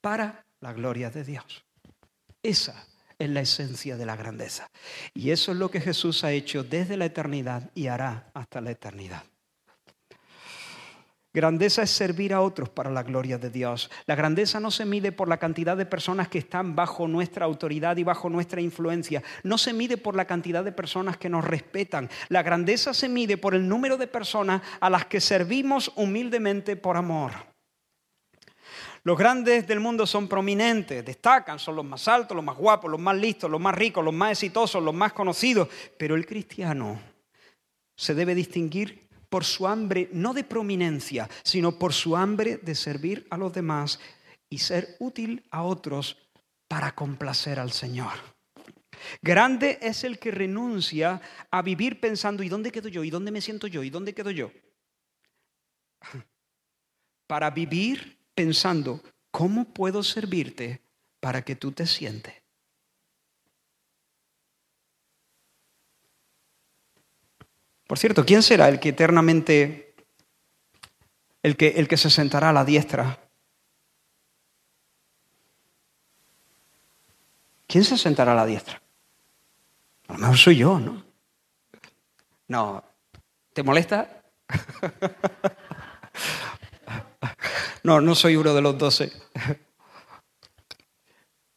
para 0.00 0.44
la 0.60 0.72
gloria 0.72 1.10
de 1.10 1.24
Dios. 1.24 1.64
Esa 2.42 2.86
es 3.18 3.28
la 3.28 3.40
esencia 3.40 3.96
de 3.96 4.06
la 4.06 4.16
grandeza. 4.16 4.70
Y 5.14 5.30
eso 5.30 5.52
es 5.52 5.58
lo 5.58 5.70
que 5.70 5.80
Jesús 5.80 6.24
ha 6.24 6.32
hecho 6.32 6.64
desde 6.64 6.96
la 6.96 7.04
eternidad 7.04 7.70
y 7.74 7.86
hará 7.86 8.30
hasta 8.34 8.60
la 8.60 8.70
eternidad. 8.70 9.22
Grandeza 11.32 11.82
es 11.82 11.90
servir 11.90 12.34
a 12.34 12.40
otros 12.40 12.70
para 12.70 12.90
la 12.90 13.04
gloria 13.04 13.38
de 13.38 13.50
Dios. 13.50 13.88
La 14.06 14.16
grandeza 14.16 14.58
no 14.58 14.72
se 14.72 14.84
mide 14.84 15.12
por 15.12 15.28
la 15.28 15.36
cantidad 15.36 15.76
de 15.76 15.86
personas 15.86 16.26
que 16.28 16.40
están 16.40 16.74
bajo 16.74 17.06
nuestra 17.06 17.44
autoridad 17.44 17.96
y 17.98 18.02
bajo 18.02 18.28
nuestra 18.28 18.60
influencia. 18.60 19.22
No 19.44 19.56
se 19.56 19.72
mide 19.72 19.96
por 19.96 20.16
la 20.16 20.24
cantidad 20.24 20.64
de 20.64 20.72
personas 20.72 21.18
que 21.18 21.28
nos 21.28 21.44
respetan. 21.44 22.10
La 22.30 22.42
grandeza 22.42 22.92
se 22.94 23.08
mide 23.08 23.36
por 23.36 23.54
el 23.54 23.68
número 23.68 23.96
de 23.96 24.08
personas 24.08 24.62
a 24.80 24.90
las 24.90 25.04
que 25.04 25.20
servimos 25.20 25.92
humildemente 25.94 26.74
por 26.74 26.96
amor. 26.96 27.32
Los 29.02 29.16
grandes 29.16 29.66
del 29.66 29.80
mundo 29.80 30.06
son 30.06 30.28
prominentes, 30.28 31.04
destacan, 31.04 31.58
son 31.58 31.76
los 31.76 31.84
más 31.84 32.06
altos, 32.06 32.34
los 32.34 32.44
más 32.44 32.56
guapos, 32.56 32.90
los 32.90 33.00
más 33.00 33.16
listos, 33.16 33.50
los 33.50 33.60
más 33.60 33.74
ricos, 33.74 34.04
los 34.04 34.12
más 34.12 34.32
exitosos, 34.32 34.82
los 34.82 34.94
más 34.94 35.12
conocidos. 35.12 35.68
Pero 35.96 36.14
el 36.14 36.26
cristiano 36.26 37.00
se 37.96 38.14
debe 38.14 38.34
distinguir 38.34 39.08
por 39.30 39.44
su 39.44 39.66
hambre, 39.66 40.10
no 40.12 40.34
de 40.34 40.44
prominencia, 40.44 41.30
sino 41.42 41.78
por 41.78 41.94
su 41.94 42.16
hambre 42.16 42.58
de 42.58 42.74
servir 42.74 43.26
a 43.30 43.38
los 43.38 43.52
demás 43.52 44.00
y 44.50 44.58
ser 44.58 44.96
útil 44.98 45.46
a 45.50 45.62
otros 45.62 46.18
para 46.68 46.94
complacer 46.94 47.58
al 47.58 47.72
Señor. 47.72 48.12
Grande 49.22 49.78
es 49.80 50.04
el 50.04 50.18
que 50.18 50.30
renuncia 50.30 51.22
a 51.50 51.62
vivir 51.62 52.00
pensando, 52.00 52.42
¿y 52.42 52.48
dónde 52.48 52.70
quedo 52.70 52.88
yo? 52.88 53.02
¿Y 53.02 53.10
dónde 53.10 53.30
me 53.30 53.40
siento 53.40 53.66
yo? 53.66 53.82
¿Y 53.82 53.88
dónde 53.88 54.14
quedo 54.14 54.30
yo? 54.30 54.50
Para 57.26 57.50
vivir 57.50 58.19
pensando, 58.34 59.02
¿cómo 59.30 59.64
puedo 59.64 60.02
servirte 60.02 60.80
para 61.20 61.42
que 61.42 61.56
tú 61.56 61.72
te 61.72 61.86
sientes? 61.86 62.34
Por 67.86 67.98
cierto, 67.98 68.24
¿quién 68.24 68.42
será 68.42 68.68
el 68.68 68.78
que 68.78 68.90
eternamente, 68.90 69.94
el 71.42 71.56
que, 71.56 71.68
el 71.70 71.88
que 71.88 71.96
se 71.96 72.08
sentará 72.08 72.50
a 72.50 72.52
la 72.52 72.64
diestra? 72.64 73.18
¿Quién 77.66 77.84
se 77.84 77.98
sentará 77.98 78.32
a 78.32 78.36
la 78.36 78.46
diestra? 78.46 78.80
A 80.06 80.12
lo 80.12 80.18
mejor 80.20 80.36
soy 80.36 80.56
yo, 80.56 80.78
¿no? 80.78 81.04
No, 82.48 82.84
¿te 83.52 83.62
molesta? 83.62 84.22
No, 87.82 88.00
no 88.00 88.14
soy 88.14 88.36
uno 88.36 88.54
de 88.54 88.60
los 88.60 88.76
doce. 88.78 89.12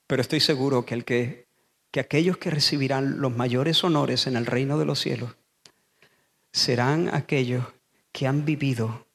Pero 0.07 0.21
estoy 0.21 0.39
seguro 0.39 0.86
que, 0.86 1.47
que 1.91 1.99
aquellos 1.99 2.38
que 2.38 2.51
recibirán 2.51 3.19
los 3.19 3.36
mayores 3.36 3.84
honores 3.84 4.28
en 4.28 4.36
el 4.36 4.45
reino 4.45 4.78
de 4.78 4.86
los 4.86 4.99
cielos 4.99 5.36
serán 6.51 7.13
aquellos 7.13 7.65
que 8.11 8.28
han 8.28 8.45
vivido 8.45 9.07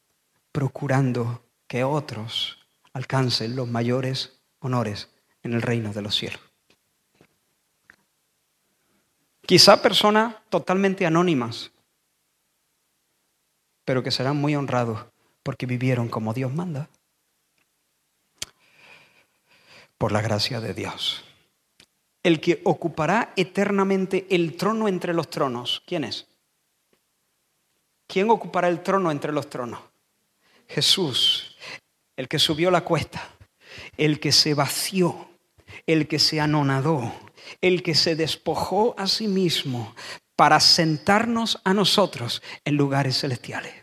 procurando 0.53 1.45
que 1.69 1.85
otros 1.85 2.67
alcancen 2.93 3.55
los 3.55 3.69
mayores 3.69 4.41
honores 4.59 5.09
en 5.43 5.53
el 5.53 5.63
reino 5.63 5.93
de 5.93 6.03
los 6.03 6.17
cielos. 6.17 6.41
Quizá 9.43 9.81
personas 9.81 10.35
totalmente 10.51 11.07
anónimas, 11.07 11.71
pero 13.85 14.03
que 14.03 14.11
serán 14.11 14.37
muy 14.37 14.55
honrados 14.57 15.07
porque 15.43 15.65
vivieron 15.65 16.09
como 16.09 16.35
Dios 16.35 16.53
manda, 16.53 16.91
por 19.99 20.13
la 20.13 20.23
gracia 20.23 20.61
de 20.61 20.73
Dios. 20.73 21.25
El 22.23 22.41
que 22.41 22.61
ocupará 22.65 23.33
eternamente 23.37 24.27
el 24.31 24.57
trono 24.57 24.89
entre 24.89 25.13
los 25.13 25.29
tronos, 25.29 25.83
¿quién 25.87 26.05
es? 26.05 26.27
¿Quién 28.07 28.31
ocupará 28.31 28.69
el 28.69 28.83
trono 28.83 29.11
entre 29.11 29.33
los 29.33 29.51
tronos? 29.51 29.81
Jesús, 30.69 31.57
el 32.17 32.29
que 32.29 32.39
subió 32.39 32.71
la 32.71 32.83
cuesta, 32.83 33.29
el 33.97 34.21
que 34.21 34.33
se 34.33 34.55
vació, 34.55 35.29
el 35.87 36.09
que 36.09 36.19
se 36.19 36.41
anonadó, 36.41 37.13
el 37.61 37.83
que 37.83 37.95
se 37.95 38.17
despojó 38.17 38.95
a 38.99 39.07
sí 39.07 39.29
mismo 39.29 39.95
para 40.37 40.61
sentarnos 40.61 41.61
a 41.65 41.75
nosotros 41.75 42.43
en 42.65 42.77
lugares 42.77 43.21
celestiales. 43.21 43.75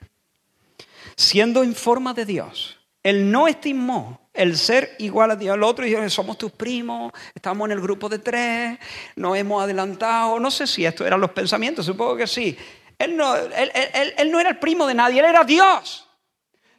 Siendo 1.18 1.64
en 1.64 1.76
forma 1.76 2.14
de 2.14 2.26
Dios, 2.26 2.80
Él 3.04 3.32
no 3.32 3.48
estimó 3.48 4.25
el 4.36 4.58
ser 4.58 4.96
igual 5.00 5.32
a 5.32 5.36
Dios. 5.36 5.56
El 5.56 5.64
otro 5.64 5.86
dijo, 5.86 6.08
somos 6.10 6.38
tus 6.38 6.52
primos, 6.52 7.12
estamos 7.34 7.66
en 7.66 7.72
el 7.72 7.82
grupo 7.82 8.10
de 8.10 8.20
tres, 8.20 8.78
nos 9.16 9.38
hemos 9.38 9.64
adelantado. 9.64 10.40
No 10.40 10.52
sé 10.52 10.68
si 10.68 10.86
esto 10.86 11.06
eran 11.06 11.20
los 11.20 11.32
pensamientos, 11.32 11.86
supongo 11.86 12.16
que 12.18 12.28
sí. 12.28 12.58
Él 12.98 13.18
no, 13.18 13.36
él 13.36 14.32
no 14.32 14.40
era 14.40 14.50
el 14.52 14.58
primo 14.58 14.88
de 14.88 14.94
nadie, 14.94 15.20
Él 15.20 15.26
era 15.26 15.44
Dios. 15.44 16.05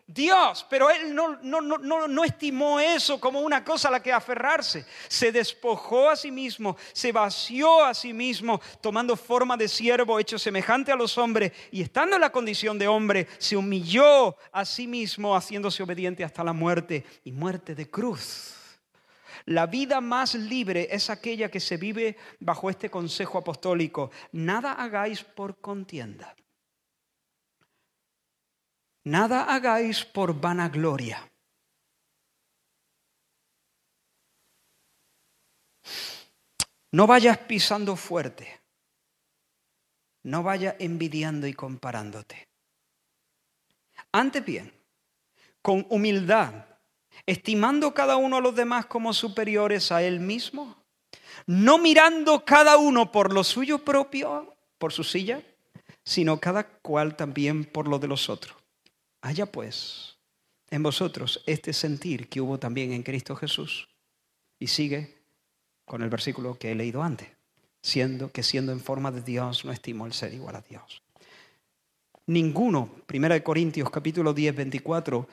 Dios, 0.09 0.65
pero 0.71 0.89
él 0.89 1.13
no, 1.13 2.25
estimó 2.25 2.79
eso 2.79 3.19
como 3.19 3.41
una 3.41 3.65
cosa 3.65 3.89
a 3.89 3.91
la 3.91 4.03
que 4.03 4.13
aferrarse. 4.13 4.87
Se 5.09 5.33
despojó 5.33 6.11
a 6.11 6.17
sí 6.17 6.31
mismo, 6.31 6.77
se 6.93 7.11
vació 7.11 7.85
a 7.85 7.93
sí 7.93 8.13
mismo, 8.13 8.61
tomando 8.81 9.17
forma 9.17 9.57
de 9.57 9.67
siervo, 9.67 10.21
hecho 10.21 10.39
semejante 10.39 10.93
a 10.93 10.97
los 10.97 11.19
hombres, 11.19 11.53
y 11.73 11.83
estando 11.83 12.15
en 12.15 12.21
la 12.21 12.31
condición 12.31 12.79
de 12.79 12.87
hombre, 12.87 13.27
se 13.39 13.57
humilló 13.57 14.37
a 14.53 14.65
sí 14.65 14.87
mismo, 14.87 15.35
haciéndose 15.35 15.83
obediente 15.83 16.23
hasta 16.23 16.45
la 16.45 16.53
muerte 16.53 17.05
y 17.25 17.33
muerte 17.33 17.75
de 17.75 17.91
cruz. 17.91 18.55
La 19.45 19.67
vida 19.67 20.01
más 20.01 20.37
libre 20.37 20.89
es 20.91 21.11
aquella 21.11 21.51
que 21.51 21.61
se 21.61 21.77
vive 21.77 22.17
bajo 22.39 22.71
este 22.71 22.91
consejo 22.91 23.39
apostólico. 23.39 24.13
Nada 24.31 24.73
hagáis 24.73 25.25
por 25.25 25.61
contienda 25.61 26.37
Nada 29.07 29.45
hagáis 29.45 30.05
por 30.05 30.35
vanagloria. 30.35 31.31
No 36.91 37.07
vayas 37.07 37.39
pisando 37.39 37.95
fuerte. 37.95 38.61
No 40.25 40.43
vayas 40.43 40.75
envidiando 40.81 41.47
y 41.47 41.55
comparándote. 41.55 42.49
Antes 44.11 44.45
bien, 44.45 44.73
con 45.63 45.87
humildad, 45.89 46.67
estimando 47.27 47.95
cada 47.95 48.17
uno 48.17 48.39
a 48.39 48.41
los 48.41 48.57
demás 48.57 48.87
como 48.87 49.13
superiores 49.13 49.93
a 49.93 50.03
él 50.03 50.19
mismo, 50.19 50.83
no 51.47 51.79
mirando 51.79 52.45
cada 52.45 52.77
uno 52.77 53.13
por 53.13 53.33
lo 53.33 53.45
suyo 53.45 53.85
propio, 53.85 54.57
por 54.79 54.93
su 54.93 55.05
silla, 55.05 55.41
sino 56.03 56.41
cada 56.41 56.65
cual 56.65 57.15
también 57.15 57.65
por 57.65 57.87
lo 57.87 58.01
de 58.01 58.09
los 58.09 58.29
otros. 58.29 58.56
Haya 59.27 59.47
pues 59.47 60.19
en 60.71 60.85
vosotros 60.85 61.43
este 61.47 61.73
sentir 61.73 62.29
que 62.29 62.41
hubo 62.41 62.61
también 62.61 62.93
en 62.93 63.03
Cristo 63.03 63.35
Jesús. 63.35 63.89
Y 64.61 64.69
sigue 64.69 65.17
con 65.85 66.03
el 66.03 66.11
versículo 66.11 66.57
que 66.61 66.71
he 66.71 66.77
leído 66.77 67.03
antes, 67.03 67.29
siendo 67.83 68.31
que 68.31 68.45
siendo 68.45 68.71
en 68.71 68.79
forma 68.79 69.11
de 69.11 69.23
Dios 69.23 69.65
no 69.65 69.73
estimo 69.73 70.07
el 70.07 70.13
ser 70.13 70.33
igual 70.33 70.55
a 70.55 70.61
Dios. 70.61 71.03
Ninguno, 72.27 72.89
1 73.13 73.43
Corintios 73.43 73.91
capítulo 73.91 74.33
10, 74.33 74.55
24, 74.55 75.29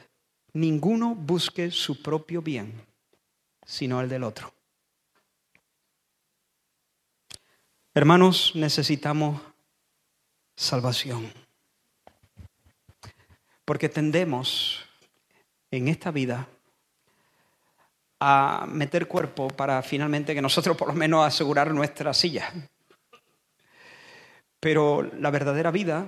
ninguno 0.53 1.13
busque 1.13 1.69
su 1.69 2.01
propio 2.01 2.41
bien, 2.41 2.73
sino 3.63 4.01
el 4.01 4.09
del 4.09 4.23
otro. 4.23 4.51
Hermanos, 7.93 8.53
necesitamos 8.55 9.39
salvación. 10.55 11.42
Porque 13.65 13.89
tendemos 13.89 14.85
en 15.71 15.87
esta 15.87 16.11
vida 16.11 16.47
a 18.19 18.65
meter 18.69 19.07
cuerpo 19.07 19.47
para 19.49 19.81
finalmente 19.81 20.33
que 20.33 20.41
nosotros 20.41 20.77
por 20.77 20.87
lo 20.87 20.93
menos 20.93 21.25
asegurar 21.25 21.73
nuestra 21.73 22.13
silla. 22.13 22.51
Pero 24.59 25.03
la 25.19 25.29
verdadera 25.29 25.71
vida 25.71 26.05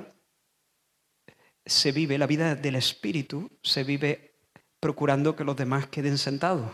se 1.66 1.91
vive, 1.91 2.18
la 2.18 2.28
vida 2.28 2.56
del 2.56 2.76
espíritu 2.76 3.49
se 3.62 3.84
vive 3.84 4.36
procurando 4.80 5.36
que 5.36 5.43
los 5.43 5.56
demás 5.56 5.88
queden 5.88 6.18
sentados. 6.18 6.72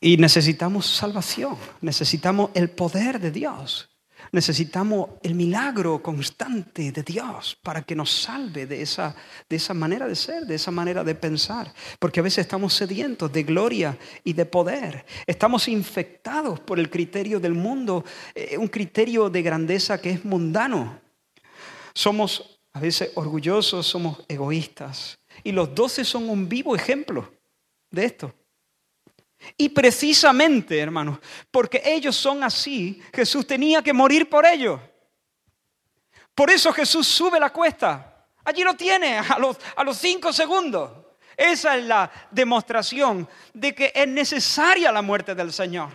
Y 0.00 0.16
necesitamos 0.16 0.86
salvación, 0.86 1.58
necesitamos 1.80 2.50
el 2.54 2.70
poder 2.70 3.18
de 3.18 3.30
Dios. 3.30 3.95
Necesitamos 4.36 5.08
el 5.22 5.34
milagro 5.34 6.02
constante 6.02 6.92
de 6.92 7.02
Dios 7.02 7.56
para 7.62 7.80
que 7.80 7.94
nos 7.94 8.12
salve 8.12 8.66
de 8.66 8.82
esa, 8.82 9.16
de 9.48 9.56
esa 9.56 9.72
manera 9.72 10.06
de 10.06 10.14
ser, 10.14 10.44
de 10.44 10.56
esa 10.56 10.70
manera 10.70 11.02
de 11.02 11.14
pensar. 11.14 11.72
Porque 11.98 12.20
a 12.20 12.22
veces 12.22 12.40
estamos 12.40 12.74
sedientos 12.74 13.32
de 13.32 13.44
gloria 13.44 13.96
y 14.24 14.34
de 14.34 14.44
poder. 14.44 15.06
Estamos 15.26 15.68
infectados 15.68 16.60
por 16.60 16.78
el 16.78 16.90
criterio 16.90 17.40
del 17.40 17.54
mundo, 17.54 18.04
eh, 18.34 18.58
un 18.58 18.68
criterio 18.68 19.30
de 19.30 19.40
grandeza 19.40 20.02
que 20.02 20.10
es 20.10 20.22
mundano. 20.22 21.00
Somos 21.94 22.60
a 22.74 22.80
veces 22.80 23.12
orgullosos, 23.14 23.86
somos 23.86 24.22
egoístas. 24.28 25.18
Y 25.44 25.52
los 25.52 25.74
doce 25.74 26.04
son 26.04 26.28
un 26.28 26.46
vivo 26.46 26.76
ejemplo 26.76 27.32
de 27.90 28.04
esto. 28.04 28.34
Y 29.56 29.68
precisamente, 29.68 30.78
hermanos, 30.78 31.18
porque 31.50 31.82
ellos 31.84 32.16
son 32.16 32.42
así, 32.42 33.02
Jesús 33.14 33.46
tenía 33.46 33.82
que 33.82 33.92
morir 33.92 34.28
por 34.28 34.46
ellos. 34.46 34.80
Por 36.34 36.50
eso 36.50 36.72
Jesús 36.72 37.06
sube 37.06 37.38
la 37.38 37.50
cuesta. 37.50 38.26
Allí 38.44 38.62
lo 38.62 38.74
tiene, 38.74 39.18
a 39.18 39.38
los, 39.38 39.56
a 39.76 39.84
los 39.84 39.96
cinco 39.96 40.32
segundos. 40.32 40.90
Esa 41.36 41.76
es 41.76 41.84
la 41.84 42.10
demostración 42.30 43.28
de 43.52 43.74
que 43.74 43.92
es 43.94 44.08
necesaria 44.08 44.92
la 44.92 45.02
muerte 45.02 45.34
del 45.34 45.52
Señor. 45.52 45.90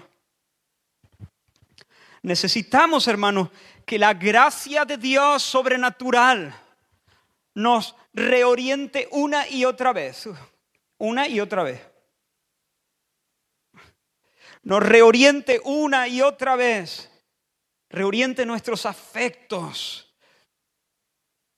Necesitamos, 2.24 3.08
hermanos, 3.08 3.50
que 3.86 3.98
la 3.98 4.14
gracia 4.14 4.86
de 4.86 4.98
Dios 4.98 5.42
sobrenatural 5.42 6.56
nos 7.56 7.96
reoriente 8.14 9.08
una 9.12 9.48
y 9.48 9.66
otra 9.66 9.94
vez. 9.94 10.30
Una 10.98 11.28
y 11.28 11.40
otra 11.40 11.64
vez 11.64 11.91
nos 14.64 14.84
reoriente 14.84 15.62
una 15.64 16.08
y 16.08 16.22
otra 16.22 16.56
vez, 16.56 17.10
reoriente 17.90 18.46
nuestros 18.46 18.86
afectos, 18.86 20.16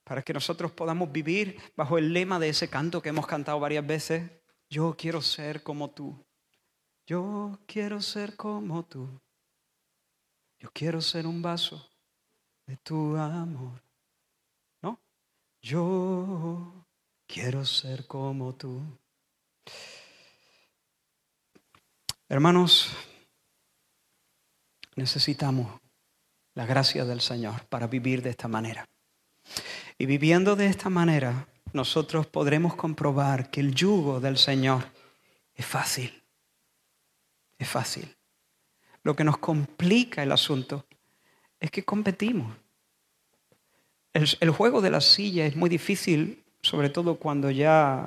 para 0.04 0.22
que 0.22 0.34
nosotros 0.34 0.72
podamos 0.72 1.12
vivir 1.12 1.58
bajo 1.76 1.98
el 1.98 2.12
lema 2.14 2.40
de 2.40 2.50
ese 2.50 2.70
canto 2.70 3.02
que 3.02 3.10
hemos 3.10 3.28
cantado 3.28 3.60
varias 3.60 3.86
veces, 3.86 4.30
yo 4.70 4.96
quiero 4.98 5.22
ser 5.22 5.64
como 5.64 5.92
tú, 5.92 6.26
yo 7.06 7.60
quiero 7.66 8.02
ser 8.02 8.36
como 8.36 8.86
tú, 8.86 9.22
yo 10.60 10.70
quiero 10.74 11.02
ser 11.02 11.28
un 11.28 11.42
vaso 11.42 11.90
de 12.66 12.78
tu 12.78 13.16
amor, 13.18 13.82
¿no? 14.82 15.00
Yo 15.62 16.86
quiero 17.28 17.66
ser 17.66 18.08
como 18.08 18.56
tú. 18.56 18.82
Hermanos, 22.34 22.90
necesitamos 24.96 25.80
la 26.56 26.66
gracia 26.66 27.06
del 27.06 27.22
Señor 27.22 27.64
para 27.68 27.86
vivir 27.86 28.24
de 28.24 28.32
esta 28.32 28.48
manera. 28.48 28.90
Y 30.00 30.08
viviendo 30.08 30.56
de 30.56 30.66
esta 30.66 30.90
manera, 30.90 31.48
nosotros 31.74 32.26
podremos 32.26 32.76
comprobar 32.76 33.52
que 33.52 33.60
el 33.60 33.76
yugo 33.76 34.20
del 34.20 34.40
Señor 34.40 34.84
es 35.54 35.64
fácil. 35.64 36.24
Es 37.60 37.70
fácil. 37.70 38.18
Lo 39.04 39.16
que 39.16 39.24
nos 39.24 39.38
complica 39.38 40.24
el 40.24 40.32
asunto 40.32 40.88
es 41.60 41.70
que 41.70 41.86
competimos. 41.86 42.52
El, 44.12 44.50
juego 44.50 44.82
de 44.82 44.90
la 44.90 45.02
silla 45.02 45.46
es 45.46 45.56
muy 45.56 45.70
difícil, 45.70 46.44
sobre 46.64 46.90
todo 46.90 47.20
cuando 47.20 47.52
ya 47.52 48.06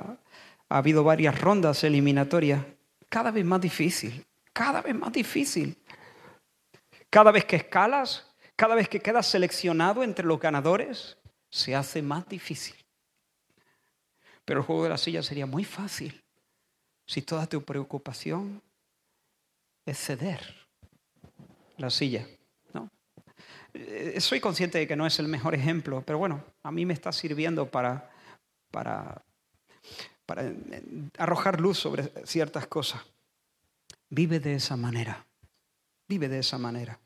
ha 0.67 0.77
habido 0.77 1.05
varias 1.05 1.39
rondas 1.39 1.85
eliminatorias 1.85 2.65
cada 3.09 3.31
vez 3.31 3.45
más 3.45 3.61
difícil, 3.61 4.25
cada 4.53 4.81
vez 4.81 4.95
más 4.95 5.11
difícil. 5.11 5.77
Cada 7.09 7.31
vez 7.31 7.45
que 7.45 7.55
escalas, 7.55 8.25
cada 8.55 8.75
vez 8.75 8.89
que 8.89 8.99
quedas 8.99 9.27
seleccionado 9.27 10.03
entre 10.03 10.25
los 10.25 10.39
ganadores, 10.39 11.17
se 11.49 11.75
hace 11.75 12.01
más 12.01 12.27
difícil. 12.27 12.75
Pero 14.43 14.59
el 14.59 14.65
juego 14.65 14.83
de 14.83 14.89
la 14.89 14.97
silla 14.97 15.23
sería 15.23 15.45
muy 15.45 15.63
fácil 15.63 16.23
si 17.05 17.21
toda 17.21 17.47
tu 17.47 17.63
preocupación 17.63 18.61
es 19.85 19.97
ceder 19.97 20.67
la 21.77 21.89
silla. 21.89 22.27
¿no? 22.73 22.89
Eh, 23.73 24.19
soy 24.19 24.39
consciente 24.39 24.77
de 24.77 24.87
que 24.87 24.95
no 24.95 25.05
es 25.05 25.19
el 25.19 25.27
mejor 25.27 25.55
ejemplo, 25.55 26.03
pero 26.05 26.17
bueno, 26.17 26.43
a 26.63 26.71
mí 26.71 26.85
me 26.85 26.93
está 26.93 27.11
sirviendo 27.11 27.69
para, 27.69 28.11
para, 28.71 29.23
para 30.27 30.43
eh, 30.43 30.83
arrojar 31.17 31.59
luz 31.59 31.79
sobre 31.79 32.11
ciertas 32.27 32.67
cosas. 32.67 33.01
Vive 34.09 34.39
de 34.39 34.53
esa 34.53 34.77
manera, 34.77 35.25
vive 36.07 36.29
de 36.29 36.39
esa 36.39 36.59
manera. 36.59 36.99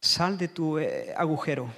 Sal 0.00 0.36
de 0.36 0.48
tu 0.48 0.78
eh, 0.78 1.14
agujero, 1.16 1.70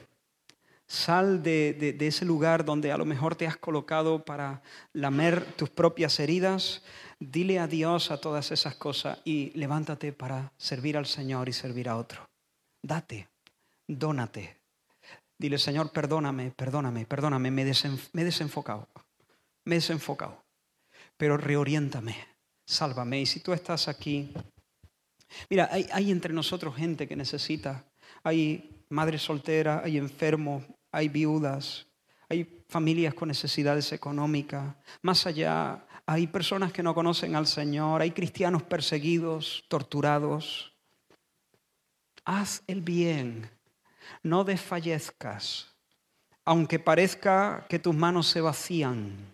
Sal 0.87 1.43
de, 1.43 1.97
ese 2.01 2.25
lugar 2.25 2.65
donde 2.65 2.93
a 2.93 2.99
lo 2.99 3.07
mejor 3.07 3.35
te 3.37 3.47
has 3.47 3.57
colocado 3.57 4.25
para 4.25 4.63
lamer 4.93 5.45
tus 5.57 5.71
propias 5.71 6.21
heridas. 6.21 6.83
Dile 7.19 7.59
adiós 7.59 8.11
a 8.11 8.21
todas 8.21 8.51
esas 8.51 8.75
cosas 8.77 9.19
y 9.25 9.51
levántate 9.59 10.13
para 10.13 10.53
servir 10.59 10.97
al 10.97 11.07
Señor 11.07 11.49
y 11.49 11.53
servir 11.53 11.89
a 11.89 11.97
otro. 11.97 12.29
Date, 12.83 13.29
dónate. 13.89 14.59
Dile, 15.39 15.59
Señor, 15.59 15.91
perdóname, 15.91 16.51
perdóname, 16.51 17.07
perdóname, 17.07 17.51
me, 17.51 17.65
me 17.65 18.21
he 18.21 18.25
desenfocado. 18.25 18.87
Me 19.65 19.77
he 19.77 19.79
desenfocado. 19.79 20.44
Pero 21.17 21.37
reoriéntame, 21.37 22.17
sálvame. 22.67 23.21
Y 23.21 23.27
si 23.27 23.41
tú 23.41 23.53
estás 23.53 23.89
aquí, 23.89 24.33
mira, 25.49 25.69
hay, 25.71 25.87
hay 25.93 26.11
entre 26.11 26.33
nosotros 26.33 26.77
gente 26.77 27.07
que 27.07 27.17
necesita, 27.17 27.85
hay 28.23 28.85
madres 28.89 29.23
solteras, 29.23 29.85
hay 29.85 29.99
enfermos, 29.99 30.65
hay 30.91 31.09
viudas, 31.09 31.87
hay 32.29 32.65
familias 32.69 33.15
con 33.15 33.29
necesidades 33.29 33.93
económicas. 33.93 34.75
Más 35.03 35.27
allá, 35.27 35.87
hay 36.07 36.27
personas 36.27 36.73
que 36.73 36.83
no 36.83 36.95
conocen 36.95 37.35
al 37.35 37.47
Señor, 37.47 38.03
hay 38.03 38.11
cristianos 38.11 38.63
perseguidos, 38.63 39.65
torturados. 39.69 40.73
Haz 42.25 42.63
el 42.67 42.81
bien, 42.81 43.51
no 44.23 44.45
desfallezcas, 44.45 45.75
aunque 46.45 46.79
parezca 46.79 47.67
que 47.69 47.79
tus 47.79 47.95
manos 47.95 48.29
se 48.29 48.41
vacían, 48.41 49.34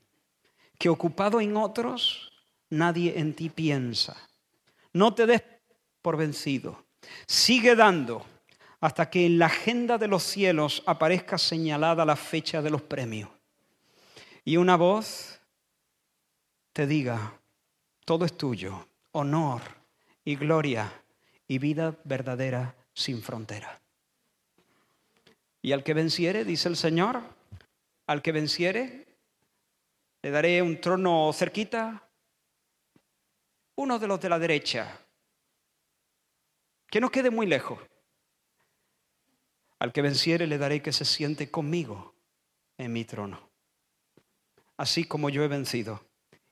que 0.81 0.89
ocupado 0.89 1.43
en 1.43 1.59
otros, 1.59 2.33
nadie 2.71 3.19
en 3.19 3.35
ti 3.35 3.51
piensa. 3.51 4.17
No 4.95 5.15
te 5.15 5.27
des 5.27 5.43
por 6.01 6.17
vencido, 6.17 6.87
sigue 7.27 7.77
dando 7.77 8.25
hasta 8.81 9.11
que 9.11 9.27
en 9.27 9.39
la 9.39 9.47
agenda 9.47 9.99
de 9.99 10.09
los 10.09 10.23
cielos 10.23 10.83
aparezca 10.87 11.37
señalada 11.37 12.07
la 12.07 12.17
fecha 12.17 12.63
de 12.63 12.71
los 12.71 12.81
premios. 12.81 13.29
Y 14.43 14.57
una 14.57 14.77
voz 14.77 15.39
te 16.73 16.87
diga, 16.87 17.39
todo 18.07 18.25
es 18.25 18.35
tuyo, 18.39 18.89
honor 19.13 19.61
y 20.25 20.37
gloria 20.37 20.91
y 21.47 21.59
vida 21.59 21.95
verdadera 22.05 22.75
sin 22.95 23.21
frontera. 23.21 23.79
Y 25.61 25.73
al 25.73 25.85
que 25.85 25.93
venciere, 25.93 26.47
dice 26.47 26.71
el 26.71 26.77
Señor, 26.77 27.21
al 28.07 28.23
que 28.23 28.33
venciere, 28.33 29.10
le 30.23 30.31
daré 30.31 30.63
un 30.63 30.81
trono 30.81 31.33
cerquita, 31.33 32.09
uno 33.77 33.99
de 33.99 34.07
los 34.07 34.21
de 34.21 34.29
la 34.29 34.39
derecha, 34.39 35.01
que 36.89 37.01
no 37.01 37.11
quede 37.11 37.31
muy 37.31 37.47
lejos 37.47 37.79
al 39.81 39.93
que 39.93 40.03
venciere 40.03 40.47
le 40.47 40.59
daré 40.59 40.83
que 40.83 40.93
se 40.93 41.05
siente 41.05 41.51
conmigo 41.51 42.15
en 42.79 42.93
mi 42.93 43.05
trono. 43.05 43.51
Así 44.77 45.05
como 45.05 45.31
yo 45.31 45.43
he 45.43 45.49
vencido 45.49 46.05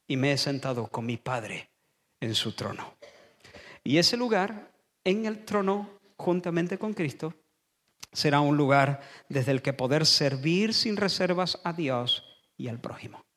y 0.07 0.17
me 0.17 0.33
he 0.33 0.39
sentado 0.39 0.89
con 0.89 1.07
mi 1.07 1.19
Padre 1.19 1.71
en 2.21 2.35
su 2.35 2.53
trono. 2.53 2.97
Y 3.85 3.99
ese 3.99 4.17
lugar, 4.17 4.73
en 5.05 5.27
el 5.27 5.45
trono, 5.45 6.01
juntamente 6.17 6.79
con 6.79 6.95
Cristo, 6.95 7.35
será 8.13 8.41
un 8.41 8.57
lugar 8.57 9.03
desde 9.29 9.53
el 9.53 9.63
que 9.63 9.75
poder 9.75 10.07
servir 10.07 10.75
sin 10.75 10.97
reservas 10.97 11.61
a 11.65 11.73
Dios 11.75 12.25
y 12.57 12.69
al 12.69 12.81
prójimo. 12.81 13.28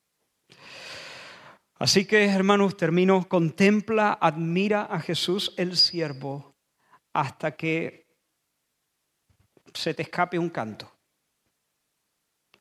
Así 1.82 2.06
que, 2.06 2.26
hermanos, 2.26 2.78
termino, 2.78 3.28
contempla, 3.28 4.14
admira 4.22 4.84
a 4.84 5.00
Jesús 5.00 5.56
el 5.58 5.76
siervo 5.76 6.54
hasta 7.12 7.56
que 7.56 8.06
se 9.74 9.96
te 9.96 10.04
escape 10.04 10.38
un 10.38 10.52
canto, 10.52 10.92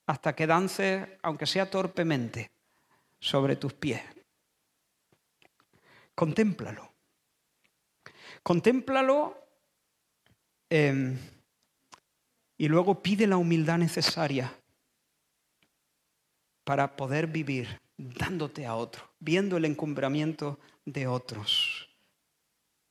hasta 0.07 0.35
que 0.35 0.47
dances, 0.47 1.07
aunque 1.23 1.45
sea 1.45 1.69
torpemente, 1.69 2.51
sobre 3.21 3.57
tus 3.57 3.75
pies. 3.75 4.01
Contémplalo. 6.15 6.91
Contémplalo 8.43 9.37
em, 10.71 11.19
y 12.57 12.69
luego 12.69 13.03
pide 13.03 13.27
la 13.27 13.37
humildad 13.37 13.77
necesaria 13.77 14.51
para 16.65 16.97
poder 16.97 17.27
vivir 17.27 17.79
dándote 18.01 18.67
a 18.67 18.77
otro, 18.77 19.11
viendo 19.21 19.59
el 19.59 19.67
encumbramiento 19.67 20.59
de 20.87 21.07
otros, 21.07 21.89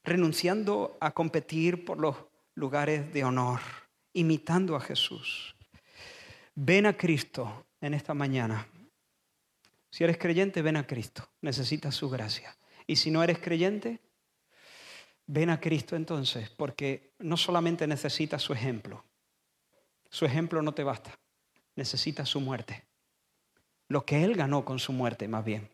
renunciando 0.04 0.96
a 1.00 1.10
competir 1.10 1.84
por 1.84 1.98
los 1.98 2.16
lugares 2.54 3.12
de 3.12 3.24
honor 3.24 3.60
imitando 4.12 4.76
a 4.76 4.80
Jesús. 4.80 5.54
Ven 6.54 6.86
a 6.86 6.96
Cristo 6.96 7.66
en 7.80 7.94
esta 7.94 8.14
mañana. 8.14 8.66
Si 9.90 10.04
eres 10.04 10.18
creyente, 10.18 10.62
ven 10.62 10.76
a 10.76 10.86
Cristo. 10.86 11.28
Necesitas 11.40 11.94
su 11.94 12.08
gracia. 12.08 12.56
Y 12.86 12.96
si 12.96 13.10
no 13.10 13.22
eres 13.22 13.38
creyente, 13.38 14.00
ven 15.26 15.50
a 15.50 15.60
Cristo 15.60 15.96
entonces, 15.96 16.50
porque 16.50 17.12
no 17.18 17.36
solamente 17.36 17.86
necesitas 17.86 18.42
su 18.42 18.52
ejemplo. 18.52 19.04
Su 20.08 20.24
ejemplo 20.24 20.62
no 20.62 20.72
te 20.72 20.84
basta. 20.84 21.18
Necesitas 21.74 22.28
su 22.28 22.40
muerte. 22.40 22.89
Lo 23.90 24.06
que 24.06 24.22
Él 24.22 24.36
ganó 24.36 24.64
con 24.64 24.78
su 24.78 24.92
muerte, 24.92 25.26
más 25.26 25.44
bien. 25.44 25.68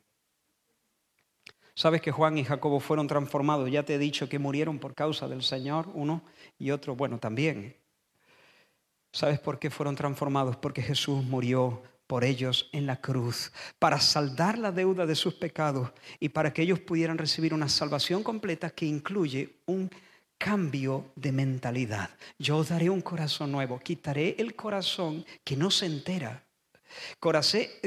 Sabes 1.74 2.00
que 2.00 2.10
Juan 2.10 2.38
y 2.38 2.44
Jacobo 2.44 2.80
fueron 2.80 3.06
transformados. 3.06 3.70
Ya 3.70 3.82
te 3.82 3.94
he 3.94 3.98
dicho 3.98 4.26
que 4.26 4.38
murieron 4.38 4.78
por 4.78 4.94
causa 4.94 5.28
del 5.28 5.42
Señor, 5.42 5.90
uno 5.92 6.22
y 6.58 6.70
otro, 6.70 6.96
bueno, 6.96 7.18
también. 7.18 7.76
¿Sabes 9.12 9.38
por 9.38 9.58
qué 9.58 9.68
fueron 9.68 9.96
transformados? 9.96 10.56
Porque 10.56 10.80
Jesús 10.80 11.22
murió 11.24 11.82
por 12.06 12.24
ellos 12.24 12.70
en 12.72 12.86
la 12.86 13.02
cruz, 13.02 13.52
para 13.78 14.00
saldar 14.00 14.56
la 14.56 14.72
deuda 14.72 15.04
de 15.04 15.14
sus 15.14 15.34
pecados 15.34 15.90
y 16.18 16.30
para 16.30 16.54
que 16.54 16.62
ellos 16.62 16.80
pudieran 16.80 17.18
recibir 17.18 17.52
una 17.52 17.68
salvación 17.68 18.22
completa 18.22 18.70
que 18.70 18.86
incluye 18.86 19.58
un 19.66 19.90
cambio 20.38 21.12
de 21.16 21.32
mentalidad. 21.32 22.08
Yo 22.38 22.64
daré 22.64 22.88
un 22.88 23.02
corazón 23.02 23.52
nuevo, 23.52 23.78
quitaré 23.78 24.36
el 24.38 24.56
corazón 24.56 25.26
que 25.44 25.54
no 25.54 25.70
se 25.70 25.84
entera 25.84 26.45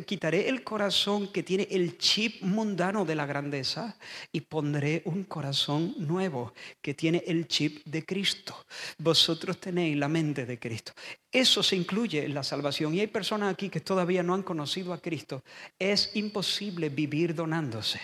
quitaré 0.06 0.50
el 0.50 0.64
corazón 0.64 1.32
que 1.32 1.44
tiene 1.44 1.68
el 1.72 1.98
chip 1.98 2.42
mundano 2.42 3.06
de 3.06 3.16
la 3.16 3.26
grandeza 3.26 3.98
y 4.32 4.42
pondré 4.42 5.02
un 5.06 5.24
corazón 5.24 5.96
nuevo 5.98 6.54
que 6.82 6.94
tiene 6.94 7.24
el 7.28 7.48
chip 7.48 7.84
de 7.86 8.06
Cristo. 8.06 8.66
Vosotros 8.98 9.60
tenéis 9.60 9.98
la 9.98 10.08
mente 10.08 10.46
de 10.46 10.60
Cristo. 10.60 10.94
Eso 11.32 11.62
se 11.64 11.76
incluye 11.76 12.26
en 12.26 12.34
la 12.34 12.44
salvación. 12.44 12.94
Y 12.94 13.02
hay 13.02 13.08
personas 13.08 13.54
aquí 13.54 13.70
que 13.70 13.80
todavía 13.80 14.24
no 14.24 14.34
han 14.34 14.44
conocido 14.44 14.94
a 14.94 15.02
Cristo. 15.02 15.44
Es 15.78 16.12
imposible 16.16 16.90
vivir 16.90 17.36
donándose. 17.36 18.00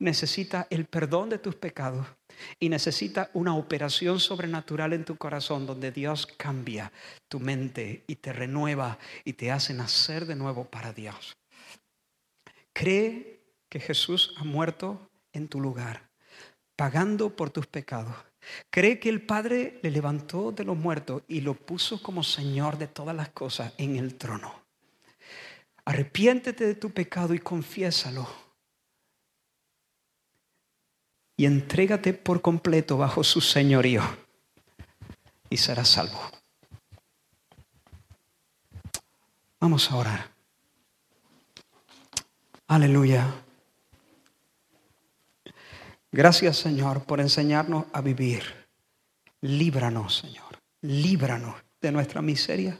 Necesita 0.00 0.66
el 0.70 0.86
perdón 0.86 1.28
de 1.28 1.38
tus 1.38 1.54
pecados 1.54 2.06
y 2.58 2.70
necesita 2.70 3.30
una 3.34 3.54
operación 3.54 4.18
sobrenatural 4.18 4.94
en 4.94 5.04
tu 5.04 5.16
corazón 5.16 5.66
donde 5.66 5.92
Dios 5.92 6.26
cambia 6.26 6.90
tu 7.28 7.38
mente 7.38 8.02
y 8.06 8.16
te 8.16 8.32
renueva 8.32 8.98
y 9.24 9.34
te 9.34 9.52
hace 9.52 9.74
nacer 9.74 10.24
de 10.24 10.36
nuevo 10.36 10.64
para 10.64 10.94
Dios. 10.94 11.36
Cree 12.72 13.42
que 13.68 13.78
Jesús 13.78 14.34
ha 14.38 14.44
muerto 14.44 15.10
en 15.34 15.48
tu 15.48 15.60
lugar, 15.60 16.08
pagando 16.76 17.36
por 17.36 17.50
tus 17.50 17.66
pecados. 17.66 18.14
Cree 18.70 18.98
que 18.98 19.10
el 19.10 19.20
Padre 19.20 19.80
le 19.82 19.90
levantó 19.90 20.50
de 20.50 20.64
los 20.64 20.78
muertos 20.78 21.24
y 21.28 21.42
lo 21.42 21.52
puso 21.52 22.02
como 22.02 22.24
Señor 22.24 22.78
de 22.78 22.86
todas 22.86 23.14
las 23.14 23.28
cosas 23.28 23.74
en 23.76 23.96
el 23.96 24.14
trono. 24.14 24.62
Arrepiéntete 25.84 26.64
de 26.64 26.74
tu 26.74 26.90
pecado 26.90 27.34
y 27.34 27.38
confiésalo 27.38 28.49
y 31.40 31.46
entrégate 31.46 32.12
por 32.12 32.42
completo 32.42 32.98
bajo 32.98 33.24
su 33.24 33.40
señorío 33.40 34.02
y 35.48 35.56
serás 35.56 35.88
salvo. 35.88 36.20
Vamos 39.58 39.90
a 39.90 39.96
orar. 39.96 40.30
Aleluya. 42.66 43.26
Gracias 46.12 46.58
Señor 46.58 47.04
por 47.04 47.20
enseñarnos 47.20 47.86
a 47.94 48.02
vivir. 48.02 48.42
Líbranos 49.40 50.18
Señor. 50.18 50.58
Líbranos 50.82 51.54
de 51.80 51.90
nuestra 51.90 52.20
miseria. 52.20 52.78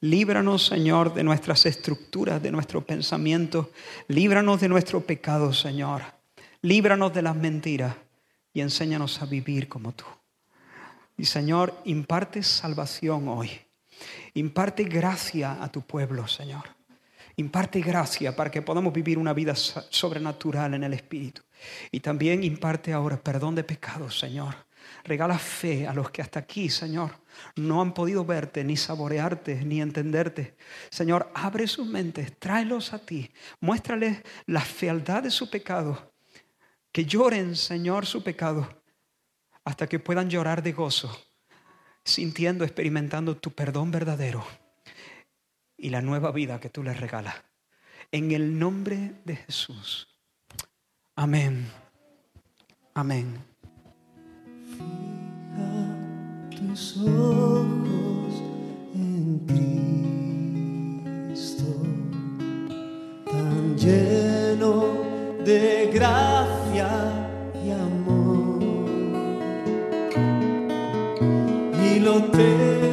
Líbranos, 0.00 0.64
Señor, 0.64 1.12
de 1.12 1.22
nuestras 1.22 1.66
estructuras, 1.66 2.42
de 2.42 2.50
nuestro 2.50 2.80
pensamiento. 2.80 3.70
Líbranos 4.08 4.58
de 4.62 4.70
nuestro 4.70 5.02
pecado, 5.02 5.52
Señor. 5.52 6.19
Líbranos 6.62 7.12
de 7.12 7.22
las 7.22 7.36
mentiras 7.36 7.94
y 8.52 8.60
enséñanos 8.60 9.22
a 9.22 9.26
vivir 9.26 9.68
como 9.68 9.92
tú. 9.92 10.04
Y 11.16 11.24
Señor, 11.24 11.74
imparte 11.84 12.42
salvación 12.42 13.28
hoy. 13.28 13.50
Imparte 14.34 14.84
gracia 14.84 15.62
a 15.62 15.70
tu 15.70 15.82
pueblo, 15.82 16.26
Señor. 16.26 16.64
Imparte 17.36 17.80
gracia 17.80 18.34
para 18.34 18.50
que 18.50 18.62
podamos 18.62 18.92
vivir 18.92 19.18
una 19.18 19.32
vida 19.32 19.54
sobrenatural 19.54 20.74
en 20.74 20.84
el 20.84 20.94
Espíritu. 20.94 21.42
Y 21.90 22.00
también 22.00 22.42
imparte 22.42 22.92
ahora 22.92 23.18
perdón 23.18 23.54
de 23.54 23.64
pecados, 23.64 24.18
Señor. 24.18 24.54
Regala 25.04 25.38
fe 25.38 25.86
a 25.86 25.94
los 25.94 26.10
que 26.10 26.22
hasta 26.22 26.40
aquí, 26.40 26.68
Señor, 26.68 27.12
no 27.56 27.80
han 27.80 27.94
podido 27.94 28.24
verte, 28.24 28.64
ni 28.64 28.76
saborearte, 28.76 29.64
ni 29.64 29.80
entenderte. 29.80 30.56
Señor, 30.90 31.30
abre 31.34 31.66
sus 31.66 31.86
mentes, 31.86 32.38
tráelos 32.38 32.92
a 32.92 32.98
ti. 32.98 33.30
Muéstrales 33.60 34.22
la 34.46 34.60
fealdad 34.60 35.22
de 35.22 35.30
su 35.30 35.48
pecado. 35.48 36.09
Que 36.92 37.04
lloren, 37.04 37.54
Señor, 37.54 38.04
su 38.06 38.22
pecado, 38.24 38.82
hasta 39.64 39.88
que 39.88 40.00
puedan 40.00 40.28
llorar 40.28 40.62
de 40.62 40.72
gozo, 40.72 41.16
sintiendo, 42.04 42.64
experimentando 42.64 43.36
tu 43.36 43.52
perdón 43.52 43.90
verdadero 43.92 44.44
y 45.76 45.90
la 45.90 46.02
nueva 46.02 46.32
vida 46.32 46.58
que 46.58 46.68
tú 46.68 46.82
les 46.82 46.98
regalas. 46.98 47.36
En 48.10 48.32
el 48.32 48.58
nombre 48.58 49.20
de 49.24 49.36
Jesús. 49.36 50.08
Amén. 51.14 51.70
Amén. 52.94 53.44
Fija 54.66 55.96
tus 56.50 56.96
ojos 56.96 58.34
en 58.94 59.38
Cristo, 61.26 61.64
tan 63.30 63.78
lleno 63.78 65.09
de 65.44 65.90
gracia 65.92 66.88
y 67.64 67.70
amor. 67.70 68.62
Y 71.82 72.00
lo 72.00 72.22
te 72.24 72.89